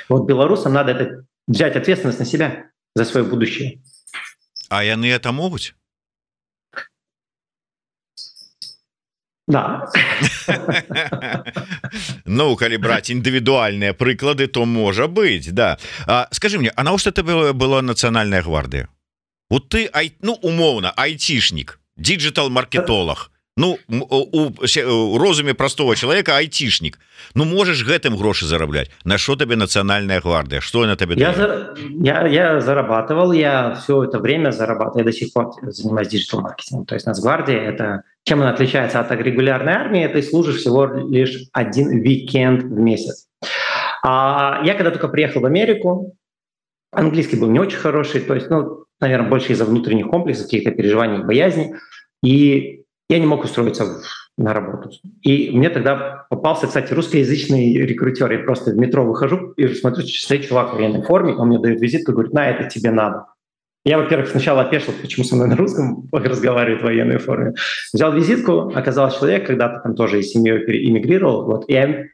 Вот 0.09 0.27
белорусам 0.27 0.73
надо 0.73 0.92
это, 0.92 1.27
взять 1.49 1.77
ответственность 1.77 2.20
на 2.20 2.25
себя 2.25 2.66
за 2.94 3.05
свое 3.05 3.27
будущее. 3.27 3.83
А 4.68 4.85
яны 4.85 5.07
это 5.07 5.33
могут? 5.33 5.75
Да. 9.47 9.92
Ну 12.25 12.57
калі 12.57 12.79
браць 12.81 13.12
індывідуальныя 13.12 13.92
прыклады 13.92 14.49
то 14.49 14.64
можа 14.64 15.07
быть 15.07 15.53
да 15.53 15.77
а, 16.07 16.29
скажи 16.33 16.59
мне 16.59 16.73
А 16.75 16.83
навошта 16.83 17.12
тебе 17.12 17.53
была 17.53 17.83
нацыянальная 17.83 18.40
гвардія 18.40 18.88
вот 19.51 19.68
ты 19.68 19.88
ай 19.92 20.12
ну 20.23 20.38
умоўна 20.42 20.92
айцішнік 20.97 21.81
диджитал 21.97 22.51
маркетолог 22.51 23.31
ну 23.57 23.79
у 23.88 25.18
розуме 25.18 25.55
простого 25.55 25.94
человека 25.97 26.33
айцішнік 26.33 26.99
Ну 27.35 27.44
можешь 27.44 27.87
гэтым 27.87 28.16
грошы 28.16 28.47
зарабляць 28.47 28.90
на 29.05 29.18
что 29.18 29.37
тебе 29.37 29.57
национальная 29.57 30.20
гвардия 30.20 30.61
что 30.61 30.87
на 30.87 30.97
тебе 30.97 31.14
я, 31.16 31.33
за... 31.33 31.75
я 32.03 32.27
я 32.27 32.61
зарабатывал 32.61 33.33
я 33.33 33.75
все 33.75 34.05
это 34.05 34.18
время 34.18 34.51
зарабатываю 34.51 35.05
до 35.05 35.12
сих 35.12 35.33
пор 35.33 35.53
занимаюсь 35.62 36.09
диджитал 36.09 36.40
маркетингом 36.40 36.87
то 36.87 36.94
есть 36.94 37.07
нацгвардия 37.07 37.61
это 37.61 38.03
чем 38.25 38.40
она 38.40 38.51
отличается 38.51 39.01
от 39.01 39.11
регулярной 39.12 39.73
армии 39.73 40.09
ты 40.09 40.23
служишь 40.23 40.57
всего 40.57 40.87
лишь 40.87 41.44
один 41.53 41.88
уикенд 41.88 42.62
в 42.64 42.79
месяц 42.79 43.27
а 44.03 44.61
я 44.64 44.75
когда 44.75 44.90
только 44.90 45.09
приехал 45.09 45.40
в 45.40 45.47
Америку 45.47 46.16
английский 46.90 47.37
был 47.37 47.51
не 47.51 47.61
очень 47.61 47.79
хороший 47.79 48.20
то 48.20 48.35
есть 48.35 48.51
ну 48.51 48.85
наверное, 49.00 49.30
больше 49.30 49.54
из-за 49.54 49.66
внутренних 49.66 50.08
комплексов, 50.08 50.46
каких-то 50.46 50.72
переживаний, 50.72 51.24
боязни. 51.24 51.76
И 52.24 52.84
я 53.10 53.20
не 53.20 53.26
мог 53.26 53.44
устроиться 53.44 54.02
на 54.38 54.54
работу. 54.54 54.92
И 55.22 55.52
мне 55.52 55.70
тогда 55.70 56.26
попался, 56.30 56.68
кстати, 56.68 56.94
русскоязычный 56.94 57.74
рекрутер. 57.74 58.32
Я 58.32 58.40
просто 58.40 58.72
в 58.72 58.78
метро 58.78 59.04
выхожу 59.04 59.52
и 59.58 59.68
смотрю, 59.74 60.06
стоит 60.06 60.48
чувак 60.48 60.72
в 60.72 60.78
военной 60.78 61.02
форме, 61.02 61.34
он 61.36 61.50
мне 61.50 61.60
дает 61.60 61.82
визитку, 61.82 62.14
говорит, 62.14 62.34
на, 62.34 62.50
это 62.50 62.70
тебе 62.70 62.92
надо. 62.92 63.26
Я, 63.86 63.98
во-первых, 63.98 64.30
сначала 64.30 64.62
опешил, 64.62 64.94
почему 65.02 65.26
со 65.26 65.36
мной 65.36 65.48
на 65.48 65.56
русском 65.56 66.08
разговаривает 66.12 66.82
в 66.82 66.86
военной 66.86 67.18
форме. 67.18 67.54
Взял 67.93 68.14
визитку, 68.14 68.72
оказался 68.76 69.20
человек, 69.20 69.47
когда-то 69.47 69.82
там 69.82 69.95
тоже 69.95 70.20
из 70.20 70.32
семьи 70.32 70.52
эмигрировал. 70.52 71.45
Вот, 71.45 71.70
и 71.70 71.74
я 71.74 71.84
а 71.84 72.06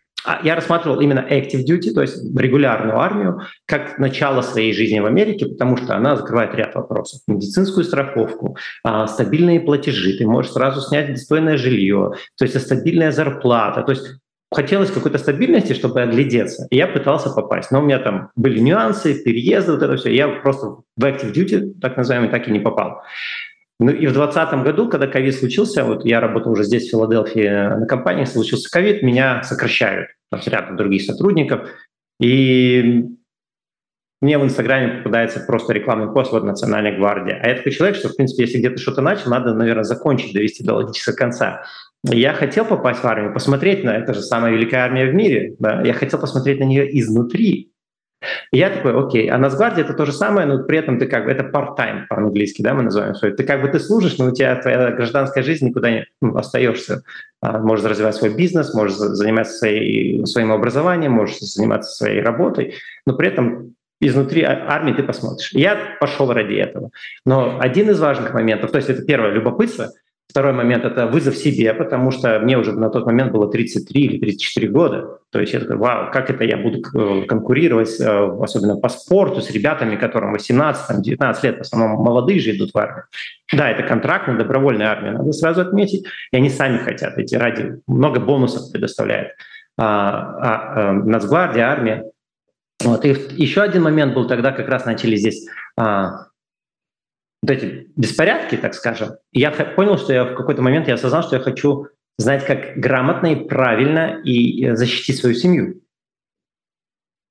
я 0.44 0.56
рассматривал 0.56 1.00
именно 1.00 1.26
active 1.30 1.64
duty, 1.68 1.92
то 1.94 2.02
есть 2.02 2.24
регулярную 2.38 3.00
армию, 3.00 3.42
как 3.66 4.00
начало 4.00 4.42
своей 4.42 4.74
жизни 4.74 5.00
в 5.00 5.06
Америке, 5.06 5.46
потому 5.46 5.78
что 5.78 5.96
она 5.96 6.16
закрывает 6.16 6.56
ряд 6.56 6.76
вопросов. 6.76 7.22
Медицинскую 7.28 7.84
страховку, 7.84 8.58
а, 8.84 9.08
стабильные 9.08 9.60
платежи, 9.60 10.18
ты 10.18 10.26
можешь 10.26 10.52
сразу 10.52 10.82
снять 10.82 11.12
достойное 11.12 11.58
жилье, 11.58 12.14
то 12.38 12.46
есть 12.46 12.60
стабильная 12.60 13.12
зарплата. 13.12 13.84
То 13.84 13.92
есть 13.92 14.06
хотелось 14.52 14.92
какой-то 14.92 15.18
стабильности, 15.18 15.74
чтобы 15.74 16.02
оглядеться. 16.02 16.68
И 16.70 16.78
я 16.78 16.88
пытался 16.88 17.30
попасть. 17.30 17.72
Но 17.72 17.80
у 17.80 17.84
меня 17.84 18.00
там 18.00 18.30
были 18.36 18.60
нюансы, 18.60 19.22
переезды, 19.24 19.74
вот 19.74 19.84
это 19.84 19.96
все. 19.98 20.16
Я 20.16 20.28
просто 20.28 20.78
в 20.96 21.04
active 21.04 21.34
duty, 21.34 21.74
так 21.82 21.98
называемый, 21.98 22.30
так 22.30 22.48
и 22.48 22.52
не 22.52 22.60
попал. 22.60 23.02
Ну 23.80 23.92
и 23.92 24.08
в 24.08 24.14
2020 24.14 24.64
году, 24.64 24.90
когда 24.90 25.08
ковид 25.08 25.36
случился, 25.36 25.84
вот 25.84 26.06
я 26.06 26.22
работал 26.22 26.54
уже 26.54 26.64
здесь, 26.64 26.88
в 26.88 26.92
Филадельфии, 26.92 27.78
на 27.80 27.86
компании, 27.86 28.24
случился 28.24 28.70
ковид, 28.70 29.04
меня 29.04 29.44
сокращают, 29.44 30.10
там 30.32 30.40
ряд 30.46 30.76
других 30.78 31.04
сотрудников, 31.04 31.70
и 32.22 33.04
мне 34.22 34.38
в 34.40 34.44
Инстаграме 34.44 35.00
попадается 35.00 35.42
просто 35.42 35.74
рекламный 35.74 36.12
пост 36.14 36.32
вот 36.32 36.44
Национальной 36.44 36.98
гвардии. 36.98 37.38
А 37.40 37.50
я 37.50 37.56
такой 37.56 37.74
человек, 37.74 37.98
что, 37.98 38.10
в 38.10 38.16
принципе, 38.16 38.44
если 38.44 38.60
где-то 38.60 38.78
что-то 38.78 39.02
начал, 39.02 39.30
надо, 39.30 39.54
наверное, 39.54 39.84
закончить, 39.84 40.34
довести 40.34 40.64
до 40.64 40.76
логического 40.76 41.16
конца. 41.16 41.64
Я 42.04 42.34
хотел 42.34 42.66
попасть 42.66 43.02
в 43.02 43.06
армию, 43.06 43.34
посмотреть 43.34 43.84
на 43.84 43.96
это 43.96 44.14
же 44.14 44.22
самая 44.22 44.54
великая 44.54 44.78
армия 44.78 45.10
в 45.10 45.14
мире. 45.14 45.56
Да? 45.60 45.82
Я 45.84 45.94
хотел 45.94 46.20
посмотреть 46.20 46.60
на 46.60 46.64
нее 46.64 46.98
изнутри, 47.00 47.74
и 48.52 48.58
я 48.58 48.70
такой, 48.70 48.98
окей, 48.98 49.30
а 49.30 49.38
Нацгвардия 49.38 49.84
это 49.84 49.94
то 49.94 50.06
же 50.06 50.12
самое, 50.12 50.48
но 50.48 50.64
при 50.64 50.78
этом 50.78 51.00
ты 51.00 51.08
как 51.08 51.26
бы, 51.26 51.32
это 51.32 51.44
part-time 51.44 52.08
по-английски, 52.08 52.62
да, 52.62 52.74
мы 52.74 52.84
называем 52.84 53.16
что 53.16 53.32
Ты 53.32 53.44
как 53.44 53.62
бы 53.62 53.68
ты 53.68 53.80
служишь, 53.80 54.18
но 54.18 54.28
у 54.28 54.32
тебя 54.32 54.56
твоя 54.56 54.92
гражданская 54.92 55.44
жизнь 55.44 55.68
никуда 55.68 55.92
не 55.92 56.06
ну, 56.22 56.38
остаешься. 56.38 57.04
А, 57.42 57.60
можешь 57.60 57.86
развивать 57.86 58.16
свой 58.16 58.36
бизнес, 58.36 58.74
можешь 58.74 58.96
заниматься 58.96 59.58
своей, 59.58 60.26
своим 60.26 60.52
образованием, 60.52 61.12
можешь 61.12 61.40
заниматься 61.40 61.92
своей 61.92 62.22
работой, 62.22 62.76
но 63.06 63.16
при 63.16 63.28
этом 63.28 63.76
изнутри 64.02 64.44
армии 64.44 64.94
ты 64.94 65.04
посмотришь. 65.04 65.52
Я 65.54 65.78
пошел 66.00 66.32
ради 66.32 66.56
этого. 66.56 66.92
Но 67.26 67.60
один 67.60 67.90
из 67.90 68.00
важных 68.00 68.34
моментов, 68.34 68.72
то 68.72 68.78
есть 68.78 68.90
это 68.90 69.04
первое, 69.04 69.32
любопытство— 69.32 69.90
Второй 70.28 70.54
момент— 70.54 70.84
это 70.86 71.08
вызов 71.08 71.38
себе, 71.38 71.74
потому 71.74 72.12
что 72.12 72.40
мне 72.40 72.58
уже 72.58 72.74
на 72.74 72.90
тот 72.90 73.06
момент 73.06 73.32
было 73.32 73.50
33 73.50 74.02
или 74.02 74.20
34 74.20 74.68
года. 74.68 75.20
То 75.30 75.40
есть 75.40 75.54
я 75.54 75.60
такой, 75.60 75.78
вау, 75.78 76.12
как 76.12 76.30
это 76.30 76.44
я 76.44 76.58
буду 76.58 76.80
э, 76.80 77.26
конкурировать, 77.26 78.00
э, 78.00 78.38
особенно 78.42 78.76
по 78.78 78.90
спорту, 78.90 79.42
с 79.42 79.52
ребятами, 79.52 79.96
которым 79.96 80.36
18-19 80.36 81.36
лет, 81.44 81.58
в 81.58 81.62
основном 81.62 82.04
молодые 82.04 82.40
же 82.40 82.56
идут 82.56 82.74
в 82.74 82.78
армию. 82.78 83.04
Да, 83.54 83.70
это 83.70 83.84
контрактная, 83.84 84.38
добровольная 84.38 84.88
армия, 84.88 85.12
надо 85.12 85.32
сразу 85.32 85.62
отметить. 85.62 86.06
И 86.32 86.38
они 86.38 86.50
сами 86.50 86.80
хотят 86.80 87.18
идти 87.18 87.38
ради, 87.38 87.80
много 87.88 88.20
бонусов 88.20 88.72
предоставляет. 88.72 89.34
А, 89.78 89.86
а, 90.18 90.90
а, 90.90 90.94
Нацгвардия, 90.94 91.66
армия. 91.66 92.06
Вот. 92.84 93.06
И 93.06 93.16
еще 93.36 93.62
один 93.62 93.84
момент 93.84 94.14
был 94.14 94.28
тогда, 94.28 94.52
как 94.52 94.68
раз 94.70 94.86
начали 94.86 95.16
здесь 95.16 95.48
а, 95.78 96.28
вот 97.46 97.58
эти 97.58 97.92
беспорядки, 97.96 98.58
так 98.58 98.74
скажем, 98.74 99.18
я 99.32 99.52
понял, 99.52 99.98
что 99.98 100.14
я 100.14 100.24
в 100.26 100.36
какой-то 100.36 100.62
момент 100.62 100.88
я 100.88 100.96
осознал, 100.96 101.24
что 101.24 101.36
я 101.36 101.42
хочу 101.42 101.88
знать, 102.18 102.46
как 102.46 102.78
грамотно 102.78 103.34
и 103.34 103.48
правильно 103.48 104.20
и 104.24 104.66
э, 104.66 104.76
защитить 104.76 105.20
свою 105.20 105.36
семью, 105.36 105.82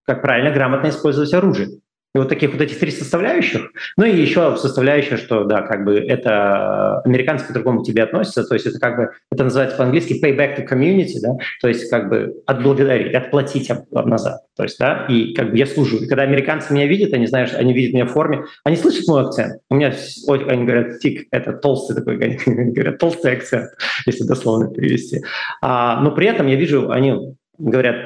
как 0.05 0.23
правильно, 0.23 0.53
грамотно 0.53 0.89
использовать 0.89 1.33
оружие. 1.35 1.81
И 2.15 2.19
вот 2.19 2.29
таких 2.29 2.53
вот 2.53 2.61
этих 2.61 2.79
три 2.79 2.91
составляющих. 2.91 3.73
Ну 3.97 4.05
и 4.05 4.21
еще 4.21 4.57
составляющая, 4.57 5.17
что, 5.17 5.45
да, 5.45 5.63
как 5.63 5.85
бы 5.85 5.99
это 5.99 7.01
американцы 7.01 7.47
по-другому 7.47 7.83
к 7.83 7.87
тебе 7.87 8.05
относятся, 8.05 8.45
то 8.45 8.55
есть 8.55 8.67
это 8.67 8.79
как 8.79 8.97
бы, 8.97 9.11
это 9.33 9.45
называется 9.45 9.77
по-английски 9.77 10.21
pay 10.25 10.37
back 10.37 10.57
to 10.57 10.69
community, 10.69 11.19
да, 11.21 11.37
то 11.61 11.69
есть 11.69 11.91
как 11.91 12.09
бы 12.09 12.35
отблагодарить, 12.47 13.15
отплатить 13.15 13.71
назад. 13.91 14.43
То 14.57 14.63
есть, 14.63 14.79
да, 14.79 15.07
и 15.09 15.35
как 15.35 15.51
бы 15.51 15.59
я 15.59 15.67
служу. 15.67 15.97
И 15.97 16.07
когда 16.07 16.23
американцы 16.23 16.73
меня 16.73 16.87
видят, 16.87 17.13
они 17.13 17.27
знают, 17.27 17.53
они 17.55 17.73
видят 17.73 17.95
меня 17.95 18.07
в 18.07 18.13
форме, 18.13 18.45
они 18.63 18.77
слышат 18.77 19.09
мой 19.09 19.23
акцент. 19.23 19.61
У 19.69 19.75
меня, 19.75 19.93
они 20.29 20.65
говорят, 20.65 21.01
тик, 21.01 21.27
это 21.33 21.53
толстый 21.53 21.97
такой, 21.97 22.19
они 22.47 22.73
говорят, 22.73 22.99
толстый 22.99 23.33
акцент, 23.33 23.71
если 24.07 24.25
дословно 24.25 24.73
перевести. 24.73 25.23
А, 25.61 26.01
но 26.01 26.13
при 26.13 26.29
этом 26.29 26.47
я 26.47 26.55
вижу, 26.55 26.91
они 26.91 27.35
говорят, 27.59 27.97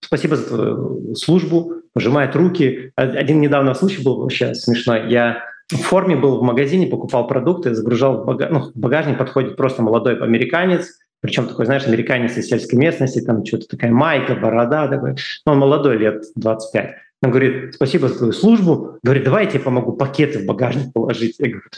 спасибо 0.00 0.36
за 0.36 0.46
твою 0.46 1.14
службу, 1.14 1.74
пожимает 1.92 2.36
руки. 2.36 2.92
Один 2.96 3.40
недавно 3.40 3.74
случай 3.74 4.02
был 4.02 4.20
вообще 4.20 4.54
смешной. 4.54 5.10
Я 5.10 5.44
в 5.70 5.76
форме 5.76 6.16
был 6.16 6.38
в 6.38 6.42
магазине, 6.42 6.86
покупал 6.86 7.26
продукты, 7.26 7.74
загружал 7.74 8.22
в 8.22 8.26
багаж... 8.26 8.50
ну, 8.50 8.60
в 8.60 8.76
багажник, 8.76 9.18
подходит 9.18 9.56
просто 9.56 9.82
молодой 9.82 10.18
американец, 10.18 10.98
причем 11.20 11.46
такой, 11.46 11.66
знаешь, 11.66 11.86
американец 11.86 12.36
из 12.36 12.46
сельской 12.46 12.78
местности, 12.78 13.20
там 13.20 13.44
что-то 13.44 13.66
такая 13.66 13.90
майка, 13.90 14.34
борода, 14.34 14.88
такой, 14.88 15.16
ну, 15.44 15.52
он 15.52 15.58
молодой, 15.58 15.98
лет 15.98 16.24
25. 16.36 16.94
Он 17.22 17.30
говорит, 17.30 17.74
спасибо 17.74 18.08
за 18.08 18.16
твою 18.16 18.32
службу. 18.32 18.98
Говорит, 19.02 19.24
давай 19.24 19.44
я 19.44 19.50
тебе 19.50 19.60
помогу 19.60 19.92
пакеты 19.92 20.38
в 20.38 20.46
багажник 20.46 20.92
положить. 20.92 21.34
Я 21.38 21.48
говорю, 21.48 21.68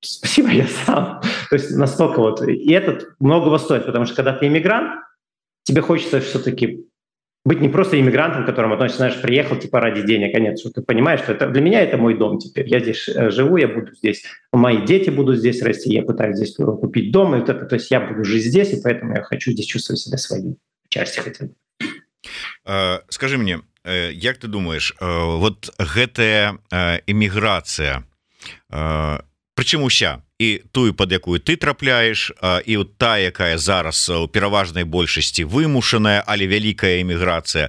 спасибо, 0.00 0.50
я 0.50 0.66
сам. 0.84 1.22
То 1.48 1.56
есть 1.56 1.70
настолько 1.74 2.20
вот. 2.20 2.42
И 2.46 2.70
это 2.72 3.06
многого 3.18 3.56
стоит, 3.56 3.86
потому 3.86 4.04
что 4.04 4.16
когда 4.16 4.34
ты 4.34 4.46
иммигрант, 4.46 5.00
тебе 5.64 5.80
хочется 5.80 6.20
все-таки 6.20 6.84
быть 7.44 7.60
не 7.60 7.68
просто 7.68 7.98
иммигрантом, 7.98 8.42
к 8.42 8.46
которому 8.46 8.74
относишься, 8.74 8.98
знаешь, 8.98 9.20
приехал 9.20 9.56
типа 9.56 9.80
ради 9.80 10.02
денег, 10.02 10.34
а 10.34 10.56
что 10.56 10.70
ты 10.70 10.82
понимаешь, 10.82 11.20
что 11.20 11.32
это 11.32 11.48
для 11.48 11.62
меня 11.62 11.80
это 11.80 11.96
мой 11.96 12.14
дом 12.16 12.38
теперь. 12.38 12.68
Я 12.68 12.80
здесь 12.80 13.08
э, 13.08 13.30
живу, 13.30 13.56
я 13.56 13.66
буду 13.66 13.94
здесь, 13.94 14.24
мои 14.52 14.84
дети 14.84 15.08
будут 15.10 15.38
здесь 15.38 15.62
расти, 15.62 15.90
я 15.90 16.02
пытаюсь 16.02 16.36
здесь 16.36 16.54
купить 16.54 17.12
дом, 17.12 17.34
и 17.34 17.38
вот 17.38 17.48
это, 17.48 17.64
то 17.64 17.76
есть 17.76 17.90
я 17.90 18.00
буду 18.00 18.24
жить 18.24 18.44
здесь, 18.44 18.72
и 18.72 18.80
поэтому 18.82 19.14
я 19.14 19.22
хочу 19.22 19.52
здесь 19.52 19.66
чувствовать 19.66 20.00
себя 20.00 20.18
своим 20.18 20.56
части 20.90 21.20
хотя 21.20 21.46
бы. 21.46 21.54
Скажи 23.08 23.38
мне, 23.38 23.60
як 23.84 24.36
ты 24.36 24.46
думаешь, 24.46 24.94
вот 25.00 25.74
гэтая 25.78 26.58
эміграцыя 27.06 28.04
прычым 29.60 29.84
уся. 29.84 30.24
І 30.40 30.64
тую 30.72 30.96
под 30.96 31.12
якую 31.12 31.36
ты 31.36 31.56
трапляеш 31.60 32.32
і 32.64 32.76
вот 32.76 32.96
та 32.96 33.18
якая 33.20 33.58
зараз 33.58 34.08
у 34.08 34.24
пераважнай 34.24 34.88
большасці 34.88 35.44
вымушаная 35.44 36.24
але 36.24 36.48
вялікая 36.48 37.04
эміграцыя. 37.04 37.68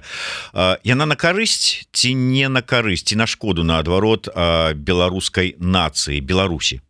Яна 0.80 1.04
на 1.04 1.16
карысць 1.20 1.84
ці 1.92 2.14
не 2.16 2.48
на 2.48 2.64
карысці 2.64 3.12
на 3.20 3.28
шкоду 3.28 3.60
наадварот 3.60 4.32
беларускай 4.72 5.52
нацыі 5.60 6.24
Беларусі? 6.24 6.80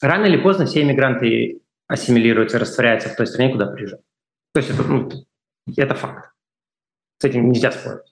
Рано 0.00 0.24
или 0.24 0.40
поздно 0.40 0.64
все 0.64 0.80
иммигранты 0.80 1.60
ассимилируются 1.86 2.58
растворяются 2.58 3.10
в 3.10 3.16
той 3.16 3.26
стране 3.26 3.52
куда 3.52 3.66
приезжают. 3.66 4.06
То 4.54 4.60
есть 4.60 4.70
это, 4.70 4.82
ну, 4.84 5.10
это 5.76 5.94
факт. 5.94 6.32
С 7.18 7.24
этим 7.26 7.52
нельзя 7.52 7.70
спорить 7.72 8.09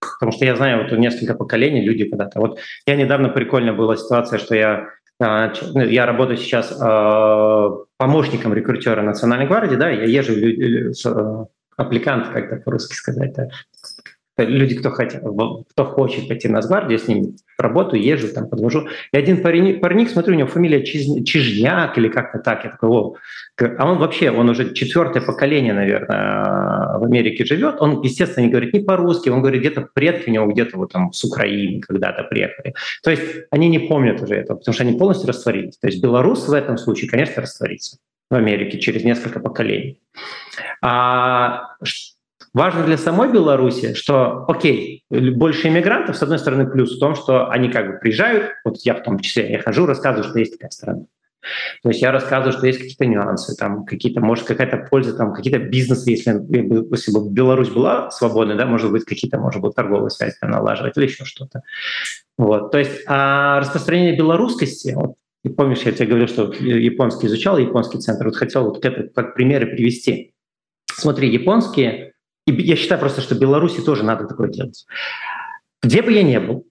Потому 0.00 0.32
что 0.32 0.44
я 0.44 0.56
знаю, 0.56 0.82
вот 0.82 0.98
несколько 0.98 1.34
поколений 1.34 1.82
люди 1.82 2.08
когда-то. 2.08 2.40
Вот 2.40 2.58
я 2.86 2.96
недавно 2.96 3.28
прикольно 3.28 3.72
была 3.72 3.96
ситуация, 3.96 4.38
что 4.38 4.54
я 4.54 4.88
а, 5.18 5.52
ну, 5.72 5.80
я 5.80 6.04
работаю 6.04 6.36
сейчас 6.36 6.70
э, 6.72 7.70
помощником 7.96 8.52
рекрутера 8.52 9.00
Национальной 9.00 9.46
гвардии, 9.46 9.76
да, 9.76 9.88
я 9.88 10.04
езжу 10.04 10.34
э, 10.34 11.46
аппликант, 11.78 12.28
как 12.28 12.52
это 12.52 12.62
по-русски 12.62 12.94
сказать, 12.94 13.32
да, 13.32 13.48
люди, 14.38 14.74
кто, 14.74 14.90
хотят, 14.90 15.22
кто 15.22 15.84
хочет 15.84 16.28
пойти 16.28 16.48
на 16.48 16.54
Нацгвардию, 16.54 16.98
с 16.98 17.08
ним 17.08 17.36
работаю, 17.58 18.02
езжу, 18.02 18.28
там 18.32 18.48
подвожу. 18.48 18.88
И 19.12 19.16
один 19.16 19.42
парень, 19.42 19.80
парник, 19.80 20.10
смотрю, 20.10 20.34
у 20.34 20.38
него 20.38 20.48
фамилия 20.48 20.84
Чиж, 20.84 21.24
Чижняк 21.24 21.96
или 21.96 22.08
как-то 22.08 22.38
так. 22.38 22.64
Я 22.64 22.70
такой, 22.70 22.90
о. 22.90 23.14
А 23.58 23.90
он 23.90 23.98
вообще, 23.98 24.30
он 24.30 24.50
уже 24.50 24.74
четвертое 24.74 25.22
поколение, 25.22 25.72
наверное, 25.72 26.98
в 26.98 27.04
Америке 27.04 27.44
живет. 27.44 27.76
Он, 27.80 28.02
естественно, 28.02 28.44
не 28.44 28.50
говорит 28.50 28.74
ни 28.74 28.80
по-русски, 28.80 29.30
он 29.30 29.40
говорит, 29.40 29.60
где-то 29.60 29.88
предки 29.94 30.28
у 30.28 30.32
него 30.32 30.46
где-то 30.46 30.76
вот 30.76 30.92
там 30.92 31.12
с 31.12 31.24
Украины 31.24 31.80
когда-то 31.80 32.24
приехали. 32.24 32.74
То 33.02 33.10
есть 33.10 33.22
они 33.50 33.68
не 33.68 33.78
помнят 33.78 34.20
уже 34.20 34.34
этого, 34.34 34.58
потому 34.58 34.74
что 34.74 34.84
они 34.84 34.98
полностью 34.98 35.28
растворились. 35.28 35.78
То 35.78 35.86
есть 35.86 36.02
белорус 36.02 36.46
в 36.48 36.52
этом 36.52 36.76
случае, 36.76 37.10
конечно, 37.10 37.40
растворится 37.40 37.98
в 38.30 38.34
Америке 38.34 38.78
через 38.78 39.04
несколько 39.04 39.40
поколений. 39.40 40.00
А 40.82 41.76
Важно 42.56 42.86
для 42.86 42.96
самой 42.96 43.30
Беларуси, 43.30 43.92
что, 43.92 44.46
окей, 44.48 45.04
больше 45.10 45.68
иммигрантов, 45.68 46.16
с 46.16 46.22
одной 46.22 46.38
стороны, 46.38 46.66
плюс 46.66 46.96
в 46.96 46.98
том, 46.98 47.14
что 47.14 47.50
они 47.50 47.68
как 47.68 47.86
бы 47.86 47.98
приезжают, 47.98 48.52
вот 48.64 48.78
я 48.78 48.94
в 48.94 49.02
том 49.02 49.18
числе, 49.18 49.52
я 49.52 49.58
хожу, 49.58 49.84
рассказываю, 49.84 50.26
что 50.26 50.38
есть 50.38 50.52
такая 50.52 50.70
страна. 50.70 51.02
То 51.82 51.90
есть 51.90 52.00
я 52.00 52.12
рассказываю, 52.12 52.54
что 52.54 52.66
есть 52.66 52.78
какие-то 52.78 53.04
нюансы, 53.04 53.54
там 53.56 53.84
какие-то, 53.84 54.22
может, 54.22 54.46
какая-то 54.46 54.88
польза, 54.90 55.14
там 55.14 55.34
какие-то 55.34 55.58
бизнесы, 55.58 56.12
если, 56.12 56.30
если 56.30 57.12
бы 57.12 57.28
Беларусь 57.28 57.68
была 57.68 58.10
свободной, 58.10 58.56
да, 58.56 58.64
может 58.64 58.90
быть, 58.90 59.04
какие-то, 59.04 59.38
может 59.38 59.60
быть, 59.60 59.74
торговые 59.74 60.08
связи 60.08 60.36
там 60.40 60.50
налаживать 60.50 60.96
или 60.96 61.04
еще 61.04 61.26
что-то. 61.26 61.60
Вот. 62.38 62.70
То 62.70 62.78
есть 62.78 63.02
а 63.06 63.60
распространение 63.60 64.16
белорусскости, 64.16 64.94
вот, 64.96 65.16
и 65.44 65.50
помнишь, 65.50 65.82
я 65.82 65.92
тебе 65.92 66.06
говорил, 66.06 66.28
что 66.28 66.50
японский 66.54 67.26
изучал, 67.26 67.58
японский 67.58 67.98
центр, 67.98 68.24
вот 68.24 68.36
хотел 68.36 68.64
вот 68.64 68.82
это 68.82 69.10
как 69.14 69.34
примеры 69.34 69.66
привести. 69.66 70.32
Смотри, 70.86 71.30
японские 71.30 72.14
и 72.46 72.52
я 72.52 72.76
считаю 72.76 73.00
просто, 73.00 73.20
что 73.20 73.34
Беларуси 73.34 73.80
тоже 73.80 74.04
надо 74.04 74.26
такое 74.26 74.48
делать. 74.48 74.86
Где 75.82 76.02
бы 76.02 76.12
я 76.12 76.22
ни 76.22 76.38
был, 76.38 76.66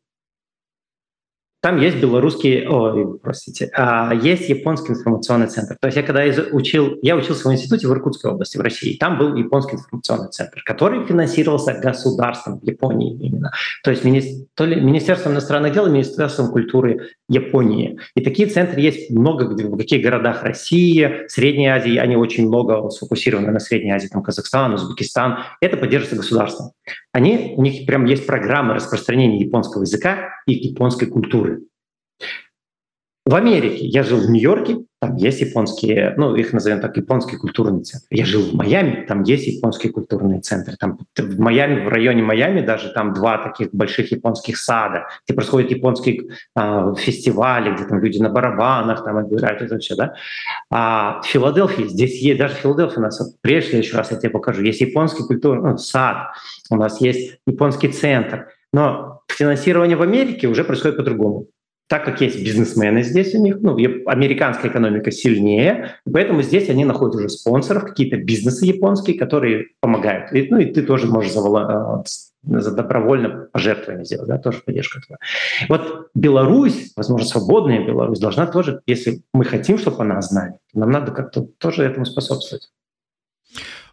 там 1.65 1.81
есть 1.81 1.97
белорусский, 1.97 2.67
ой, 2.67 3.17
простите, 3.17 3.71
а, 3.73 4.13
есть 4.13 4.49
японский 4.49 4.91
информационный 4.91 5.47
центр. 5.47 5.75
То 5.81 5.87
есть 5.87 5.97
я 5.97 6.03
когда 6.03 6.21
учил, 6.51 6.99
я 7.01 7.15
учился 7.15 7.49
в 7.49 7.51
институте 7.51 7.87
в 7.87 7.91
Иркутской 7.91 8.29
области 8.29 8.57
в 8.57 8.61
России, 8.61 8.95
там 8.97 9.17
был 9.17 9.35
японский 9.35 9.77
информационный 9.77 10.29
центр, 10.29 10.61
который 10.63 11.03
финансировался 11.07 11.73
государством 11.73 12.59
Японии 12.61 13.17
именно. 13.19 13.51
То 13.83 13.89
есть 13.89 14.03
мини, 14.03 14.45
то 14.53 14.63
ли 14.63 14.79
Министерством 14.79 15.31
иностранных 15.31 15.73
дел 15.73 15.87
и 15.87 15.89
Министерством 15.89 16.51
культуры 16.51 17.09
Японии. 17.27 17.97
И 18.15 18.21
такие 18.21 18.47
центры 18.47 18.79
есть 18.79 19.09
много 19.09 19.45
в 19.45 19.77
каких 19.77 20.03
городах 20.03 20.43
России, 20.43 21.25
Средней 21.29 21.69
Азии, 21.69 21.97
они 21.97 22.15
очень 22.15 22.45
много 22.47 22.91
сфокусированы 22.91 23.51
на 23.51 23.59
Средней 23.59 23.89
Азии, 23.89 24.07
там 24.07 24.21
Казахстан, 24.21 24.75
Узбекистан. 24.75 25.39
Это 25.61 25.77
поддерживается 25.77 26.17
государством. 26.17 26.73
Они, 27.15 27.53
у 27.55 27.61
них 27.61 27.85
прям 27.85 28.03
есть 28.03 28.27
программа 28.27 28.73
распространения 28.73 29.39
японского 29.39 29.83
языка 29.83 30.31
и 30.45 30.51
японской 30.51 31.05
культуры. 31.05 31.61
В 33.25 33.33
Америке 33.33 33.85
я 33.85 34.03
жил 34.03 34.19
в 34.19 34.29
Нью-Йорке, 34.29 34.79
там 35.05 35.17
есть 35.17 35.41
японские, 35.41 36.15
ну, 36.17 36.35
их 36.35 36.51
назовем 36.51 36.79
так, 36.81 36.97
японский 36.97 37.37
культурный 37.37 37.83
центр. 37.83 38.07
Я 38.09 38.25
жил 38.25 38.41
в 38.41 38.55
Майами, 38.55 39.05
там 39.05 39.21
есть 39.21 39.45
японский 39.45 39.89
культурный 39.89 40.41
центр. 40.41 40.75
Там 40.77 40.97
в 41.15 41.39
Майами, 41.39 41.85
в 41.85 41.89
районе 41.89 42.23
Майами 42.23 42.61
даже 42.61 42.89
там 42.89 43.13
два 43.13 43.37
таких 43.37 43.69
больших 43.71 44.11
японских 44.11 44.57
сада, 44.57 45.05
где 45.25 45.35
происходят 45.35 45.69
японские 45.69 46.29
э, 46.55 46.93
фестивали, 46.97 47.75
где 47.75 47.85
там 47.85 47.99
люди 47.99 48.17
на 48.17 48.29
барабанах 48.29 49.03
там 49.03 49.27
играют, 49.27 49.61
это 49.61 49.77
все, 49.77 49.95
да. 49.95 50.15
А 50.71 51.21
в 51.21 51.27
Филадельфии, 51.27 51.83
здесь 51.83 52.19
есть, 52.21 52.39
даже 52.39 52.55
в 52.55 52.57
Филадельфии 52.57 52.97
у 52.97 53.01
нас, 53.01 53.35
прежде 53.41 53.77
еще 53.77 53.97
раз 53.97 54.11
я 54.11 54.17
тебе 54.17 54.31
покажу, 54.31 54.63
есть 54.63 54.81
японский 54.81 55.23
культурный 55.23 55.71
ну, 55.71 55.77
сад, 55.77 56.29
у 56.71 56.77
нас 56.77 56.99
есть 56.99 57.37
японский 57.45 57.89
центр, 57.89 58.47
но 58.73 59.21
финансирование 59.27 59.97
в 59.97 60.01
Америке 60.01 60.47
уже 60.47 60.63
происходит 60.63 60.97
по-другому 60.97 61.47
так 61.87 62.03
как 62.05 62.21
есть 62.21 62.43
бизнесмены 62.43 63.03
здесь 63.03 63.35
у 63.35 63.41
них, 63.41 63.57
ну, 63.61 63.75
американская 64.07 64.71
экономика 64.71 65.11
сильнее, 65.11 65.99
поэтому 66.11 66.41
здесь 66.41 66.69
они 66.69 66.83
находят 66.85 67.15
уже 67.15 67.29
спонсоров, 67.29 67.85
какие-то 67.85 68.17
бизнесы 68.17 68.65
японские, 68.65 69.19
которые 69.19 69.67
помогают. 69.79 70.33
И, 70.33 70.47
ну 70.49 70.57
и 70.57 70.65
ты 70.65 70.81
тоже 70.81 71.07
можешь 71.07 71.33
за, 71.33 72.03
за 72.43 72.71
добровольно 72.71 73.49
пожертвование 73.51 74.05
сделать, 74.05 74.27
да, 74.27 74.37
тоже 74.37 74.61
поддержка 74.65 74.99
этого. 74.99 75.19
Вот 75.69 76.09
Беларусь, 76.15 76.91
возможно, 76.95 77.27
свободная 77.27 77.85
Беларусь, 77.85 78.19
должна 78.19 78.47
тоже, 78.47 78.81
если 78.87 79.21
мы 79.33 79.45
хотим, 79.45 79.77
чтобы 79.77 80.01
она 80.01 80.21
знали, 80.21 80.53
нам 80.73 80.89
надо 80.89 81.11
как-то 81.11 81.41
тоже 81.59 81.83
этому 81.83 82.05
способствовать. 82.05 82.71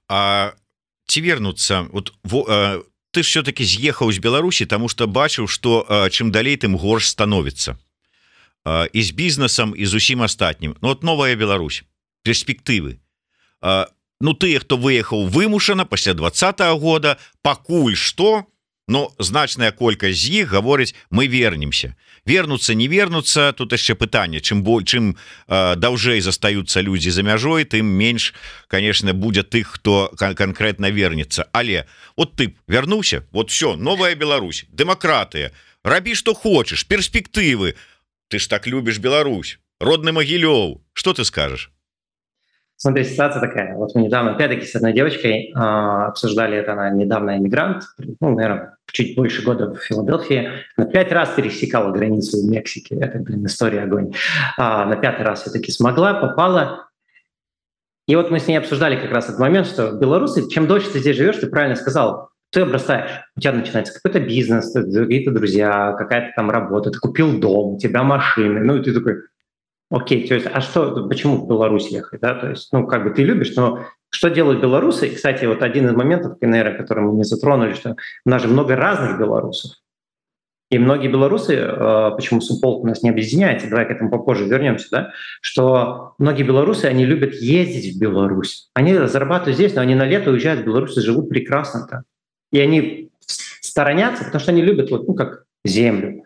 А 0.08 0.52
ці 1.06 1.20
вернуцца 1.20 1.88
вот 1.92 2.12
во, 2.24 2.44
э, 2.48 2.82
ты 3.12 3.22
все-таки 3.22 3.64
з'ехаў 3.64 4.12
з 4.12 4.18
Беларусі 4.18 4.66
тому 4.66 4.88
что 4.88 5.06
бачыў 5.06 5.46
что 5.46 5.86
чым 6.10 6.32
далей 6.32 6.56
тым 6.56 6.76
горш 6.76 7.08
становится. 7.08 7.76
І 8.92 9.02
з 9.02 9.10
бізнесам 9.10 9.74
і 9.76 9.86
з 9.86 9.94
усім 9.94 10.22
астатнім 10.22 10.76
Ну 10.82 10.88
вот 10.88 11.02
новая 11.02 11.36
Беларусь 11.36 11.84
перспектывы 12.24 12.98
Ну 14.20 14.32
тыя 14.34 14.60
хто 14.60 14.76
выехаў 14.76 15.26
вымушана 15.26 15.84
пасля 15.84 16.14
двадцатого 16.14 16.78
года 16.78 17.18
пакуль 17.42 17.96
что 17.96 18.46
но 18.88 19.12
значная 19.18 19.72
колькасць 19.72 20.18
з 20.18 20.42
іх 20.42 20.54
гаворыць 20.54 20.94
мы 21.10 21.26
вернемся 21.26 21.94
вернуться 22.25 22.73
не 22.73 22.87
вернуться 22.87 23.53
тут 23.53 23.71
яшчэ 23.71 23.95
пытанне 23.95 24.41
чым 24.41 24.63
боль 24.63 24.83
чым 24.83 25.15
э, 25.47 25.75
даўжэй 25.75 26.19
застаюцца 26.21 26.81
людзі 26.81 27.09
за 27.09 27.23
мяжой 27.23 27.63
тым 27.63 27.85
менш 27.85 28.33
конечно 28.67 29.13
будзе 29.13 29.43
тых 29.43 29.79
хто 29.79 30.11
кон 30.17 30.35
конкретно 30.35 30.91
вернется 30.91 31.47
але 31.53 31.87
вот 32.15 32.35
ты 32.35 32.55
вярнуўся 32.67 33.23
вот 33.31 33.51
все 33.51 33.75
новая 33.75 34.15
Беларусь 34.15 34.65
демократыя 34.69 35.51
рабі 35.83 36.15
что 36.15 36.33
хочешь 36.33 36.85
перспектывы 36.85 37.75
ты 38.27 38.39
ж 38.39 38.47
так 38.47 38.67
любишь 38.67 38.99
Беларусь 38.99 39.59
родны 39.79 40.11
могілёў 40.11 40.83
что 40.93 41.13
ты 41.13 41.23
скажешь 41.23 41.70
Смотри, 42.82 43.04
ситуация 43.04 43.40
такая. 43.40 43.76
Вот 43.76 43.94
мы 43.94 44.02
недавно, 44.02 44.32
опять-таки, 44.32 44.66
с 44.66 44.74
одной 44.74 44.92
девочкой 44.92 45.52
э, 45.54 45.56
обсуждали 45.56 46.56
это, 46.56 46.72
она 46.72 46.90
недавно 46.90 47.38
иммигрант, 47.38 47.84
ну, 48.18 48.34
наверное, 48.34 48.76
чуть 48.90 49.14
больше 49.14 49.44
года 49.44 49.72
в 49.72 49.78
Филадельфии. 49.78 50.50
На 50.76 50.86
пять 50.86 51.12
раз 51.12 51.28
пересекала 51.30 51.92
границу 51.92 52.38
в 52.38 52.50
Мексике. 52.50 52.96
Это, 52.96 53.20
блин, 53.20 53.46
история 53.46 53.82
огонь. 53.82 54.14
А, 54.58 54.84
на 54.84 54.96
пятый 54.96 55.22
раз 55.24 55.42
все-таки 55.42 55.70
смогла, 55.70 56.14
попала. 56.14 56.88
И 58.08 58.16
вот 58.16 58.32
мы 58.32 58.40
с 58.40 58.48
ней 58.48 58.56
обсуждали 58.56 58.96
как 58.96 59.12
раз 59.12 59.26
этот 59.26 59.38
момент, 59.38 59.68
что 59.68 59.92
белорусы, 59.92 60.48
чем 60.48 60.66
дольше 60.66 60.90
ты 60.90 60.98
здесь 60.98 61.16
живешь, 61.16 61.36
ты 61.36 61.46
правильно 61.46 61.76
сказал, 61.76 62.30
ты 62.50 62.62
обрастаешь, 62.62 63.10
у 63.36 63.40
тебя 63.40 63.52
начинается 63.52 63.94
какой-то 63.94 64.18
бизнес, 64.18 64.72
какие-то 64.72 65.30
друзья, 65.30 65.94
какая-то 65.96 66.32
там 66.34 66.50
работа, 66.50 66.90
ты 66.90 66.98
купил 66.98 67.38
дом, 67.38 67.74
у 67.74 67.78
тебя 67.78 68.02
машины, 68.02 68.58
ну 68.64 68.78
и 68.78 68.82
ты 68.82 68.92
такой, 68.92 69.18
Окей, 69.92 70.26
то 70.26 70.34
есть, 70.34 70.46
а 70.50 70.62
что, 70.62 71.06
почему 71.06 71.36
в 71.36 71.46
Беларусь 71.46 71.88
ехать, 71.88 72.20
да, 72.22 72.34
то 72.34 72.48
есть, 72.48 72.72
ну, 72.72 72.86
как 72.86 73.04
бы 73.04 73.10
ты 73.10 73.22
любишь, 73.22 73.54
но 73.56 73.84
что 74.08 74.30
делают 74.30 74.62
белорусы? 74.62 75.08
И, 75.08 75.14
кстати, 75.14 75.44
вот 75.44 75.62
один 75.62 75.86
из 75.86 75.92
моментов, 75.92 76.38
наверное, 76.40 76.78
который 76.78 77.04
мы 77.04 77.12
не 77.12 77.24
затронули, 77.24 77.74
что 77.74 77.96
у 78.24 78.30
нас 78.30 78.40
же 78.40 78.48
много 78.48 78.74
разных 78.74 79.18
белорусов, 79.18 79.72
и 80.70 80.78
многие 80.78 81.08
белорусы, 81.08 81.56
э, 81.56 82.10
почему 82.16 82.40
Суполк 82.40 82.84
у 82.84 82.86
нас 82.86 83.02
не 83.02 83.10
объединяется, 83.10 83.68
давай 83.68 83.86
к 83.86 83.90
этому 83.90 84.08
попозже 84.08 84.46
вернемся, 84.46 84.88
да, 84.90 85.12
что 85.42 86.14
многие 86.16 86.44
белорусы, 86.44 86.86
они 86.86 87.04
любят 87.04 87.34
ездить 87.34 87.94
в 87.94 88.00
Беларусь. 88.00 88.70
Они 88.72 88.94
зарабатывают 88.94 89.56
здесь, 89.56 89.74
но 89.74 89.82
они 89.82 89.94
на 89.94 90.06
лето 90.06 90.30
уезжают 90.30 90.62
в 90.62 90.64
Беларусь 90.64 90.96
и 90.96 91.02
живут 91.02 91.28
прекрасно 91.28 91.86
там. 91.86 92.04
И 92.50 92.58
они 92.58 93.10
сторонятся, 93.60 94.24
потому 94.24 94.40
что 94.40 94.52
они 94.52 94.62
любят, 94.62 94.90
вот, 94.90 95.06
ну, 95.06 95.12
как 95.12 95.44
землю 95.66 96.22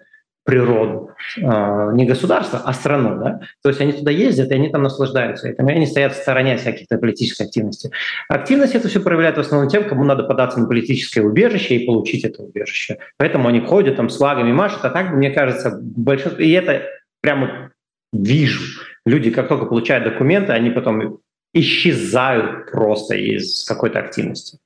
природу, 0.47 1.11
а, 1.43 1.93
не 1.93 2.07
государство, 2.07 2.63
а 2.65 2.73
страну. 2.73 3.19
Да? 3.19 3.41
То 3.63 3.69
есть 3.69 3.81
они 3.81 3.93
туда 3.93 4.13
ездят, 4.13 4.51
и 4.51 4.55
они 4.55 4.71
там 4.71 4.83
наслаждаются 4.83 5.49
этим, 5.49 5.69
и 5.69 5.73
они 5.73 5.87
стоят 5.87 6.15
в 6.15 6.23
стороне 6.23 6.57
всяких-то 6.57 6.99
политической 6.99 7.43
активности. 7.43 7.91
Активность 8.29 8.75
это 8.75 8.89
все 8.89 9.01
проявляет 9.01 9.37
в 9.37 9.41
основном 9.41 9.69
тем, 9.69 9.89
кому 9.89 10.05
надо 10.05 10.23
податься 10.23 10.61
на 10.61 10.67
политическое 10.67 11.23
убежище 11.23 11.75
и 11.77 11.87
получить 11.87 12.25
это 12.25 12.43
убежище. 12.43 12.99
Поэтому 13.19 13.49
они 13.49 13.61
ходят 13.61 13.97
там 13.97 14.09
с 14.09 14.17
флагами, 14.17 14.53
машут, 14.53 14.85
а 14.85 14.91
так, 14.91 15.11
мне 15.11 15.31
кажется, 15.31 15.79
большинство... 15.83 16.41
И 16.41 16.51
это 16.53 16.83
прямо 17.21 17.73
вижу. 18.13 18.63
Люди, 19.05 19.31
как 19.31 19.49
только 19.49 19.67
получают 19.67 20.05
документы, 20.05 20.53
они 20.53 20.71
потом 20.71 21.19
исчезают 21.53 22.71
просто 22.71 23.17
из 23.17 23.65
какой-то 23.65 23.99
активности 23.99 24.59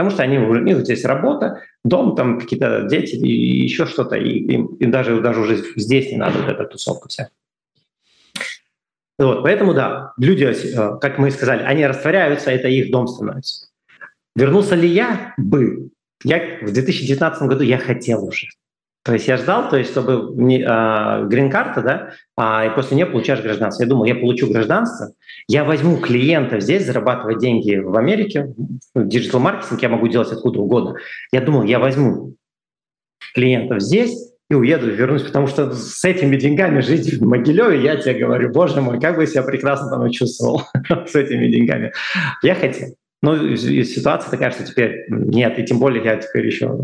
потому 0.00 0.14
что 0.14 0.22
они 0.22 0.38
уже, 0.38 0.62
у 0.62 0.64
них 0.64 0.78
здесь 0.78 1.04
работа, 1.04 1.62
дом, 1.84 2.16
там 2.16 2.40
какие-то 2.40 2.84
дети 2.84 3.16
и 3.16 3.62
еще 3.64 3.84
что-то, 3.84 4.16
и 4.16 4.30
им, 4.30 4.68
им 4.76 4.90
даже, 4.90 5.20
даже 5.20 5.40
уже 5.40 5.62
здесь 5.76 6.10
не 6.10 6.16
надо 6.16 6.38
вот 6.38 6.48
эта 6.48 6.64
тусовка 6.64 7.10
вся. 7.10 7.28
Вот, 9.18 9.42
поэтому, 9.42 9.74
да, 9.74 10.14
люди, 10.16 10.44
э, 10.44 10.98
как 11.02 11.18
мы 11.18 11.30
сказали, 11.30 11.64
они 11.64 11.86
растворяются, 11.86 12.50
это 12.50 12.68
их 12.68 12.90
дом 12.90 13.08
становится. 13.08 13.68
Вернулся 14.34 14.74
ли 14.74 14.88
я? 14.88 15.34
Бы. 15.36 15.90
Я 16.24 16.60
в 16.62 16.72
2019 16.72 17.42
году 17.42 17.62
я 17.62 17.76
хотел 17.76 18.24
уже. 18.24 18.46
То 19.02 19.14
есть 19.14 19.28
я 19.28 19.38
ждал, 19.38 19.70
то 19.70 19.78
есть 19.78 19.90
чтобы 19.90 20.34
а, 20.66 21.24
грин-карта, 21.24 21.80
да, 21.80 22.10
а, 22.36 22.66
и 22.66 22.74
после 22.74 22.96
нее 22.96 23.06
получаешь 23.06 23.40
гражданство. 23.40 23.82
Я 23.82 23.88
думал, 23.88 24.04
я 24.04 24.14
получу 24.14 24.52
гражданство, 24.52 25.12
я 25.48 25.64
возьму 25.64 25.96
клиента 25.96 26.60
здесь, 26.60 26.84
зарабатывать 26.84 27.38
деньги 27.38 27.76
в 27.76 27.96
Америке, 27.96 28.52
digital-маркетинг 28.94 29.80
я 29.80 29.88
могу 29.88 30.08
делать 30.08 30.30
откуда 30.30 30.60
угодно. 30.60 30.96
Я 31.32 31.40
думал, 31.40 31.62
я 31.62 31.78
возьму 31.78 32.34
клиентов 33.34 33.80
здесь 33.80 34.30
и 34.50 34.54
уеду, 34.54 34.90
вернусь, 34.90 35.22
потому 35.22 35.46
что 35.46 35.72
с 35.72 36.04
этими 36.04 36.36
деньгами 36.36 36.80
жить 36.80 37.14
в 37.14 37.24
Могилеве, 37.24 37.82
я 37.82 37.96
тебе 37.96 38.14
говорю, 38.14 38.50
боже 38.50 38.82
мой, 38.82 39.00
как 39.00 39.16
бы 39.16 39.26
себя 39.26 39.44
прекрасно 39.44 39.88
там 39.88 40.10
чувствовал 40.10 40.64
с 41.06 41.14
этими 41.14 41.46
деньгами. 41.46 41.92
Я 42.42 42.54
хотел. 42.54 42.88
Ну, 43.22 43.56
ситуация 43.56 44.30
такая, 44.30 44.50
что 44.50 44.64
теперь 44.64 45.04
нет, 45.10 45.58
и 45.58 45.64
тем 45.64 45.78
более 45.78 46.02
я 46.02 46.16
теперь 46.16 46.46
еще 46.46 46.78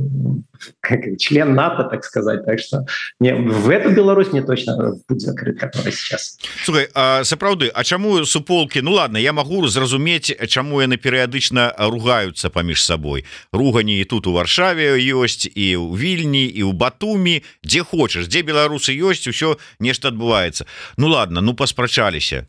как 0.80 1.00
член 1.18 1.54
НАТО, 1.54 1.84
так 1.84 2.04
сказать. 2.04 2.44
Так 2.44 2.58
что 2.58 2.84
не, 3.20 3.34
в 3.34 3.68
эту 3.70 3.90
Беларусь 3.90 4.32
не 4.32 4.42
точно 4.42 4.94
будет 5.08 5.20
закрыт, 5.20 5.58
которая 5.58 5.92
сейчас. 5.92 6.38
Слушай, 6.64 6.88
а, 6.94 7.24
сапраўды, 7.24 7.68
а 7.68 7.84
чаму 7.84 8.24
суполки? 8.24 8.80
Ну 8.80 8.92
ладно, 8.92 9.16
я 9.16 9.32
могу 9.32 9.66
зразумець, 9.66 10.32
чаму 10.48 10.80
яны 10.80 10.96
перыядычна 10.96 11.74
ругаются 11.78 12.50
паміж 12.50 12.84
собой. 12.84 13.24
Ругані 13.52 14.00
і 14.00 14.04
тут 14.04 14.26
у 14.26 14.32
Варшаве 14.32 14.96
ёсць 14.96 15.48
і 15.48 15.76
ў 15.76 15.96
Вільні 15.96 16.44
і 16.44 16.62
ў 16.68 16.72
Батумі, 16.72 17.42
дзе 17.64 17.82
хочаш, 17.82 18.28
дзе 18.28 18.42
беларусы 18.42 18.92
ёсць, 18.92 19.28
усё 19.28 19.56
нешта 19.80 20.08
адбываецца. 20.08 20.66
Ну 20.96 21.08
ладно, 21.08 21.40
ну 21.40 21.54
паспрачаліся 21.54 22.46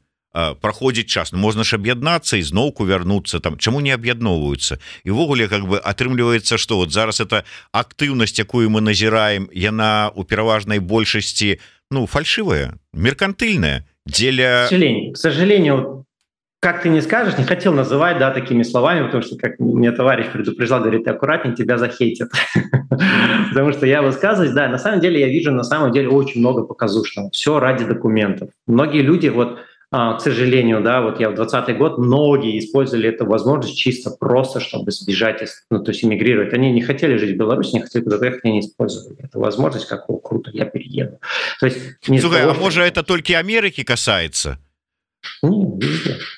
проходзіць 0.62 1.10
час. 1.10 1.32
Ну, 1.32 1.40
можна 1.40 1.64
ж 1.64 1.76
аб'яднацца 1.76 2.38
і 2.38 2.44
зноўку 2.44 2.86
вярнуцца 2.86 3.40
там 3.40 3.58
чаму 3.58 3.82
не 3.82 3.94
аб'ядноўваюцца? 3.94 4.78
Івогуле 5.04 5.48
как 5.48 5.66
бы 5.66 5.80
атрымліваецца 5.80 6.58
что 6.58 6.78
вот 6.78 6.92
зараз 6.92 7.22
это 7.22 7.44
актыўнасць 7.72 8.38
якую 8.40 8.70
мы 8.70 8.82
назіраем 8.82 9.50
яна 9.54 10.12
у 10.16 10.24
пераважнай 10.24 10.80
большасці 10.80 11.60
ну 11.92 12.06
фальшивая 12.06 12.76
меркантыльная 12.94 13.86
дзеля 14.06 14.68
к 14.70 15.18
сожалению 15.18 16.06
как 16.60 16.82
ты 16.82 16.90
не 16.90 17.02
скажешь 17.02 17.38
не 17.38 17.44
хотел 17.44 17.74
называть 17.74 18.18
да 18.20 18.32
такими 18.32 18.64
словами 18.64 19.06
потому 19.06 19.24
что 19.24 19.38
как 19.38 19.60
мне 19.60 19.92
товарищ 19.92 20.28
предупреждал 20.28 20.82
говорит 20.82 21.06
ты 21.06 21.12
аккуратней 21.12 21.56
тебя 21.56 21.78
захейтят 21.78 22.30
потому 23.50 23.72
что 23.74 23.86
я 23.86 24.02
высказываюсь 24.02 24.54
да 24.54 24.68
на 24.68 24.78
самом 24.78 25.00
деле 25.00 25.20
я 25.20 25.28
вижу 25.28 25.52
на 25.52 25.64
самом 25.64 25.92
деле 25.92 26.10
очень 26.10 26.42
много 26.42 26.64
показушного 26.64 27.30
все 27.32 27.60
ради 27.60 27.86
документов. 27.86 28.50
Многие 28.66 29.02
люди 29.02 29.28
вот 29.28 29.60
к 29.90 30.20
сожалению, 30.20 30.82
да, 30.82 31.02
вот 31.02 31.20
я 31.20 31.30
в 31.30 31.36
2020 31.36 31.78
год, 31.78 31.98
многие 31.98 32.60
использовали 32.60 33.08
эту 33.08 33.26
возможность 33.26 33.78
чисто 33.78 34.12
просто, 34.12 34.60
чтобы 34.60 34.92
сбежать, 34.92 35.42
ну, 35.72 35.82
то 35.82 35.92
есть 35.92 36.04
эмигрировать. 36.04 36.54
Они 36.54 36.72
не 36.72 36.82
хотели 36.82 37.16
жить 37.16 37.36
в 37.36 37.38
Беларуси, 37.38 37.76
не 37.76 37.82
хотели 37.82 38.04
куда 38.04 38.18
поехать, 38.18 38.42
они 38.44 38.54
не 38.56 38.60
использовали 38.60 39.24
эту 39.24 39.40
возможность, 39.40 39.88
как, 39.88 40.10
о, 40.10 40.18
круто, 40.18 40.52
я 40.54 40.66
перееду. 40.66 41.20
То 41.62 41.68
есть... 41.68 41.78
Не 42.08 42.20
Слушай, 42.20 42.42
того, 42.42 42.52
а 42.52 42.54
может, 42.56 42.84
это 42.84 43.04
только 43.04 43.40
Америки 43.40 43.84
касается? 43.84 44.60
Ну 45.42 45.80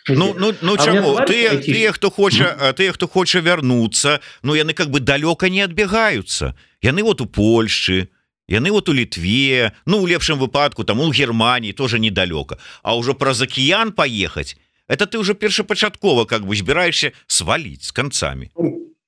ну 0.07 0.53
ну 0.61 0.73
а 0.73 0.77
чаму 0.77 1.19
ты 1.27 1.57
ты 1.59 1.91
хто 1.91 2.09
хоча 2.09 2.73
ты 2.73 2.91
хто 2.91 3.07
хоча 3.07 3.39
вярнуцца 3.39 4.19
Ну 4.41 4.55
яны 4.55 4.73
как 4.73 4.89
бы 4.89 4.99
далёка 4.99 5.49
не 5.49 5.61
адбягаюцца 5.61 6.55
яны 6.81 7.03
вот 7.03 7.21
у 7.21 7.25
Польшчы 7.25 8.09
яны 8.48 8.70
вот 8.70 8.88
у 8.88 8.94
літве 8.94 9.72
ну 9.86 10.02
у 10.02 10.06
лепшым 10.06 10.38
выпадку 10.38 10.84
там 10.84 11.00
у 11.00 11.12
Германії 11.12 11.72
тоже 11.72 11.98
недалёка 11.98 12.58
А 12.82 12.96
ўжо 12.96 13.14
праз 13.14 13.42
акіян 13.42 13.92
поехать 13.92 14.56
это 14.88 15.06
ты 15.06 15.18
уже 15.18 15.34
першапачаткова 15.34 16.24
как 16.24 16.42
бы 16.42 16.56
збіраешься 16.56 17.12
свалить 17.26 17.82
с 17.82 17.92
концами 17.92 18.50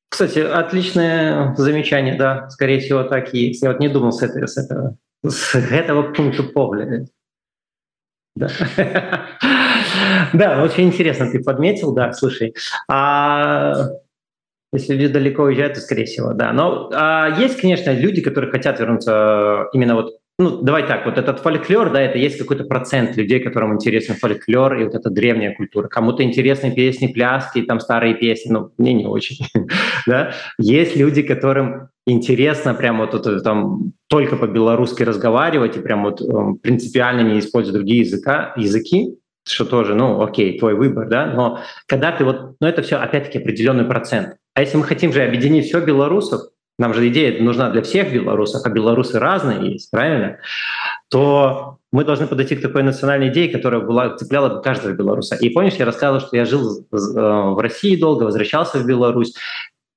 кстати 0.09 0.39
отличное 0.39 1.55
замечание 1.57 2.17
да 2.17 2.49
скорее 2.51 2.81
всего 2.81 3.03
так 3.05 3.35
и 3.35 3.53
я 3.61 3.73
вот 3.73 3.81
не 3.81 3.89
думал 3.89 4.13
с 4.13 4.23
этого 4.23 4.47
с 4.47 4.57
этого 4.57 4.97
с 5.25 5.55
этого 5.55 6.13
пункта 6.13 6.43
погляда 6.43 7.07
да. 8.37 8.51
да, 10.35 10.63
очень 10.63 10.89
интересно 10.89 11.31
ты 11.31 11.43
подметил, 11.43 11.93
да, 11.93 12.13
слушай. 12.13 12.55
А 12.87 13.89
если 14.74 14.94
люди 14.94 15.08
далеко 15.08 15.44
уезжают, 15.44 15.76
то 15.76 15.82
скорее 15.82 16.06
всего, 16.06 16.34
да. 16.34 16.54
Но 16.54 16.90
а 16.94 17.40
есть, 17.40 17.60
конечно, 17.60 17.92
люди, 17.92 18.22
которые 18.22 18.52
хотят 18.52 18.80
вернуться 18.80 19.68
именно 19.74 19.96
вот 19.96 20.18
ну, 20.42 20.62
давай 20.62 20.88
так, 20.88 21.06
вот 21.06 21.20
этот 21.20 21.40
фольклор, 21.40 21.92
да, 21.92 22.02
это 22.02 22.18
есть 22.18 22.40
какой-то 22.40 22.64
процент 22.64 23.16
людей, 23.16 23.40
которым 23.40 23.76
интересен 23.76 24.16
фольклор 24.16 24.76
и 24.80 24.86
вот 24.86 24.96
эта 24.96 25.12
древняя 25.12 25.54
культура. 25.54 25.88
Кому-то 25.88 26.24
интересны 26.24 26.74
песни, 26.74 27.08
пляски, 27.08 27.62
там 27.62 27.80
старые 27.80 28.16
песни, 28.16 28.52
но 28.52 28.72
мне 28.80 28.94
не 28.94 29.06
очень, 29.06 29.46
да. 30.08 30.34
Есть 30.58 30.96
люди, 30.96 31.22
которым 31.22 31.90
интересно 32.08 32.74
прямо 32.74 33.06
вот, 33.06 33.14
вот 33.14 33.44
там 33.44 33.94
только 34.08 34.36
по-белорусски 34.36 35.04
разговаривать 35.04 35.78
и 35.78 35.82
прям 35.82 36.04
вот 36.04 36.22
эм, 36.22 36.58
принципиально 36.58 37.22
не 37.22 37.40
использовать 37.40 37.76
другие 37.76 38.02
языка, 38.02 38.54
языки, 38.58 39.20
что 39.48 39.66
тоже, 39.66 39.94
ну, 39.94 40.22
окей, 40.24 40.58
твой 40.58 40.74
выбор, 40.74 41.08
да, 41.08 41.28
но 41.28 41.60
когда 41.88 42.12
ты 42.12 42.26
вот, 42.26 42.56
ну, 42.60 42.68
это 42.68 42.82
все 42.82 42.98
опять-таки 42.98 43.38
определенный 43.38 43.86
процент. 43.86 44.38
А 44.54 44.62
если 44.62 44.78
мы 44.78 44.84
хотим 44.84 45.14
же 45.14 45.24
объединить 45.24 45.66
все 45.66 45.80
белорусов, 45.80 46.42
нам 46.78 46.94
же 46.94 47.08
идея 47.10 47.42
нужна 47.42 47.70
для 47.70 47.82
всех 47.82 48.12
белорусов, 48.12 48.62
а 48.66 48.70
белорусы 48.70 49.20
разные 49.20 49.74
есть, 49.74 49.92
правильно? 49.92 50.40
То 51.10 51.78
мы 51.92 52.04
должны 52.04 52.28
подойти 52.28 52.56
к 52.56 52.62
такой 52.62 52.84
национальной 52.84 53.30
идее, 53.30 53.50
которая 53.50 53.82
была, 53.82 54.16
цепляла 54.18 54.50
бы 54.50 54.62
каждого 54.62 54.94
белоруса. 54.94 55.36
И 55.36 55.50
помнишь, 55.50 55.76
я 55.76 55.86
рассказывал, 55.86 56.26
что 56.26 56.36
я 56.36 56.46
жил 56.46 56.80
э, 56.80 56.84
в 56.92 57.60
России 57.62 57.96
долго, 57.96 58.24
возвращался 58.24 58.80
в 58.80 58.88
Беларусь. 58.88 59.36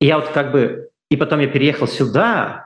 И 0.01 0.07
я 0.07 0.19
вот 0.19 0.29
как 0.29 0.53
бы... 0.53 0.91
И 1.11 1.17
потом 1.17 1.41
я 1.41 1.47
переехал 1.47 1.87
сюда, 1.87 2.65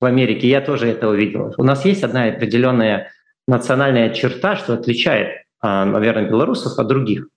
в 0.00 0.04
Америке, 0.06 0.48
я 0.48 0.60
тоже 0.60 0.88
это 0.88 1.08
увидел. 1.08 1.54
У 1.58 1.62
нас 1.62 1.84
есть 1.84 2.02
одна 2.02 2.24
определенная 2.24 3.12
национальная 3.46 4.10
черта, 4.10 4.56
что 4.56 4.74
отличает, 4.74 5.44
а, 5.60 5.84
наверное, 5.84 6.28
белорусов 6.28 6.78
от 6.78 6.86
других. 6.86 7.28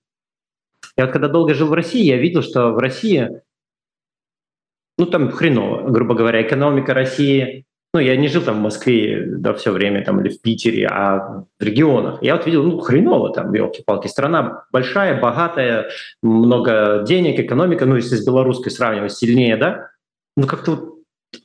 Я 0.96 1.06
вот 1.06 1.14
когда 1.14 1.28
долго 1.28 1.54
жил 1.54 1.68
в 1.68 1.74
России, 1.74 2.04
я 2.04 2.18
видел, 2.18 2.42
что 2.42 2.70
в 2.70 2.78
России 2.78 3.42
ну, 4.98 5.06
там 5.06 5.32
хреново, 5.32 5.90
грубо 5.90 6.16
говоря, 6.16 6.42
экономика 6.42 6.94
России. 6.94 7.66
Ну, 7.96 8.00
я 8.00 8.16
не 8.16 8.28
жил 8.28 8.42
там 8.42 8.58
в 8.58 8.62
Москве 8.62 9.24
да, 9.28 9.54
все 9.54 9.72
время 9.72 10.04
там 10.04 10.20
или 10.20 10.30
в 10.30 10.42
Питере, 10.42 10.88
а 10.88 11.46
в 11.60 11.64
регионах. 11.64 12.24
Я 12.24 12.36
вот 12.36 12.46
видел, 12.46 12.64
ну, 12.64 12.80
хреново 12.80 13.32
там, 13.32 13.54
елки-палки. 13.54 14.08
Страна 14.08 14.64
большая, 14.72 15.22
богатая, 15.22 15.90
много 16.24 17.04
денег, 17.06 17.40
экономика, 17.40 17.86
ну, 17.86 17.96
если 17.96 18.16
с 18.16 18.26
белорусской 18.26 18.72
сравнивать, 18.72 19.14
сильнее, 19.14 19.58
да? 19.58 19.90
Ну, 20.36 20.48
как-то 20.48 20.72
вот... 20.72 20.94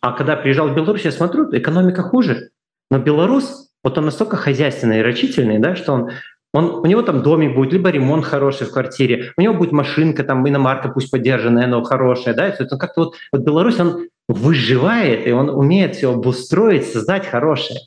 А 0.00 0.12
когда 0.12 0.36
приезжал 0.36 0.68
в 0.68 0.74
Беларусь, 0.74 1.04
я 1.04 1.12
смотрю, 1.12 1.48
экономика 1.54 2.02
хуже. 2.02 2.50
Но 2.90 2.98
белорус, 2.98 3.70
вот 3.84 3.98
он 3.98 4.06
настолько 4.06 4.36
хозяйственный 4.36 5.00
и 5.00 5.02
рачительный, 5.02 5.58
да, 5.58 5.76
что 5.76 5.92
он 5.92 6.10
он, 6.54 6.66
у 6.66 6.86
него 6.86 7.02
там 7.02 7.22
домик 7.22 7.54
будет, 7.54 7.72
либо 7.72 7.90
ремонт 7.90 8.24
хороший 8.24 8.66
в 8.66 8.72
квартире, 8.72 9.32
у 9.36 9.40
него 9.40 9.54
будет 9.54 9.72
машинка, 9.72 10.24
там 10.24 10.48
иномарка 10.48 10.88
пусть 10.88 11.10
поддержанная, 11.10 11.66
но 11.66 11.82
хорошая, 11.82 12.34
да, 12.34 12.48
это 12.48 12.76
как-то 12.76 13.04
вот, 13.04 13.14
вот 13.32 13.42
Беларусь, 13.42 13.78
он 13.80 14.08
выживает, 14.28 15.26
и 15.26 15.32
он 15.32 15.50
умеет 15.50 15.96
все 15.96 16.12
обустроить, 16.12 16.86
создать 16.86 17.26
хорошее. 17.26 17.80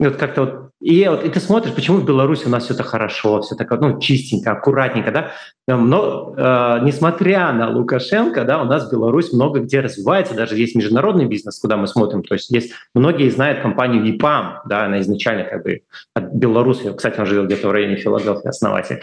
И 0.00 0.04
вот 0.04 0.16
как-то 0.16 0.40
вот 0.44 0.68
и, 0.80 1.08
вот, 1.08 1.24
и 1.24 1.28
ты 1.28 1.40
смотришь, 1.40 1.74
почему 1.74 1.98
в 1.98 2.04
Беларуси 2.04 2.46
у 2.46 2.50
нас 2.50 2.64
все 2.64 2.74
так 2.74 2.86
хорошо, 2.86 3.40
все 3.40 3.56
так 3.56 3.68
ну, 3.80 3.98
чистенько, 3.98 4.52
аккуратненько, 4.52 5.10
да? 5.10 5.32
Но 5.66 6.34
э, 6.36 6.78
несмотря 6.84 7.52
на 7.52 7.70
Лукашенко, 7.70 8.44
да, 8.44 8.62
у 8.62 8.64
нас 8.64 8.88
в 8.88 8.92
Беларусь 8.92 9.32
много 9.32 9.58
где 9.58 9.80
развивается, 9.80 10.34
даже 10.34 10.56
есть 10.56 10.76
международный 10.76 11.24
бизнес, 11.24 11.58
куда 11.58 11.76
мы 11.76 11.88
смотрим. 11.88 12.22
То 12.22 12.34
есть 12.34 12.48
есть 12.50 12.72
многие 12.94 13.28
знают 13.30 13.60
компанию 13.60 14.04
ЕПАМ, 14.04 14.60
да, 14.66 14.84
она 14.84 15.00
изначально 15.00 15.44
как 15.44 15.64
бы 15.64 15.80
от 16.14 16.32
Беларуси, 16.32 16.92
кстати, 16.96 17.18
он 17.18 17.26
живет 17.26 17.46
где-то 17.46 17.66
в 17.66 17.72
районе 17.72 17.96
Филадельфии, 17.96 18.46
основатель. 18.46 19.00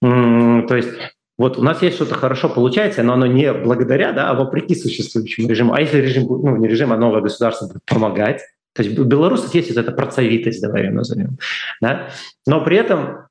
то 0.00 0.76
есть 0.76 0.88
вот 1.36 1.58
у 1.58 1.62
нас 1.62 1.82
есть 1.82 1.96
что-то 1.96 2.14
хорошо 2.14 2.48
получается, 2.48 3.02
но 3.02 3.12
оно 3.12 3.26
не 3.26 3.52
благодаря, 3.52 4.12
да, 4.12 4.30
а 4.30 4.34
вопреки 4.34 4.74
существующему 4.74 5.48
режиму. 5.48 5.74
А 5.74 5.80
если 5.80 5.98
режим, 5.98 6.26
ну 6.26 6.56
не 6.56 6.66
режим, 6.66 6.92
а 6.92 6.96
новое 6.96 7.20
государство 7.20 7.66
будет 7.66 7.84
помогать, 7.84 8.40
то 8.78 8.84
есть 8.84 8.96
у 8.96 9.02
белорусов 9.02 9.52
есть 9.56 9.70
эта 9.72 9.90
процовитость, 9.90 10.62
давай 10.62 10.84
ее 10.84 10.92
назовем. 10.92 11.36
Да? 11.80 12.10
Но 12.46 12.64
при 12.64 12.76
этом 12.76 13.26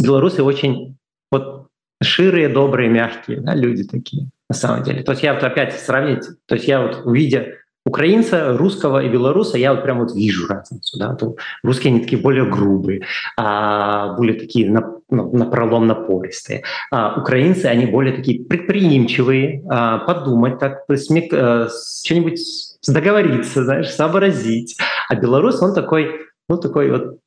белорусы 0.00 0.42
очень 0.42 0.96
вот 1.30 1.68
ширые, 2.02 2.48
добрые, 2.48 2.88
мягкие 2.88 3.42
да, 3.42 3.54
люди 3.54 3.84
такие 3.84 4.30
на 4.48 4.54
самом 4.56 4.82
деле. 4.82 5.02
То 5.02 5.12
есть 5.12 5.22
я 5.22 5.34
вот 5.34 5.44
опять 5.44 5.78
сравнить, 5.78 6.24
то 6.46 6.54
есть 6.54 6.66
я 6.66 6.80
вот 6.80 7.02
увидя 7.04 7.58
украинца, 7.88 8.56
русского 8.56 9.02
и 9.02 9.08
белоруса, 9.08 9.58
я 9.58 9.72
вот 9.72 9.82
прям 9.82 9.98
вот 9.98 10.14
вижу 10.14 10.46
разницу. 10.46 10.98
Да? 10.98 11.14
То 11.14 11.36
русские 11.62 11.92
они 11.92 12.00
такие 12.00 12.20
более 12.20 12.44
грубые, 12.44 13.02
а 13.36 14.14
более 14.14 14.38
такие 14.38 14.70
на, 14.70 14.96
ну, 15.10 15.30
на 15.32 15.46
пролом 15.46 15.86
напористые. 15.86 16.62
А 16.90 17.18
украинцы, 17.20 17.66
они 17.66 17.86
более 17.86 18.14
такие 18.14 18.44
предприимчивые, 18.44 19.64
а, 19.68 19.98
подумать 19.98 20.58
так, 20.58 20.84
смек, 20.96 21.32
а, 21.32 21.68
что-нибудь 22.04 22.40
договориться, 22.86 23.64
знаешь, 23.64 23.90
сообразить. 23.90 24.76
А 25.08 25.16
белорус, 25.16 25.62
он 25.62 25.74
такой, 25.74 26.20
ну, 26.48 26.58
такой 26.58 26.90
вот 26.90 27.18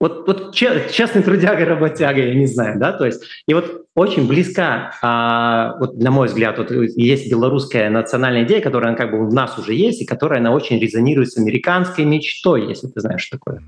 вот, 0.00 0.26
вот 0.26 0.54
честный 0.54 1.22
трудяга, 1.22 1.64
работяга, 1.64 2.20
я 2.20 2.34
не 2.34 2.46
знаю, 2.46 2.78
да, 2.78 2.92
то 2.92 3.06
есть, 3.06 3.22
и 3.46 3.54
вот 3.54 3.86
очень 3.94 4.26
близка, 4.26 4.92
а, 5.02 5.76
вот 5.78 5.96
на 5.96 6.10
мой 6.10 6.26
взгляд, 6.26 6.58
вот 6.58 6.70
есть 6.70 7.30
белорусская 7.30 7.88
национальная 7.90 8.44
идея, 8.44 8.60
которая 8.60 8.90
она 8.90 8.98
как 8.98 9.12
бы 9.12 9.26
в 9.26 9.32
нас 9.32 9.56
уже 9.56 9.72
есть, 9.74 10.02
и 10.02 10.06
которая 10.06 10.40
она 10.40 10.52
очень 10.52 10.80
резонирует 10.80 11.30
с 11.30 11.38
американской 11.38 12.04
мечтой, 12.04 12.68
если 12.68 12.88
ты 12.88 13.00
знаешь, 13.00 13.22
что 13.22 13.38
такое. 13.38 13.62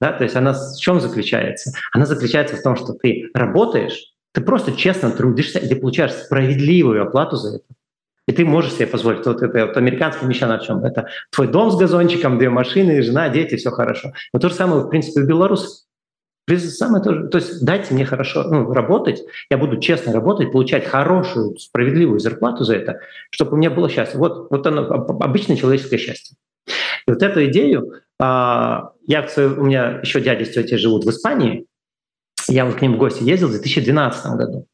Да, 0.00 0.12
то 0.12 0.24
есть 0.24 0.36
она 0.36 0.54
в 0.54 0.80
чем 0.80 1.00
заключается? 1.00 1.72
Она 1.92 2.04
заключается 2.04 2.56
в 2.56 2.62
том, 2.62 2.76
что 2.76 2.94
ты 2.94 3.28
работаешь, 3.32 4.12
ты 4.32 4.40
просто 4.40 4.72
честно 4.72 5.10
трудишься, 5.10 5.60
и 5.60 5.68
ты 5.68 5.76
получаешь 5.76 6.12
справедливую 6.12 7.02
оплату 7.02 7.36
за 7.36 7.56
это. 7.56 7.64
И 8.30 8.32
ты 8.32 8.44
можешь 8.44 8.74
себе 8.74 8.86
позволить. 8.86 9.26
Вот 9.26 9.42
это 9.42 9.66
вот 9.66 9.76
американская 9.76 10.28
мечта 10.28 10.46
на 10.46 10.60
чем? 10.60 10.84
Это 10.84 11.08
твой 11.32 11.48
дом 11.48 11.72
с 11.72 11.76
газончиком, 11.76 12.38
две 12.38 12.48
машины, 12.48 13.02
жена, 13.02 13.28
дети, 13.28 13.56
все 13.56 13.72
хорошо. 13.72 14.12
Но 14.32 14.38
то 14.38 14.48
же 14.48 14.54
самое, 14.54 14.82
в 14.82 14.88
принципе, 14.88 15.22
у 15.22 15.26
белорусов. 15.26 15.80
Самое 16.48 17.02
то, 17.02 17.12
же, 17.12 17.28
то 17.28 17.38
есть 17.38 17.64
дайте 17.64 17.92
мне 17.92 18.04
хорошо 18.04 18.44
ну, 18.44 18.72
работать, 18.72 19.22
я 19.50 19.58
буду 19.58 19.78
честно 19.78 20.12
работать, 20.12 20.52
получать 20.52 20.84
хорошую, 20.84 21.56
справедливую 21.58 22.20
зарплату 22.20 22.62
за 22.62 22.76
это, 22.76 23.00
чтобы 23.30 23.52
у 23.52 23.56
меня 23.56 23.70
было 23.70 23.88
счастье. 23.88 24.18
Вот, 24.18 24.48
вот 24.50 24.64
оно, 24.64 24.82
обычное 24.84 25.56
человеческое 25.56 25.98
счастье. 25.98 26.36
И 27.06 27.10
вот 27.10 27.22
эту 27.22 27.44
идею, 27.46 27.94
а, 28.20 28.92
я, 29.06 29.26
у 29.36 29.64
меня 29.64 30.00
еще 30.02 30.20
дядя 30.20 30.44
с 30.44 30.50
тетей 30.50 30.78
живут 30.78 31.04
в 31.04 31.10
Испании, 31.10 31.66
я 32.48 32.64
вот 32.64 32.76
к 32.76 32.82
ним 32.82 32.94
в 32.94 32.98
гости 32.98 33.24
ездил 33.24 33.48
в 33.48 33.52
2012 33.52 34.32
году. 34.36 34.66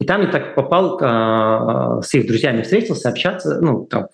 И 0.00 0.06
там 0.06 0.22
я 0.22 0.28
так 0.28 0.54
попал, 0.54 0.98
э, 0.98 2.02
с 2.02 2.14
их 2.14 2.26
друзьями 2.26 2.62
встретился, 2.62 3.10
общаться, 3.10 3.60
ну, 3.60 3.84
там, 3.84 4.08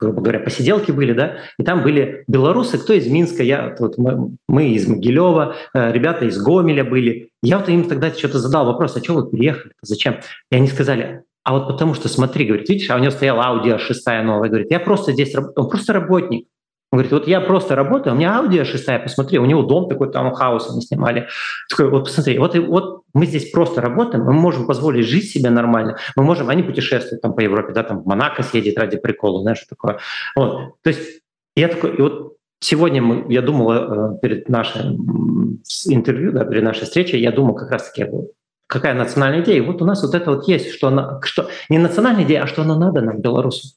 грубо 0.00 0.22
говоря, 0.22 0.40
посиделки 0.40 0.90
были, 0.90 1.12
да, 1.12 1.36
и 1.58 1.62
там 1.62 1.82
были 1.82 2.24
белорусы, 2.26 2.78
кто 2.78 2.94
из 2.94 3.06
Минска, 3.06 3.42
я, 3.42 3.76
вот 3.78 3.98
мы, 3.98 4.36
мы 4.48 4.68
из 4.70 4.88
Могилева, 4.88 5.54
э, 5.74 5.92
ребята 5.92 6.24
из 6.24 6.42
Гомеля 6.42 6.84
были. 6.84 7.30
Я 7.42 7.58
вот 7.58 7.68
им 7.68 7.84
тогда 7.84 8.10
что-то 8.10 8.38
задал 8.38 8.64
вопрос, 8.64 8.96
а 8.96 9.04
что 9.04 9.14
вы 9.14 9.28
приехали, 9.28 9.72
зачем? 9.82 10.20
И 10.50 10.56
они 10.56 10.68
сказали, 10.68 11.22
а 11.44 11.52
вот 11.52 11.68
потому 11.68 11.94
что, 11.94 12.08
смотри, 12.08 12.46
говорит, 12.46 12.68
видишь, 12.68 12.90
а 12.90 12.96
у 12.96 12.98
него 12.98 13.10
стояла 13.10 13.42
Audi 13.42 13.78
6 13.78 14.06
новая, 14.24 14.48
говорит, 14.48 14.70
я 14.70 14.80
просто 14.80 15.12
здесь, 15.12 15.34
он 15.34 15.68
просто 15.68 15.92
работник, 15.92 16.48
он 16.92 16.98
говорит, 16.98 17.12
вот 17.12 17.26
я 17.26 17.40
просто 17.40 17.74
работаю, 17.74 18.14
у 18.14 18.18
меня 18.18 18.38
аудио 18.38 18.64
шестая, 18.64 19.00
посмотри, 19.00 19.38
у 19.38 19.44
него 19.44 19.62
дом 19.62 19.88
такой 19.88 20.10
таунхаус 20.10 20.70
они 20.70 20.82
снимали. 20.82 21.28
Такой, 21.68 21.90
вот 21.90 22.04
посмотри, 22.04 22.38
вот, 22.38 22.56
вот 22.56 23.02
мы 23.12 23.26
здесь 23.26 23.50
просто 23.50 23.80
работаем, 23.80 24.24
мы 24.24 24.32
можем 24.32 24.66
позволить 24.66 25.06
жить 25.06 25.28
себе 25.28 25.50
нормально, 25.50 25.98
мы 26.14 26.22
можем, 26.22 26.48
они 26.48 26.62
путешествуют 26.62 27.22
там 27.22 27.34
по 27.34 27.40
Европе, 27.40 27.72
да, 27.72 27.82
там 27.82 28.02
в 28.02 28.06
Монако 28.06 28.42
съездить 28.44 28.78
ради 28.78 28.98
прикола, 28.98 29.42
знаешь, 29.42 29.58
что 29.58 29.70
такое. 29.70 29.98
Вот. 30.36 30.74
То 30.82 30.90
есть 30.90 31.22
я 31.56 31.68
такой, 31.68 31.96
и 31.96 32.02
вот 32.02 32.36
сегодня 32.60 33.02
мы, 33.02 33.32
я 33.32 33.42
думал 33.42 33.72
э, 33.72 34.18
перед 34.22 34.48
нашим 34.48 35.62
интервью, 35.86 36.32
да, 36.32 36.44
перед 36.44 36.62
нашей 36.62 36.84
встречей, 36.84 37.20
я 37.20 37.32
думал 37.32 37.54
как 37.54 37.70
раз-таки, 37.70 38.08
какая 38.68 38.94
национальная 38.94 39.42
идея. 39.42 39.56
И 39.56 39.66
вот 39.66 39.82
у 39.82 39.84
нас 39.84 40.02
вот 40.02 40.14
это 40.14 40.30
вот 40.30 40.46
есть, 40.46 40.70
что, 40.70 40.88
она, 40.88 41.20
что 41.24 41.48
не 41.68 41.78
национальная 41.78 42.24
идея, 42.24 42.42
а 42.42 42.46
что 42.46 42.62
она 42.62 42.78
надо 42.78 43.00
нам, 43.00 43.20
белорусам. 43.20 43.70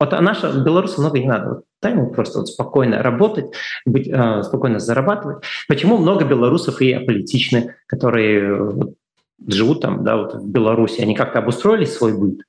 Вот 0.00 0.12
а 0.12 0.20
наша 0.20 0.52
белорусы 0.52 1.00
много 1.00 1.18
не 1.18 1.26
надо. 1.26 1.48
Вот, 1.48 1.64
дай 1.82 1.92
ему 1.92 2.10
просто 2.10 2.38
вот 2.38 2.48
спокойно 2.48 3.02
работать, 3.02 3.46
быть, 3.84 4.08
э, 4.08 4.42
спокойно 4.44 4.78
зарабатывать. 4.78 5.44
Почему 5.66 5.98
много 5.98 6.24
белорусов 6.24 6.80
и 6.80 6.92
аполитичны, 6.92 7.74
которые 7.86 8.62
вот, 8.62 8.94
живут 9.46 9.80
там, 9.80 10.04
да, 10.04 10.16
вот 10.16 10.34
в 10.34 10.48
Беларуси, 10.48 11.00
они 11.00 11.14
как-то 11.14 11.40
обустроили 11.40 11.84
свой 11.84 12.16
быт, 12.16 12.42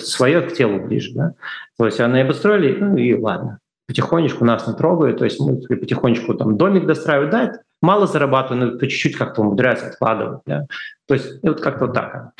свое 0.00 0.42
к 0.42 0.54
телу 0.54 0.80
ближе, 0.80 1.12
да. 1.14 1.34
То 1.78 1.86
есть 1.86 2.00
они 2.00 2.20
обустроили, 2.20 2.78
ну 2.78 2.96
и 2.96 3.14
ладно, 3.14 3.58
потихонечку 3.86 4.44
нас 4.44 4.66
не 4.66 4.74
трогают, 4.74 5.18
то 5.18 5.24
есть 5.24 5.40
мы 5.40 5.56
потихонечку 5.56 6.34
там 6.34 6.56
домик 6.56 6.86
достраивают, 6.86 7.30
да, 7.30 7.52
мало 7.82 8.06
зарабатывают, 8.06 8.72
но 8.72 8.78
по 8.78 8.86
чуть-чуть 8.86 9.16
как-то 9.16 9.42
умудряются 9.42 9.88
откладывать, 9.88 10.40
да. 10.46 10.66
То 11.06 11.14
есть 11.14 11.42
вот 11.42 11.60
как-то 11.60 11.86
вот 11.86 11.94
так. 11.94 12.32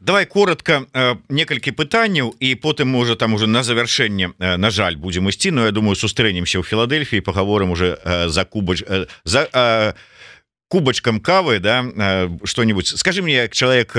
Давай 0.00 0.26
коротко 0.26 0.84
некалькі 1.28 1.72
пытанняў 1.72 2.34
і 2.36 2.54
потым 2.60 2.92
можа 2.92 3.16
там 3.16 3.34
уже 3.34 3.46
на 3.46 3.62
завяршэнне 3.64 4.36
на 4.38 4.70
жаль 4.70 4.96
будем 4.96 5.28
ісці 5.28 5.50
но 5.50 5.64
я 5.64 5.72
думаю 5.72 5.96
сустрэнемся 5.96 6.60
ў 6.60 6.64
філадельфіі 6.68 7.24
паговорым 7.24 7.72
уже 7.72 7.96
за 8.28 8.44
кубач 8.44 8.84
за 9.24 9.94
кубачкам 10.68 11.20
кавы 11.20 11.58
да 11.60 11.88
что-нибудь 12.44 12.86
скажи 12.86 13.22
мне 13.22 13.48
як 13.48 13.52
чалавек 13.56 13.96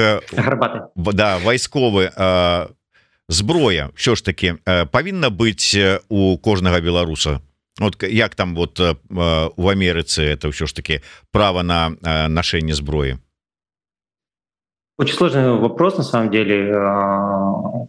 да 0.95 1.38
вайсковы 1.39 2.11
зброя 3.28 3.89
все 3.95 4.16
ж 4.16 4.26
таки 4.26 4.55
павінна 4.91 5.30
быць 5.30 5.99
у 6.09 6.38
кожнага 6.38 6.80
беларуса? 6.80 7.41
Вот 7.80 8.03
як 8.03 8.36
там 8.36 8.55
вот 8.55 8.80
у 8.80 9.68
Амерыцы 9.68 10.22
это 10.22 10.51
все 10.51 10.68
ж 10.68 10.76
таки 10.76 11.01
право 11.32 11.63
на 11.63 11.89
ношение 12.30 12.76
зброі 12.76 13.18
Очень 14.98 15.16
сложный 15.16 15.52
вопрос, 15.58 15.98
на 15.98 16.04
самом 16.04 16.32
деле. 16.32 16.72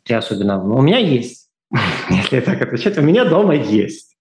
Ты 0.05 0.15
особенно... 0.15 0.63
У 0.63 0.83
меня 0.83 0.99
есть. 0.99 1.49
Если 2.11 2.41
так 2.41 2.61
отвечать, 2.61 2.99
у 2.99 3.03
меня 3.03 3.25
дома 3.25 3.55
есть. 3.55 4.17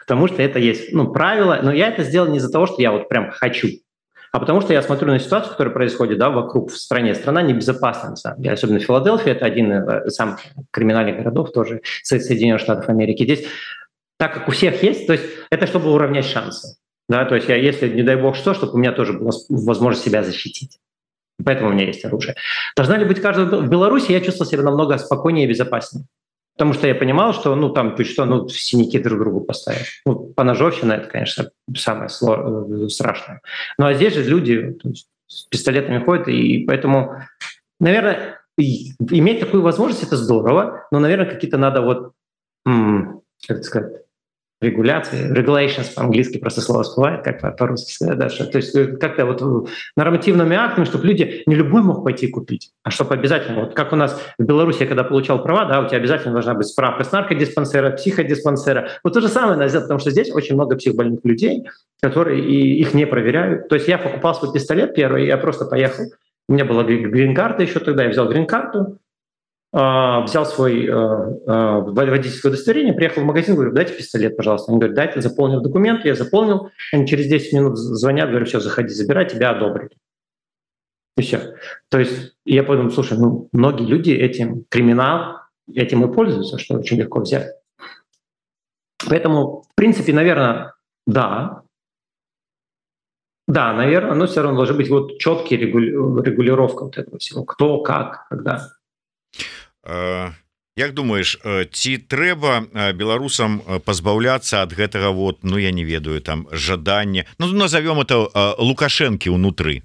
Потому 0.00 0.26
что 0.26 0.42
это 0.42 0.58
есть 0.58 0.92
ну, 0.92 1.12
правило. 1.12 1.60
Но 1.62 1.72
я 1.72 1.88
это 1.88 2.02
сделал 2.02 2.28
не 2.28 2.38
из-за 2.38 2.50
того, 2.50 2.66
что 2.66 2.80
я 2.80 2.92
вот 2.92 3.08
прям 3.08 3.30
хочу. 3.30 3.68
А 4.32 4.38
потому 4.38 4.60
что 4.60 4.72
я 4.72 4.82
смотрю 4.82 5.08
на 5.08 5.18
ситуацию, 5.18 5.52
которая 5.52 5.74
происходит 5.74 6.18
да, 6.18 6.30
вокруг 6.30 6.70
в 6.70 6.76
стране. 6.76 7.14
Страна 7.14 7.42
небезопасна, 7.42 8.10
на 8.10 8.16
самом 8.16 8.40
деле. 8.40 8.54
Особенно 8.54 8.78
Филадельфия, 8.78 9.32
это 9.32 9.44
один 9.44 9.72
из 9.72 10.14
самых 10.14 10.40
криминальных 10.70 11.16
городов 11.16 11.52
тоже 11.52 11.82
Соединенных 12.04 12.62
Штатов 12.62 12.88
Америки. 12.88 13.24
Здесь, 13.24 13.46
так 14.18 14.32
как 14.32 14.48
у 14.48 14.52
всех 14.52 14.82
есть, 14.82 15.06
то 15.06 15.14
есть 15.14 15.24
это 15.50 15.66
чтобы 15.66 15.92
уравнять 15.92 16.26
шансы. 16.26 16.76
Да, 17.08 17.24
то 17.24 17.34
есть 17.34 17.48
я, 17.48 17.56
если, 17.56 17.88
не 17.88 18.04
дай 18.04 18.14
бог 18.14 18.36
что, 18.36 18.54
чтобы 18.54 18.74
у 18.74 18.78
меня 18.78 18.92
тоже 18.92 19.14
была 19.14 19.32
возможность 19.48 20.04
себя 20.04 20.22
защитить. 20.22 20.78
Поэтому 21.44 21.70
у 21.70 21.72
меня 21.72 21.86
есть 21.86 22.04
оружие. 22.04 22.34
Должна 22.76 22.96
ли 22.96 23.04
быть 23.04 23.20
каждая... 23.20 23.46
В 23.46 23.68
Беларуси 23.68 24.12
я 24.12 24.20
чувствовал 24.20 24.50
себя 24.50 24.62
намного 24.62 24.98
спокойнее 24.98 25.46
и 25.46 25.48
безопаснее. 25.48 26.06
Потому 26.54 26.74
что 26.74 26.86
я 26.86 26.94
понимал, 26.94 27.32
что, 27.32 27.54
ну, 27.54 27.70
там, 27.70 27.96
чуть 27.96 28.08
что, 28.08 28.26
ну, 28.26 28.48
синяки 28.48 28.98
друг 28.98 29.18
другу 29.20 29.40
поставят. 29.40 29.86
Ну, 30.04 30.32
по 30.34 30.44
ножовщина 30.44 30.92
это, 30.92 31.08
конечно, 31.08 31.50
самое 31.74 32.10
э, 32.10 32.88
страшное. 32.88 33.40
Ну, 33.78 33.86
а 33.86 33.94
здесь 33.94 34.14
же 34.14 34.24
люди 34.24 34.76
есть, 34.84 35.08
с 35.26 35.44
пистолетами 35.44 36.04
ходят, 36.04 36.28
и 36.28 36.64
поэтому, 36.66 37.22
наверное, 37.78 38.40
иметь 38.58 39.40
такую 39.40 39.62
возможность– 39.62 40.02
это 40.04 40.16
здорово, 40.16 40.86
но, 40.90 40.98
наверное, 40.98 41.26
какие-то 41.26 41.56
надо 41.56 41.80
вот, 41.82 42.12
как 42.64 43.64
сказать, 43.64 44.02
регуляции, 44.60 45.32
regulations 45.32 45.94
по-английски 45.94 46.38
просто 46.38 46.60
слово 46.60 46.82
всплывает, 46.82 47.22
как 47.24 47.56
по-русски 47.56 47.92
сказать, 47.92 48.18
да, 48.18 48.28
что, 48.28 48.44
то 48.44 48.58
есть 48.58 48.74
э, 48.74 48.96
как-то 48.96 49.24
вот 49.24 49.40
э, 49.40 49.70
нормативными 49.96 50.54
актами, 50.54 50.84
чтобы 50.84 51.06
люди 51.06 51.42
не 51.46 51.54
любой 51.54 51.82
мог 51.82 52.04
пойти 52.04 52.28
купить, 52.28 52.70
а 52.82 52.90
чтобы 52.90 53.14
обязательно, 53.14 53.60
вот 53.60 53.74
как 53.74 53.92
у 53.92 53.96
нас 53.96 54.20
в 54.38 54.44
Беларуси, 54.44 54.84
когда 54.84 55.02
получал 55.02 55.42
права, 55.42 55.64
да, 55.64 55.80
у 55.80 55.86
тебя 55.86 55.96
обязательно 55.96 56.34
должна 56.34 56.54
быть 56.54 56.66
справка 56.66 57.04
с 57.04 57.12
наркодиспансера, 57.12 57.90
психодиспансера. 57.90 58.90
Вот 59.02 59.14
то 59.14 59.20
же 59.20 59.28
самое 59.28 59.56
надо 59.56 59.68
сделать, 59.68 59.86
потому 59.86 60.00
что 60.00 60.10
здесь 60.10 60.30
очень 60.30 60.56
много 60.56 60.76
психбольных 60.76 61.20
людей, 61.24 61.66
которые 62.02 62.44
и 62.44 62.80
их 62.80 62.92
не 62.92 63.06
проверяют. 63.06 63.68
То 63.68 63.76
есть 63.76 63.88
я 63.88 63.96
покупал 63.96 64.34
свой 64.34 64.52
пистолет 64.52 64.94
первый, 64.94 65.26
я 65.26 65.38
просто 65.38 65.64
поехал, 65.64 66.04
у 66.48 66.52
меня 66.52 66.66
была 66.66 66.84
грин-карта 66.84 67.62
еще 67.62 67.78
тогда, 67.78 68.04
я 68.04 68.10
взял 68.10 68.28
грин-карту, 68.28 68.98
взял 69.72 70.46
свой 70.46 70.84
э, 70.84 70.88
э, 70.88 71.80
водительское 71.80 72.50
удостоверение, 72.50 72.92
приехал 72.92 73.22
в 73.22 73.26
магазин, 73.26 73.54
говорю, 73.54 73.72
дайте 73.72 73.94
пистолет, 73.94 74.36
пожалуйста. 74.36 74.72
Они 74.72 74.80
говорят, 74.80 74.96
дайте, 74.96 75.20
заполнил 75.20 75.60
документ, 75.60 76.04
я 76.04 76.16
заполнил. 76.16 76.70
Они 76.92 77.06
через 77.06 77.26
10 77.26 77.52
минут 77.52 77.78
звонят, 77.78 78.30
говорят, 78.30 78.48
все, 78.48 78.58
заходи, 78.58 78.88
забирай, 78.88 79.28
тебя 79.28 79.50
одобрили. 79.50 79.90
И 81.16 81.22
все. 81.22 81.54
То 81.88 82.00
есть 82.00 82.34
я 82.44 82.64
подумал, 82.64 82.90
слушай, 82.90 83.16
ну, 83.16 83.48
многие 83.52 83.86
люди 83.86 84.10
этим, 84.10 84.64
криминал, 84.68 85.36
этим 85.72 86.04
и 86.04 86.12
пользуются, 86.12 86.58
что 86.58 86.74
очень 86.74 86.96
легко 86.96 87.20
взять. 87.20 87.54
Поэтому, 89.08 89.62
в 89.70 89.74
принципе, 89.76 90.12
наверное, 90.12 90.74
да. 91.06 91.62
Да, 93.46 93.72
наверное, 93.72 94.14
но 94.14 94.26
все 94.26 94.42
равно 94.42 94.56
должна 94.58 94.76
быть 94.76 94.88
вот 94.88 95.18
четкий 95.18 95.56
регулировка 95.56 96.84
вот 96.84 96.98
этого 96.98 97.18
всего. 97.18 97.44
Кто, 97.44 97.82
как, 97.82 98.26
когда. 98.28 98.79
Як 99.84 100.94
думаешь 100.94 101.36
ці 101.72 101.96
трэба 101.98 102.92
беларусам 102.94 103.60
пазбаўляцца 103.84 104.62
ад 104.62 104.72
гэтага 104.72 105.10
вот 105.10 105.42
ну 105.42 105.58
я 105.58 105.72
не 105.72 105.84
ведаю 105.84 106.20
там 106.20 106.48
жаданне 106.52 107.26
Ну 107.38 107.46
назовем 107.52 108.00
это 108.00 108.28
лукашэнкі 108.58 109.30
унутры 109.30 109.82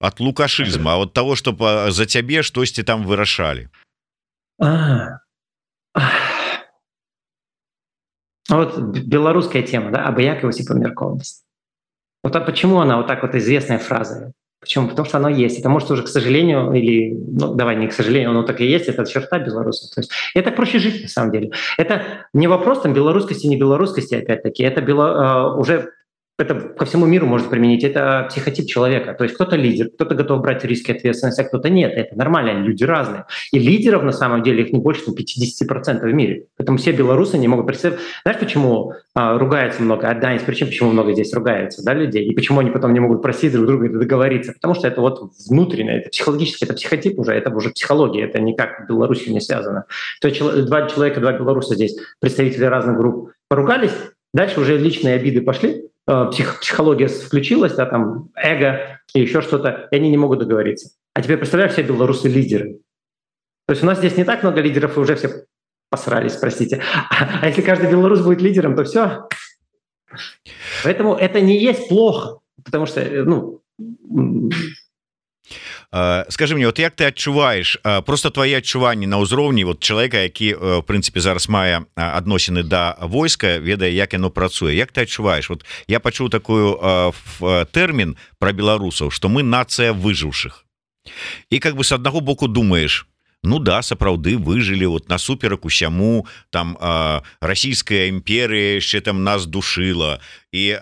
от 0.00 0.20
лукашызма 0.20 0.96
от 0.96 1.12
того 1.12 1.36
что 1.36 1.52
за 1.90 2.06
цябе 2.06 2.42
штосьці 2.42 2.82
там 2.82 3.04
вырашалі. 3.06 3.68
Вот 8.48 8.78
беларуская 9.06 9.62
тема 9.62 9.90
да 9.90 10.08
абыякавасць 10.08 10.60
і 10.60 10.66
памяркоўнасць. 10.66 11.44
Вот 12.22 12.36
а 12.36 12.40
почему 12.40 12.80
она 12.80 12.96
вот 12.96 13.06
так 13.06 13.22
вот 13.22 13.34
известная 13.34 13.78
фраза 13.78 14.32
Почему? 14.60 14.88
Потому 14.88 15.08
что 15.08 15.16
оно 15.16 15.30
есть. 15.30 15.58
Это 15.58 15.70
может 15.70 15.90
уже, 15.90 16.02
к 16.02 16.08
сожалению, 16.08 16.72
или, 16.72 17.14
ну, 17.14 17.54
давай 17.54 17.76
не 17.76 17.88
к 17.88 17.92
сожалению, 17.92 18.30
оно 18.30 18.42
так 18.42 18.60
и 18.60 18.66
есть, 18.66 18.88
это 18.88 19.06
черта 19.06 19.38
белорусов. 19.38 19.90
То 19.94 20.02
есть 20.02 20.10
это 20.34 20.50
проще 20.52 20.78
жить, 20.78 21.02
на 21.02 21.08
самом 21.08 21.32
деле. 21.32 21.52
Это 21.78 22.02
не 22.34 22.46
вопрос 22.46 22.82
там 22.82 22.92
белорусскости, 22.92 23.46
не 23.46 23.56
белорусскости, 23.56 24.14
опять-таки. 24.14 24.62
Это 24.62 24.82
бело, 24.82 25.54
э, 25.54 25.58
уже 25.58 25.92
это 26.40 26.54
ко 26.54 26.84
всему 26.84 27.06
миру 27.06 27.26
может 27.26 27.48
применить, 27.50 27.84
это 27.84 28.26
психотип 28.28 28.66
человека. 28.66 29.14
То 29.14 29.24
есть 29.24 29.34
кто-то 29.34 29.56
лидер, 29.56 29.90
кто-то 29.90 30.14
готов 30.14 30.40
брать 30.40 30.64
риски 30.64 30.92
ответственность, 30.92 31.38
а 31.38 31.44
кто-то 31.44 31.68
нет. 31.68 31.92
Это 31.94 32.16
нормально, 32.16 32.62
люди 32.62 32.84
разные. 32.84 33.26
И 33.52 33.58
лидеров 33.58 34.02
на 34.02 34.12
самом 34.12 34.42
деле 34.42 34.62
их 34.62 34.72
не 34.72 34.78
больше 34.78 35.04
чем 35.04 35.14
50% 35.14 36.00
в 36.00 36.12
мире. 36.12 36.46
Поэтому 36.56 36.78
все 36.78 36.92
белорусы 36.92 37.38
не 37.38 37.48
могут 37.48 37.66
представить. 37.66 37.98
Знаешь, 38.22 38.40
почему 38.40 38.94
а, 39.14 39.38
ругается 39.38 39.82
много? 39.82 40.08
Одна 40.08 40.36
из 40.36 40.42
причин, 40.42 40.68
почему 40.68 40.90
много 40.90 41.12
здесь 41.12 41.32
ругается 41.34 41.84
да, 41.84 41.94
людей, 41.94 42.24
и 42.24 42.34
почему 42.34 42.60
они 42.60 42.70
потом 42.70 42.92
не 42.92 43.00
могут 43.00 43.22
просить 43.22 43.52
друг 43.52 43.66
друга 43.66 43.88
договориться. 43.88 44.52
Потому 44.52 44.74
что 44.74 44.88
это 44.88 45.00
вот 45.00 45.32
внутреннее, 45.48 46.00
это 46.00 46.10
психологически, 46.10 46.64
это 46.64 46.74
психотип 46.74 47.18
уже, 47.18 47.32
это 47.32 47.50
уже 47.54 47.70
психология, 47.70 48.24
это 48.24 48.40
никак 48.40 48.84
с 48.84 48.88
Беларусью 48.88 49.32
не 49.32 49.40
связано. 49.40 49.84
То 50.20 50.28
есть 50.28 50.40
два 50.40 50.88
человека, 50.88 51.20
два 51.20 51.32
белоруса 51.32 51.74
здесь, 51.74 51.96
представители 52.20 52.64
разных 52.64 52.96
групп, 52.96 53.32
поругались, 53.48 53.92
дальше 54.32 54.60
уже 54.60 54.78
личные 54.78 55.16
обиды 55.16 55.42
пошли, 55.42 55.89
псих, 56.30 56.60
психология 56.60 57.08
включилась, 57.08 57.74
да, 57.74 57.86
там 57.86 58.30
эго 58.34 59.00
и 59.14 59.20
еще 59.20 59.42
что-то, 59.42 59.88
и 59.90 59.96
они 59.96 60.10
не 60.10 60.16
могут 60.16 60.40
договориться. 60.40 60.90
А 61.14 61.22
теперь 61.22 61.38
представляешь, 61.38 61.72
все 61.72 61.82
белорусы 61.82 62.28
лидеры. 62.28 62.80
То 63.66 63.72
есть 63.72 63.82
у 63.82 63.86
нас 63.86 63.98
здесь 63.98 64.16
не 64.16 64.24
так 64.24 64.42
много 64.42 64.60
лидеров, 64.60 64.96
и 64.96 65.00
уже 65.00 65.14
все 65.14 65.44
посрались, 65.90 66.34
простите. 66.34 66.82
А 67.10 67.46
если 67.46 67.62
каждый 67.62 67.90
белорус 67.90 68.20
будет 68.20 68.40
лидером, 68.40 68.76
то 68.76 68.84
все. 68.84 69.28
Поэтому 70.82 71.14
это 71.14 71.40
не 71.40 71.58
есть 71.58 71.88
плохо, 71.88 72.40
потому 72.64 72.86
что, 72.86 73.00
э, 73.00 73.22
ну, 73.22 73.62
скажи 76.28 76.54
мне 76.54 76.66
вот 76.66 76.78
як 76.78 76.94
ты 76.94 77.04
адчуваеш 77.04 77.78
просто 78.06 78.30
твои 78.30 78.54
адчуванні 78.54 79.10
на 79.10 79.18
ўзроўні 79.18 79.64
вот 79.64 79.82
чалавека 79.82 80.22
які 80.22 80.54
в 80.54 80.86
прынцыпе 80.86 81.18
зараз 81.18 81.48
мае 81.50 81.82
адносіны 81.96 82.62
да 82.62 82.94
войска 83.02 83.58
ведае 83.58 83.90
як 83.90 84.14
яно 84.14 84.30
працуе. 84.30 84.74
Як 84.74 84.92
ты 84.92 85.02
адчуваеш 85.02 85.50
вот 85.50 85.66
я 85.88 85.98
пачуў 85.98 86.30
такую 86.30 86.78
тэрмін 87.74 88.14
про 88.38 88.52
беларусаў 88.52 89.10
что 89.10 89.28
мы 89.28 89.42
нацыя 89.42 89.90
выжыўшых. 89.90 90.62
І 91.50 91.58
как 91.58 91.74
бы 91.74 91.82
с 91.82 91.92
аднаго 91.92 92.20
боку 92.20 92.46
думаешь 92.46 93.06
Ну 93.42 93.58
да 93.58 93.80
сапраўды 93.80 94.36
выжылі 94.36 94.86
вот 94.86 95.08
насуперак 95.08 95.64
усяму 95.64 96.26
там 96.50 96.76
расійская 97.40 98.12
імперія 98.12 98.76
яшчэ 98.76 99.00
там 99.00 99.24
нас 99.24 99.46
душила 99.46 100.20
і 100.52 100.76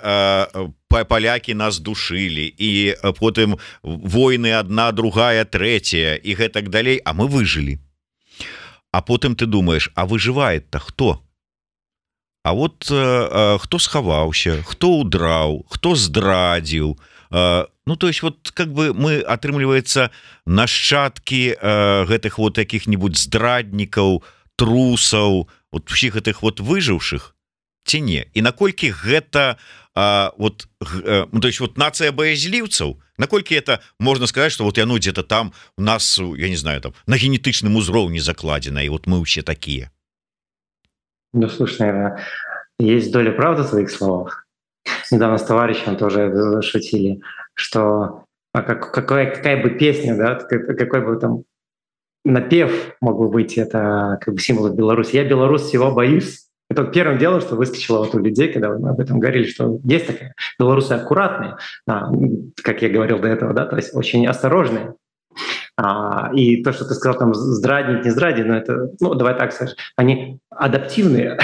палякі 0.91 1.55
нас 1.55 1.79
душылі 1.79 2.51
і 2.59 2.99
потым 3.23 3.63
войны 3.83 4.59
одна 4.59 4.91
другая 4.91 5.45
третья 5.45 6.19
і 6.19 6.35
гэтак 6.35 6.69
далей 6.69 6.99
а 7.05 7.15
мы 7.15 7.31
выжылі. 7.31 7.79
А 8.91 9.03
потым 9.03 9.37
ты 9.39 9.47
думаешь 9.47 9.93
а 9.95 10.07
выжывает-то 10.07 10.81
хто? 10.81 11.23
А 12.43 12.55
вот 12.55 12.91
хто 12.91 13.79
схаваўся 13.79 14.63
хто 14.67 14.99
удраў 14.99 15.63
хто 15.71 15.95
здрадзіў 15.95 16.99
Ну 17.31 17.97
то 17.97 18.09
есть 18.09 18.23
вот 18.23 18.51
как 18.55 18.73
бы 18.73 18.95
мы 18.95 19.21
атрымліваецца 19.21 20.11
нашчадкі 20.47 21.61
гэтых 22.09 22.39
вот 22.39 22.57
каких-нибудь 22.57 23.17
здраднікаў 23.17 24.23
трусаў 24.57 25.49
вот 25.73 25.91
всіх 25.91 26.17
гэтых 26.17 26.43
вот 26.43 26.61
выжыўшых 26.61 27.35
ці 27.89 28.01
не? 28.01 28.29
І 28.35 28.43
наколькі 28.43 28.93
гэта 28.93 29.57
а, 29.95 30.33
вот 30.39 30.69
а, 30.81 31.27
ну, 31.33 31.41
то 31.41 31.49
есть 31.49 31.61
вот 31.61 31.79
нацыя 31.79 32.13
баязліўцаў 32.13 33.01
наколькі 33.19 33.57
это 33.57 33.81
можна 33.99 34.27
сказать 34.27 34.53
что 34.53 34.65
вот 34.65 34.79
яно 34.79 34.99
где-то 34.99 35.23
там 35.23 35.53
у 35.77 35.83
нас 35.83 36.19
я 36.19 36.49
не 36.49 36.57
знаю 36.57 36.81
там 36.81 36.93
на 37.07 37.17
генетычным 37.17 37.77
узроўні 37.77 38.21
закладзена 38.21 38.83
і 38.83 38.89
вот 38.89 39.07
мы 39.07 39.23
все 39.23 39.43
такие? 39.43 39.91
Ну, 41.33 41.49
слушай, 41.49 41.81
наверное, 41.81 42.25
есть 42.79 43.13
доля 43.13 43.33
правды 43.33 43.63
в 43.63 43.69
своих 43.69 43.91
словах 43.91 44.48
недавно 45.11 45.39
с 45.39 45.45
товарищем 45.45 45.97
тоже 45.97 46.63
шутили 46.63 47.21
что 47.55 48.25
а 48.53 48.63
как, 48.63 48.93
какая, 48.93 49.35
какая 49.35 49.63
бы 49.63 49.71
песня 49.71 50.17
да 50.17 50.35
какой 50.37 51.01
бы 51.01 51.17
там 51.17 51.45
напев 52.29 52.95
мог 53.01 53.19
бы 53.19 53.29
быть 53.29 53.59
это 53.59 54.19
как 54.21 54.35
бы 54.35 54.41
символ 54.41 54.71
Беларуси. 54.71 55.17
Я 55.17 55.25
белорус 55.25 55.63
всего 55.63 55.91
боюсь. 55.93 56.45
Это 56.71 56.85
первым 56.85 57.17
делом, 57.19 57.41
что 57.41 57.57
выскочило 57.57 57.99
вот 57.99 58.15
у 58.15 58.19
людей, 58.19 58.53
когда 58.53 58.71
мы 58.71 58.91
об 58.91 59.01
этом 59.01 59.19
говорили, 59.21 59.47
что 59.47 59.79
есть 59.85 60.07
такая 60.07 60.35
белорусы 60.59 60.93
аккуратные, 60.93 61.57
а, 61.87 62.11
как 62.63 62.83
я 62.83 62.91
говорил 62.91 63.21
до 63.21 63.29
этого, 63.29 63.55
да, 63.55 63.65
то 63.65 63.77
есть 63.77 63.95
очень 63.95 64.27
осторожные. 64.27 64.95
А, 65.79 66.31
и 66.35 66.63
то, 66.63 66.73
что 66.73 66.85
ты 66.85 66.93
сказал, 66.93 67.19
там, 67.19 67.33
здраднить, 67.33 68.05
не 68.05 68.11
здрадить, 68.11 68.45
но 68.45 68.55
это, 68.55 68.91
ну, 69.01 69.15
давай 69.15 69.35
так 69.39 69.53
скажем, 69.53 69.77
они 69.97 70.41
адаптивные, 70.51 71.39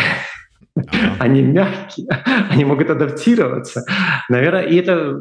они 1.18 1.42
мягкие, 1.42 2.08
они 2.50 2.64
могут 2.64 2.90
адаптироваться. 2.90 3.84
Наверное, 4.28 4.62
и 4.62 4.76
это, 4.76 5.20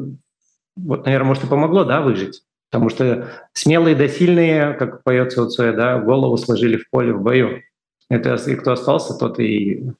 вот, 0.76 1.04
наверное, 1.04 1.28
может, 1.28 1.44
и 1.44 1.48
помогло, 1.48 1.84
да, 1.84 2.00
выжить. 2.00 2.42
Потому 2.70 2.90
что 2.90 3.30
смелые 3.52 3.94
да 3.94 4.08
сильные, 4.08 4.74
как 4.74 5.04
поется 5.04 5.42
у 5.42 5.48
Цоя, 5.48 5.72
да, 5.72 5.98
голову 5.98 6.36
сложили 6.36 6.76
в 6.76 6.90
поле 6.90 7.12
в 7.12 7.22
бою. 7.22 7.62
Это 8.08 8.34
и 8.34 8.54
кто 8.56 8.72
остался, 8.72 9.14
тот 9.14 9.38
и 9.38 9.90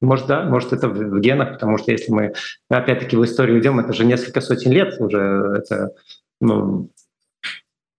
может, 0.00 0.26
да, 0.26 0.42
может, 0.42 0.72
это 0.72 0.88
в 0.88 1.20
генах, 1.20 1.52
потому 1.52 1.78
что 1.78 1.92
если 1.92 2.10
мы 2.10 2.34
опять-таки 2.68 3.16
в 3.16 3.24
историю 3.24 3.60
идем, 3.60 3.78
это 3.78 3.92
же 3.92 4.04
несколько 4.04 4.40
сотен 4.40 4.72
лет 4.72 5.00
уже 5.00 5.54
это 5.58 5.92
ну, 6.40 6.90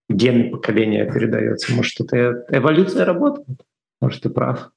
гены 0.09 0.51
поколения 0.51 1.09
передается. 1.09 1.73
Может, 1.73 2.01
это 2.01 2.45
эволюция 2.49 3.05
работает. 3.05 3.61
Может, 4.01 4.23
ты 4.23 4.29
прав. 4.29 4.71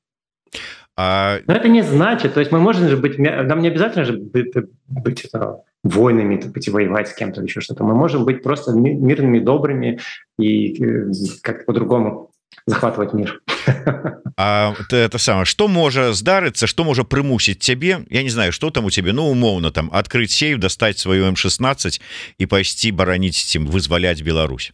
А... 0.98 1.40
Но 1.48 1.54
это 1.54 1.68
не 1.68 1.82
значит, 1.82 2.34
то 2.34 2.40
есть 2.40 2.52
мы 2.52 2.60
можем 2.60 2.88
же 2.88 2.98
быть, 2.98 3.18
нам 3.18 3.60
не 3.60 3.70
обязательно 3.70 4.06
же 4.06 4.14
быть, 4.14 4.54
быть 4.88 5.26
это, 5.26 5.64
войнами, 5.84 6.36
это, 6.36 6.48
быть 6.48 6.70
воевать 6.70 7.08
с 7.08 7.14
кем-то 7.14 7.42
еще 7.42 7.62
что-то. 7.62 7.84
Мы 7.84 7.96
можем 7.96 8.26
быть 8.26 8.44
просто 8.44 8.72
мирными, 8.72 9.40
добрыми 9.40 10.00
и 10.38 10.84
э, 10.84 11.12
как-то 11.42 11.66
по-другому 11.66 12.32
захватывать 12.66 13.14
мир. 13.14 13.42
А 14.38 14.74
это 14.90 15.18
самое 15.18 15.46
что 15.46 15.68
можа 15.68 16.14
здарыцца 16.14 16.68
что 16.68 16.84
можа 16.84 17.04
прымусіць 17.04 17.60
цябе 17.60 18.06
Я 18.10 18.24
не 18.24 18.30
знаю 18.30 18.52
что 18.52 18.72
там 18.72 18.86
у 18.86 18.90
тебе 18.90 19.14
ну 19.14 19.30
умоўно 19.30 19.72
там 19.72 19.90
открыть 19.94 20.32
сейф 20.32 20.58
достать 20.58 20.98
свою 20.98 21.26
М16 21.26 22.02
і 22.38 22.46
пайсці 22.46 22.92
бараніць 22.92 23.38
цім 23.38 23.68
вызваляць 23.68 24.22
Беларусь 24.22 24.74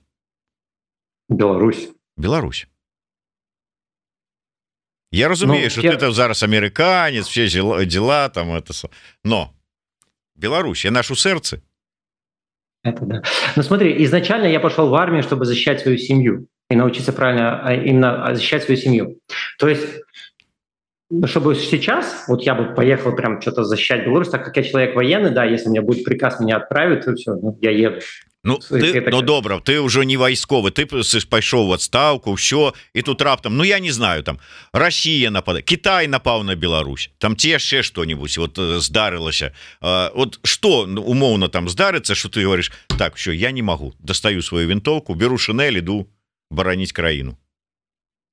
Беларусь 1.29 1.89
Беларусь 2.17 2.67
я 5.12 5.28
разумею 5.28 5.64
ну, 5.64 5.70
что 5.70 5.82
я... 5.82 5.92
это 5.92 6.10
зараз 6.10 6.42
американец 6.42 7.26
все 7.26 7.46
дела, 7.46 7.84
дела 7.84 8.28
там 8.28 8.54
это 8.54 8.72
но 9.22 9.52
Беларусь 10.34 10.84
я 10.84 10.90
нашу 10.90 11.14
сэрцы 11.14 11.62
это 12.82 13.04
да. 13.04 13.22
Ну 13.54 13.62
смотри 13.62 14.02
изначально 14.04 14.46
я 14.46 14.58
пошел 14.58 14.88
в 14.88 14.94
армию 14.94 15.22
чтобы 15.22 15.44
защищать 15.44 15.80
свою 15.80 15.98
семью 15.98 16.48
и 16.70 16.76
научиться 16.76 17.12
правильно 17.12 17.60
а, 17.62 17.74
именно 17.74 18.34
защищать 18.34 18.64
свою 18.64 18.80
семью. 18.80 19.18
То 19.58 19.68
есть 19.68 19.86
чтобы 21.26 21.54
сейчас, 21.54 22.24
вот 22.26 22.42
я 22.42 22.54
бы 22.54 22.74
поехал 22.74 23.14
прям 23.14 23.40
что-то 23.40 23.64
защищать 23.64 24.06
Беларусь, 24.06 24.30
так 24.30 24.46
как 24.46 24.56
я 24.56 24.62
человек 24.62 24.96
военный, 24.96 25.30
да, 25.30 25.44
если 25.44 25.68
у 25.68 25.70
меня 25.70 25.82
будет 25.82 26.04
приказ 26.04 26.40
меня 26.40 26.56
отправить, 26.56 27.04
то 27.04 27.14
все, 27.14 27.34
ну, 27.34 27.58
я 27.60 27.70
еду. 27.70 28.00
Ну 28.44 28.58
ты, 28.58 28.92
так... 28.92 29.12
ну 29.12 29.22
добра 29.22 29.60
ты 29.60 29.80
уже 29.80 30.04
не 30.04 30.16
вайсковы 30.16 30.72
ты 30.72 30.84
пайшоў 30.86 31.68
в 31.68 31.72
адстаўку 31.72 32.34
все 32.34 32.72
і 32.92 33.02
тут 33.02 33.22
раптам 33.22 33.56
Ну 33.56 33.62
я 33.62 33.78
не 33.78 33.92
знаю 33.92 34.22
там 34.24 34.40
Россия 34.72 35.30
напада 35.30 35.62
Китай 35.62 36.08
напаў 36.08 36.42
на 36.42 36.56
Беларусь 36.56 37.10
там 37.18 37.36
ці 37.36 37.50
яшчэ 37.50 37.82
что-нибудь 37.82 38.36
вот 38.38 38.58
э, 38.58 38.80
здарылася 38.80 39.54
вот 39.80 40.40
что 40.42 40.86
ну, 40.86 41.02
умоўно 41.02 41.48
там 41.48 41.68
здарыцца 41.68 42.16
что 42.16 42.28
ты 42.30 42.42
говоришь 42.42 42.72
так 42.98 43.14
все 43.14 43.30
я 43.30 43.52
не 43.52 43.62
могу 43.62 43.94
достаю 44.00 44.42
свою 44.42 44.66
винтовку 44.66 45.14
беру 45.14 45.38
шинель 45.38 45.78
иду 45.78 46.08
бараніць 46.50 46.92
краіну 46.92 47.36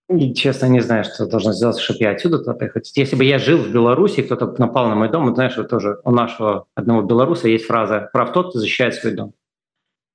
и, 0.09 0.33
честно 0.33 0.65
не 0.65 0.81
знаю 0.81 1.03
что 1.03 1.27
должно 1.27 1.53
сделать 1.53 1.77
чтобы 1.77 1.99
я 1.99 2.11
отсюда 2.11 2.39
то 2.39 2.55
приехать 2.55 2.91
если 2.97 3.15
бы 3.15 3.25
я 3.25 3.37
жил 3.37 3.59
в 3.59 3.69
Беларуси 3.69 4.23
кто-то 4.23 4.55
напал 4.57 4.89
на 4.89 4.95
мой 4.95 5.09
дом 5.09 5.35
знаешь 5.35 5.55
вот 5.55 5.69
тоже 5.69 5.99
у 6.03 6.11
нашего 6.11 6.65
одного 6.73 7.03
белоруса 7.03 7.47
есть 7.47 7.65
фраза 7.65 8.09
прав 8.11 8.33
тот 8.33 8.49
кто 8.49 8.59
защищает 8.59 8.95
свой 8.95 9.13
дом 9.13 9.33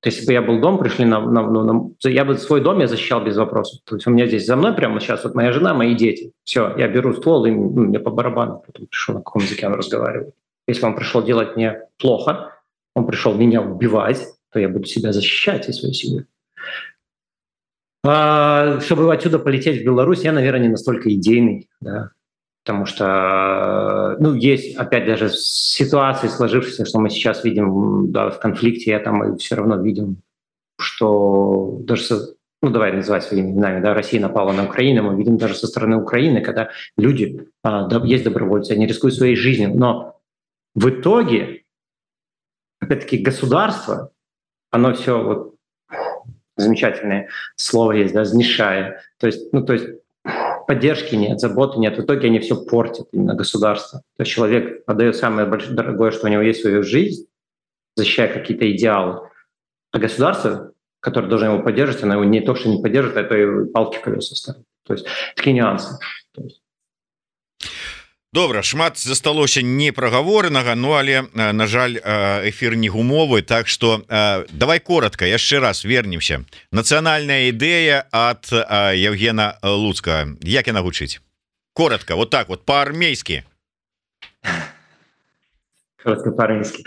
то 0.05 0.09
есть, 0.09 0.19
если 0.19 0.27
бы 0.27 0.33
я 0.35 0.43
был 0.43 0.61
дом 0.61 0.79
пришли 0.79 1.07
на, 1.07 1.19
на, 1.19 1.49
на, 1.49 1.63
на 1.65 1.91
я 2.03 2.27
бы 2.27 2.37
свой 2.37 2.61
дом 2.61 2.79
я 2.79 2.87
защищал 2.87 3.25
без 3.25 3.39
вопросов. 3.39 3.81
То 3.85 3.95
есть 3.95 4.07
у 4.07 4.11
меня 4.11 4.27
здесь 4.27 4.45
за 4.45 4.55
мной 4.55 4.75
прямо 4.75 5.01
сейчас 5.01 5.25
вот 5.25 5.35
моя 5.35 5.51
жена 5.51 5.73
мои 5.73 5.95
дети. 5.95 6.33
Все 6.43 6.75
я 6.77 6.89
беру 6.89 7.15
ствол 7.15 7.47
и 7.47 7.51
ну, 7.51 7.85
мне 7.85 7.99
по 7.99 8.11
барабану. 8.11 8.63
Потом 8.67 8.87
пришел 8.87 9.15
на 9.15 9.21
каком 9.23 9.41
языке 9.41 9.67
он 9.67 9.73
разговаривает. 9.73 10.35
Если 10.69 10.85
он 10.85 10.95
пришел 10.95 11.23
делать 11.23 11.57
мне 11.57 11.89
плохо 11.99 12.51
он 12.95 13.07
пришел 13.07 13.35
меня 13.35 13.63
убивать 13.63 14.27
то 14.53 14.61
я 14.61 14.69
буду 14.69 14.85
себя 14.85 15.11
защищать 15.11 15.71
и 15.71 15.73
свою 15.73 15.95
семью 15.95 16.27
а, 18.07 18.79
чтобы 18.81 19.11
отсюда 19.11 19.39
полететь 19.39 19.81
в 19.81 19.85
Беларусь, 19.87 20.21
я, 20.21 20.33
наверное, 20.33 20.61
не 20.61 20.69
настолько 20.69 21.11
идейный, 21.15 21.71
да, 21.81 22.11
потому 22.65 22.87
что, 22.87 24.17
ну, 24.21 24.33
есть, 24.33 24.75
опять 24.77 25.05
даже 25.05 25.29
ситуации 25.29 26.29
сложившиеся, 26.29 26.87
что 26.87 26.99
мы 26.99 27.11
сейчас 27.11 27.45
видим 27.45 28.11
да, 28.11 28.31
в 28.31 28.41
конфликте, 28.41 28.91
я 28.93 29.01
там 29.01 29.35
и 29.35 29.39
все 29.39 29.57
равно 29.57 29.77
видим, 29.83 30.23
что 30.79 31.79
даже, 31.81 32.03
со, 32.05 32.35
ну, 32.63 32.71
давай 32.71 32.93
называть 32.93 33.25
своими 33.25 33.51
именами, 33.51 33.83
да, 33.83 33.93
Россия 33.93 34.19
напала 34.19 34.53
на 34.53 34.65
Украину, 34.65 35.03
мы 35.03 35.19
видим 35.19 35.37
даже 35.37 35.55
со 35.55 35.67
стороны 35.67 35.97
Украины, 35.97 36.41
когда 36.41 36.71
люди, 36.97 37.49
а, 37.63 37.87
да, 37.87 38.01
есть 38.03 38.25
добровольцы, 38.25 38.73
они 38.73 38.87
рискуют 38.87 39.15
своей 39.15 39.37
жизнью, 39.37 39.73
но 39.75 40.19
в 40.75 40.89
итоге, 40.89 41.65
опять-таки, 42.81 43.19
государство, 43.19 44.11
оно 44.71 44.95
все 44.95 45.23
вот 45.23 45.55
замечательное 46.57 47.29
слово 47.57 47.93
есть, 47.93 48.15
да, 48.15 48.25
знешая. 48.25 49.03
То 49.19 49.27
есть, 49.27 49.53
ну, 49.53 49.63
то 49.65 49.75
есть 49.75 49.87
поддержки 50.67 51.15
нет, 51.15 51.41
заботы 51.41 51.79
нет. 51.79 51.97
В 51.97 52.03
итоге 52.03 52.29
они 52.29 52.41
все 52.41 52.57
портят, 52.65 53.09
именно 53.13 53.35
государство. 53.35 54.01
То 54.17 54.23
есть 54.23 54.33
человек 54.33 54.83
отдает 54.87 55.17
самое 55.17 55.47
большое, 55.47 55.75
дорогое, 55.75 56.11
что 56.11 56.27
у 56.27 56.31
него 56.31 56.43
есть 56.43 56.61
свою 56.61 56.83
жизнь, 56.83 57.27
защищая 57.97 58.33
какие-то 58.33 58.71
идеалы. 58.71 59.29
А 59.93 59.99
государство, 59.99 60.73
которое 61.01 61.29
должно 61.29 61.55
его 61.55 61.63
поддерживать, 61.63 62.03
оно 62.03 62.15
его 62.15 62.25
не 62.25 62.41
то, 62.41 62.55
что 62.55 62.69
не 62.69 62.83
поддерживает, 62.83 63.27
а 63.27 63.29
то 63.29 63.37
и 63.37 63.67
палки 63.71 63.99
колеса 64.03 64.35
ставит. 64.35 64.65
То 64.85 64.95
есть 64.95 65.07
такие 65.37 65.55
нюансы. 65.55 65.99
То 66.33 66.43
есть, 66.43 66.63
добра 68.35 68.63
шмат 68.63 68.99
засталося 68.99 69.63
не 69.63 69.93
прагаворанага 69.93 70.75
Ну 70.75 70.93
але 70.93 71.25
на 71.35 71.67
жаль 71.67 71.99
эфир 72.51 72.75
не 72.75 72.91
гумовы 72.91 73.43
Так 73.43 73.69
что 73.69 74.03
давай 74.51 74.81
коротко 74.81 75.25
яшчэ 75.25 75.61
раз 75.61 75.85
вернемся. 75.85 76.45
Нацыянальная 76.73 77.49
ідэя 77.49 78.07
от 78.11 78.51
Евгена 78.51 79.59
луцка 79.63 80.27
як 80.43 80.67
яна 80.67 80.83
гучыць? 80.83 81.21
Коротко 81.75 82.17
вот 82.17 82.31
так 82.31 82.49
вот 82.49 82.65
по-армейски 82.65 83.45
по-армейски 86.03 86.85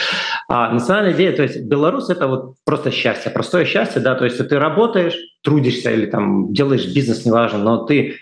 национальная 0.50 1.14
идея 1.14 1.32
то 1.32 1.44
есть 1.44 1.62
белорус 1.62 2.10
это 2.10 2.28
вот 2.28 2.56
просто 2.66 2.92
счастье 2.92 3.32
простое 3.32 3.66
счастье 3.66 4.02
да 4.02 4.16
то 4.16 4.26
есть 4.26 4.38
ты 4.38 4.60
работаешь 4.60 5.16
трудишься 5.42 5.92
или 5.92 6.06
там 6.06 6.54
делаешь 6.54 6.86
бизнес 6.86 7.26
неважно 7.26 7.60
но 7.60 7.86
ты 7.86 8.20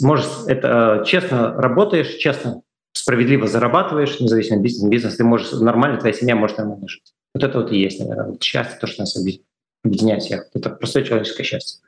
можешь 0.00 0.26
это 0.46 1.02
честно 1.06 1.54
работаешь, 1.54 2.14
честно, 2.16 2.62
справедливо 2.92 3.46
зарабатываешь, 3.46 4.20
независимо 4.20 4.60
бизнес, 4.60 4.90
бизнес, 4.90 5.16
ты 5.16 5.24
можешь 5.24 5.52
нормально, 5.52 5.98
твоя 5.98 6.14
семья 6.14 6.36
может 6.36 6.58
нормально 6.58 6.88
жить. 6.88 7.14
Вот 7.34 7.44
это 7.44 7.60
вот 7.60 7.72
и 7.72 7.78
есть, 7.78 8.00
наверное, 8.00 8.32
вот 8.32 8.42
счастье, 8.42 8.78
то, 8.80 8.86
что 8.86 9.02
нас 9.02 9.16
объединяет 9.84 10.22
всех. 10.22 10.48
Это 10.54 10.70
простое 10.70 11.04
человеческое 11.04 11.44
счастье. 11.44 11.80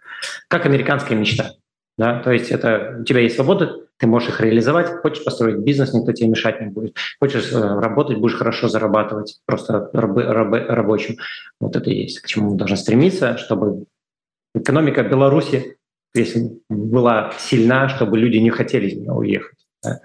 Как 0.48 0.66
американская 0.66 1.18
мечта. 1.18 1.52
Да? 1.98 2.20
То 2.20 2.30
есть 2.30 2.50
это, 2.50 2.98
у 3.00 3.04
тебя 3.04 3.20
есть 3.20 3.34
свобода, 3.34 3.86
ты 3.98 4.06
можешь 4.06 4.30
их 4.30 4.40
реализовать, 4.40 4.88
хочешь 5.02 5.22
построить 5.22 5.58
бизнес, 5.58 5.92
никто 5.92 6.12
тебе 6.12 6.28
мешать 6.28 6.60
не 6.60 6.68
будет. 6.68 6.96
Хочешь 7.20 7.52
э, 7.52 7.58
работать, 7.58 8.18
будешь 8.18 8.36
хорошо 8.36 8.68
зарабатывать, 8.68 9.40
просто 9.44 9.90
рабы, 9.92 10.22
рабы, 10.22 10.60
рабочим. 10.60 11.18
Вот 11.60 11.76
это 11.76 11.90
и 11.90 12.02
есть, 12.02 12.20
к 12.20 12.26
чему 12.26 12.52
мы 12.52 12.56
должны 12.56 12.78
стремиться, 12.78 13.36
чтобы 13.36 13.84
экономика 14.54 15.02
Беларуси 15.02 15.76
если 16.14 16.60
была 16.68 17.32
сильна, 17.38 17.88
чтобы 17.88 18.18
люди 18.18 18.38
не 18.38 18.50
хотели 18.50 18.88
из 18.88 18.96
нее 18.96 19.12
уехать. 19.12 19.58
Да? 19.82 20.00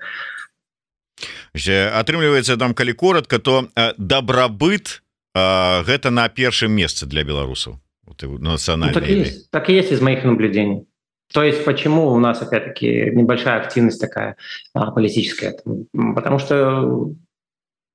атрымліваецца 1.55 2.57
там 2.57 2.73
калі 2.73 2.93
коротко 2.93 3.39
то 3.39 3.69
добробыт 3.97 5.03
гэта 5.33 6.11
на 6.11 6.27
першым 6.27 6.71
месцы 6.71 7.05
для 7.05 7.23
беларусаў 7.23 7.79
нацыянальна 8.19 8.91
ну, 8.91 9.23
так, 9.23 9.31
так 9.51 9.69
и 9.69 9.73
есть 9.73 9.91
из 9.91 10.01
моих 10.01 10.23
наблюдений 10.23 10.85
То 11.33 11.43
есть 11.43 11.65
почему 11.65 12.07
у 12.13 12.19
нас 12.19 12.41
опять-таки 12.41 13.11
небольшая 13.13 13.59
активность 13.59 13.99
такая 13.99 14.37
политическая? 14.73 15.57
Потому 15.91 16.39
что 16.39 17.11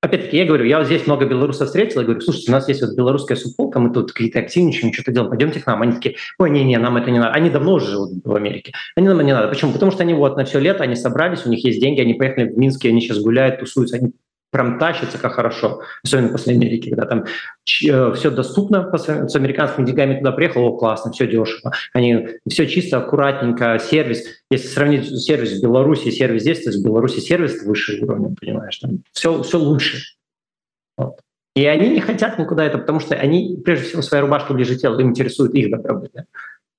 Опять-таки, 0.03 0.35
я 0.35 0.45
говорю, 0.45 0.65
я 0.65 0.79
вот 0.79 0.87
здесь 0.87 1.05
много 1.05 1.27
белорусов 1.27 1.67
встретил, 1.67 2.01
и 2.01 2.03
говорю, 2.03 2.21
слушайте, 2.21 2.51
у 2.51 2.55
нас 2.55 2.67
есть 2.67 2.81
вот 2.81 2.95
белорусская 2.95 3.35
субполка, 3.35 3.79
мы 3.79 3.93
тут 3.93 4.11
какие-то 4.11 4.39
активничаем, 4.39 4.91
что-то 4.91 5.11
делаем, 5.11 5.29
пойдемте 5.29 5.59
к 5.59 5.67
нам. 5.67 5.83
Они 5.83 5.93
такие, 5.93 6.15
ой, 6.39 6.49
не-не, 6.49 6.79
нам 6.79 6.97
это 6.97 7.11
не 7.11 7.19
надо. 7.19 7.33
Они 7.33 7.51
давно 7.51 7.73
уже 7.73 7.91
живут 7.91 8.09
в 8.23 8.35
Америке. 8.35 8.73
Они 8.95 9.07
нам 9.07 9.21
не 9.21 9.31
надо. 9.31 9.47
Почему? 9.47 9.73
Потому 9.73 9.91
что 9.91 10.01
они 10.01 10.15
вот 10.15 10.37
на 10.37 10.45
все 10.45 10.59
лето, 10.59 10.83
они 10.83 10.95
собрались, 10.95 11.45
у 11.45 11.49
них 11.51 11.63
есть 11.63 11.79
деньги, 11.79 12.01
они 12.01 12.15
поехали 12.15 12.49
в 12.49 12.57
Минске, 12.57 12.89
они 12.89 12.99
сейчас 12.99 13.19
гуляют, 13.19 13.59
тусуются, 13.59 13.97
они 13.97 14.13
прям 14.51 14.77
тащится 14.77 15.17
как 15.17 15.33
хорошо, 15.33 15.81
особенно 16.03 16.29
после 16.29 16.53
Америки, 16.53 16.89
когда 16.89 17.05
там 17.05 17.23
э, 17.23 18.13
все 18.13 18.31
доступно, 18.31 18.91
с 18.97 19.35
американскими 19.35 19.85
деньгами 19.85 20.17
туда 20.17 20.31
приехал, 20.31 20.63
о, 20.63 20.77
классно, 20.77 21.11
все 21.11 21.27
дешево, 21.27 21.73
они 21.93 22.27
все 22.47 22.67
чисто, 22.67 22.97
аккуратненько, 22.97 23.79
сервис, 23.79 24.25
если 24.49 24.67
сравнить 24.67 25.07
сервис 25.21 25.59
в 25.59 25.63
Беларуси 25.63 26.09
и 26.09 26.11
сервис 26.11 26.41
здесь, 26.41 26.63
то 26.63 26.69
есть 26.69 26.81
в 26.81 26.85
Беларуси 26.85 27.19
сервис 27.19 27.63
выше 27.63 28.01
уровня, 28.01 28.35
понимаешь, 28.39 28.77
там 28.77 28.99
все, 29.13 29.41
все 29.41 29.57
лучше. 29.57 29.97
Вот. 30.97 31.19
И 31.55 31.65
они 31.65 31.89
не 31.89 31.99
хотят 31.99 32.39
никуда 32.39 32.63
это, 32.63 32.77
потому 32.77 32.99
что 32.99 33.15
они, 33.15 33.59
прежде 33.63 33.85
всего, 33.85 34.01
своя 34.01 34.21
рубашка 34.21 34.53
ближе 34.53 34.77
тела, 34.77 34.99
им 34.99 35.09
интересует 35.09 35.53
их 35.53 35.69
добробыт. 35.69 36.11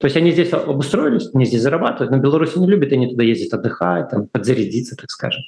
То 0.02 0.06
есть 0.06 0.16
они 0.16 0.32
здесь 0.32 0.52
обустроились, 0.52 1.30
они 1.32 1.44
здесь 1.44 1.62
зарабатывают, 1.62 2.10
но 2.10 2.18
Беларусь 2.18 2.56
не 2.56 2.66
любит, 2.66 2.92
они 2.92 3.10
туда 3.10 3.22
ездят 3.22 3.54
отдыхать, 3.54 4.08
там, 4.08 4.26
подзарядиться, 4.26 4.96
так 4.96 5.08
скажем. 5.10 5.42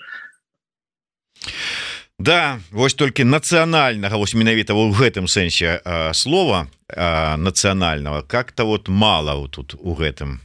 Да 2.18 2.60
вось 2.70 2.94
толькі 2.94 3.26
нацыянальнага 3.26 4.14
вось 4.16 4.38
менавіта 4.38 4.70
ў 4.70 4.94
гэтым 4.94 5.26
сэнсе 5.26 5.82
слова 6.14 6.70
нацыянального 6.86 8.22
как-то 8.22 8.64
вот 8.64 8.88
мало 8.88 9.48
тут 9.48 9.74
у 9.74 9.94
гэтым. 9.98 10.38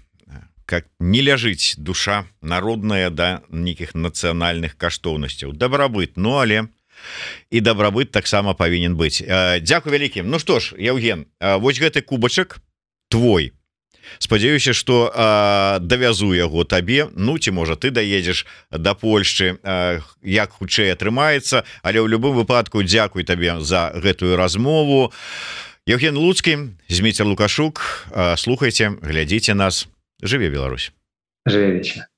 Как 0.66 0.86
не 1.00 1.22
ляжыць 1.22 1.78
душа 1.78 2.26
народная 2.42 3.10
да 3.10 3.42
нейкіх 3.50 3.94
нацыянальных 3.94 4.78
каштоўнасцяў. 4.78 5.54
Дабрабыт 5.54 6.18
Ну 6.18 6.42
але 6.42 6.74
і 7.50 7.60
дабрабыт 7.62 8.12
таксама 8.12 8.54
павінен 8.54 8.98
быць. 8.98 9.22
Дякую 9.62 9.94
вялікім 9.94 10.30
Ну 10.30 10.40
што 10.40 10.60
ж 10.60 10.74
Евген 10.74 11.30
вось 11.40 11.78
гэты 11.78 12.02
кубачак 12.02 12.62
твой 13.10 13.54
спадзяюся 14.18 14.74
что 14.74 15.14
давязу 15.80 16.34
яго 16.34 16.66
табе. 16.66 17.08
Ну 17.16 17.38
ці 17.38 17.54
можа 17.54 17.78
ты 17.78 17.94
даедзеш 17.94 18.46
до 18.74 18.98
Польшчы 18.98 19.62
як 20.26 20.50
хутчэй 20.58 20.92
атрымаецца. 20.98 21.64
Але 21.86 22.02
ў 22.02 22.10
любым 22.10 22.34
выпадку 22.34 22.82
Дякуй 22.84 23.24
табе 23.24 23.62
за 23.62 23.94
гэтую 23.94 24.36
размову. 24.36 25.14
Евген 25.86 26.18
луцкі 26.18 26.76
зміцер 26.90 27.30
лукашук 27.30 28.10
слухайте 28.36 28.98
глядзіце 29.02 29.54
нас. 29.54 29.88
Жыве 30.20 30.50
Беларусь. 30.50 30.92
Жыве 31.46 31.80
вечна 31.80 32.10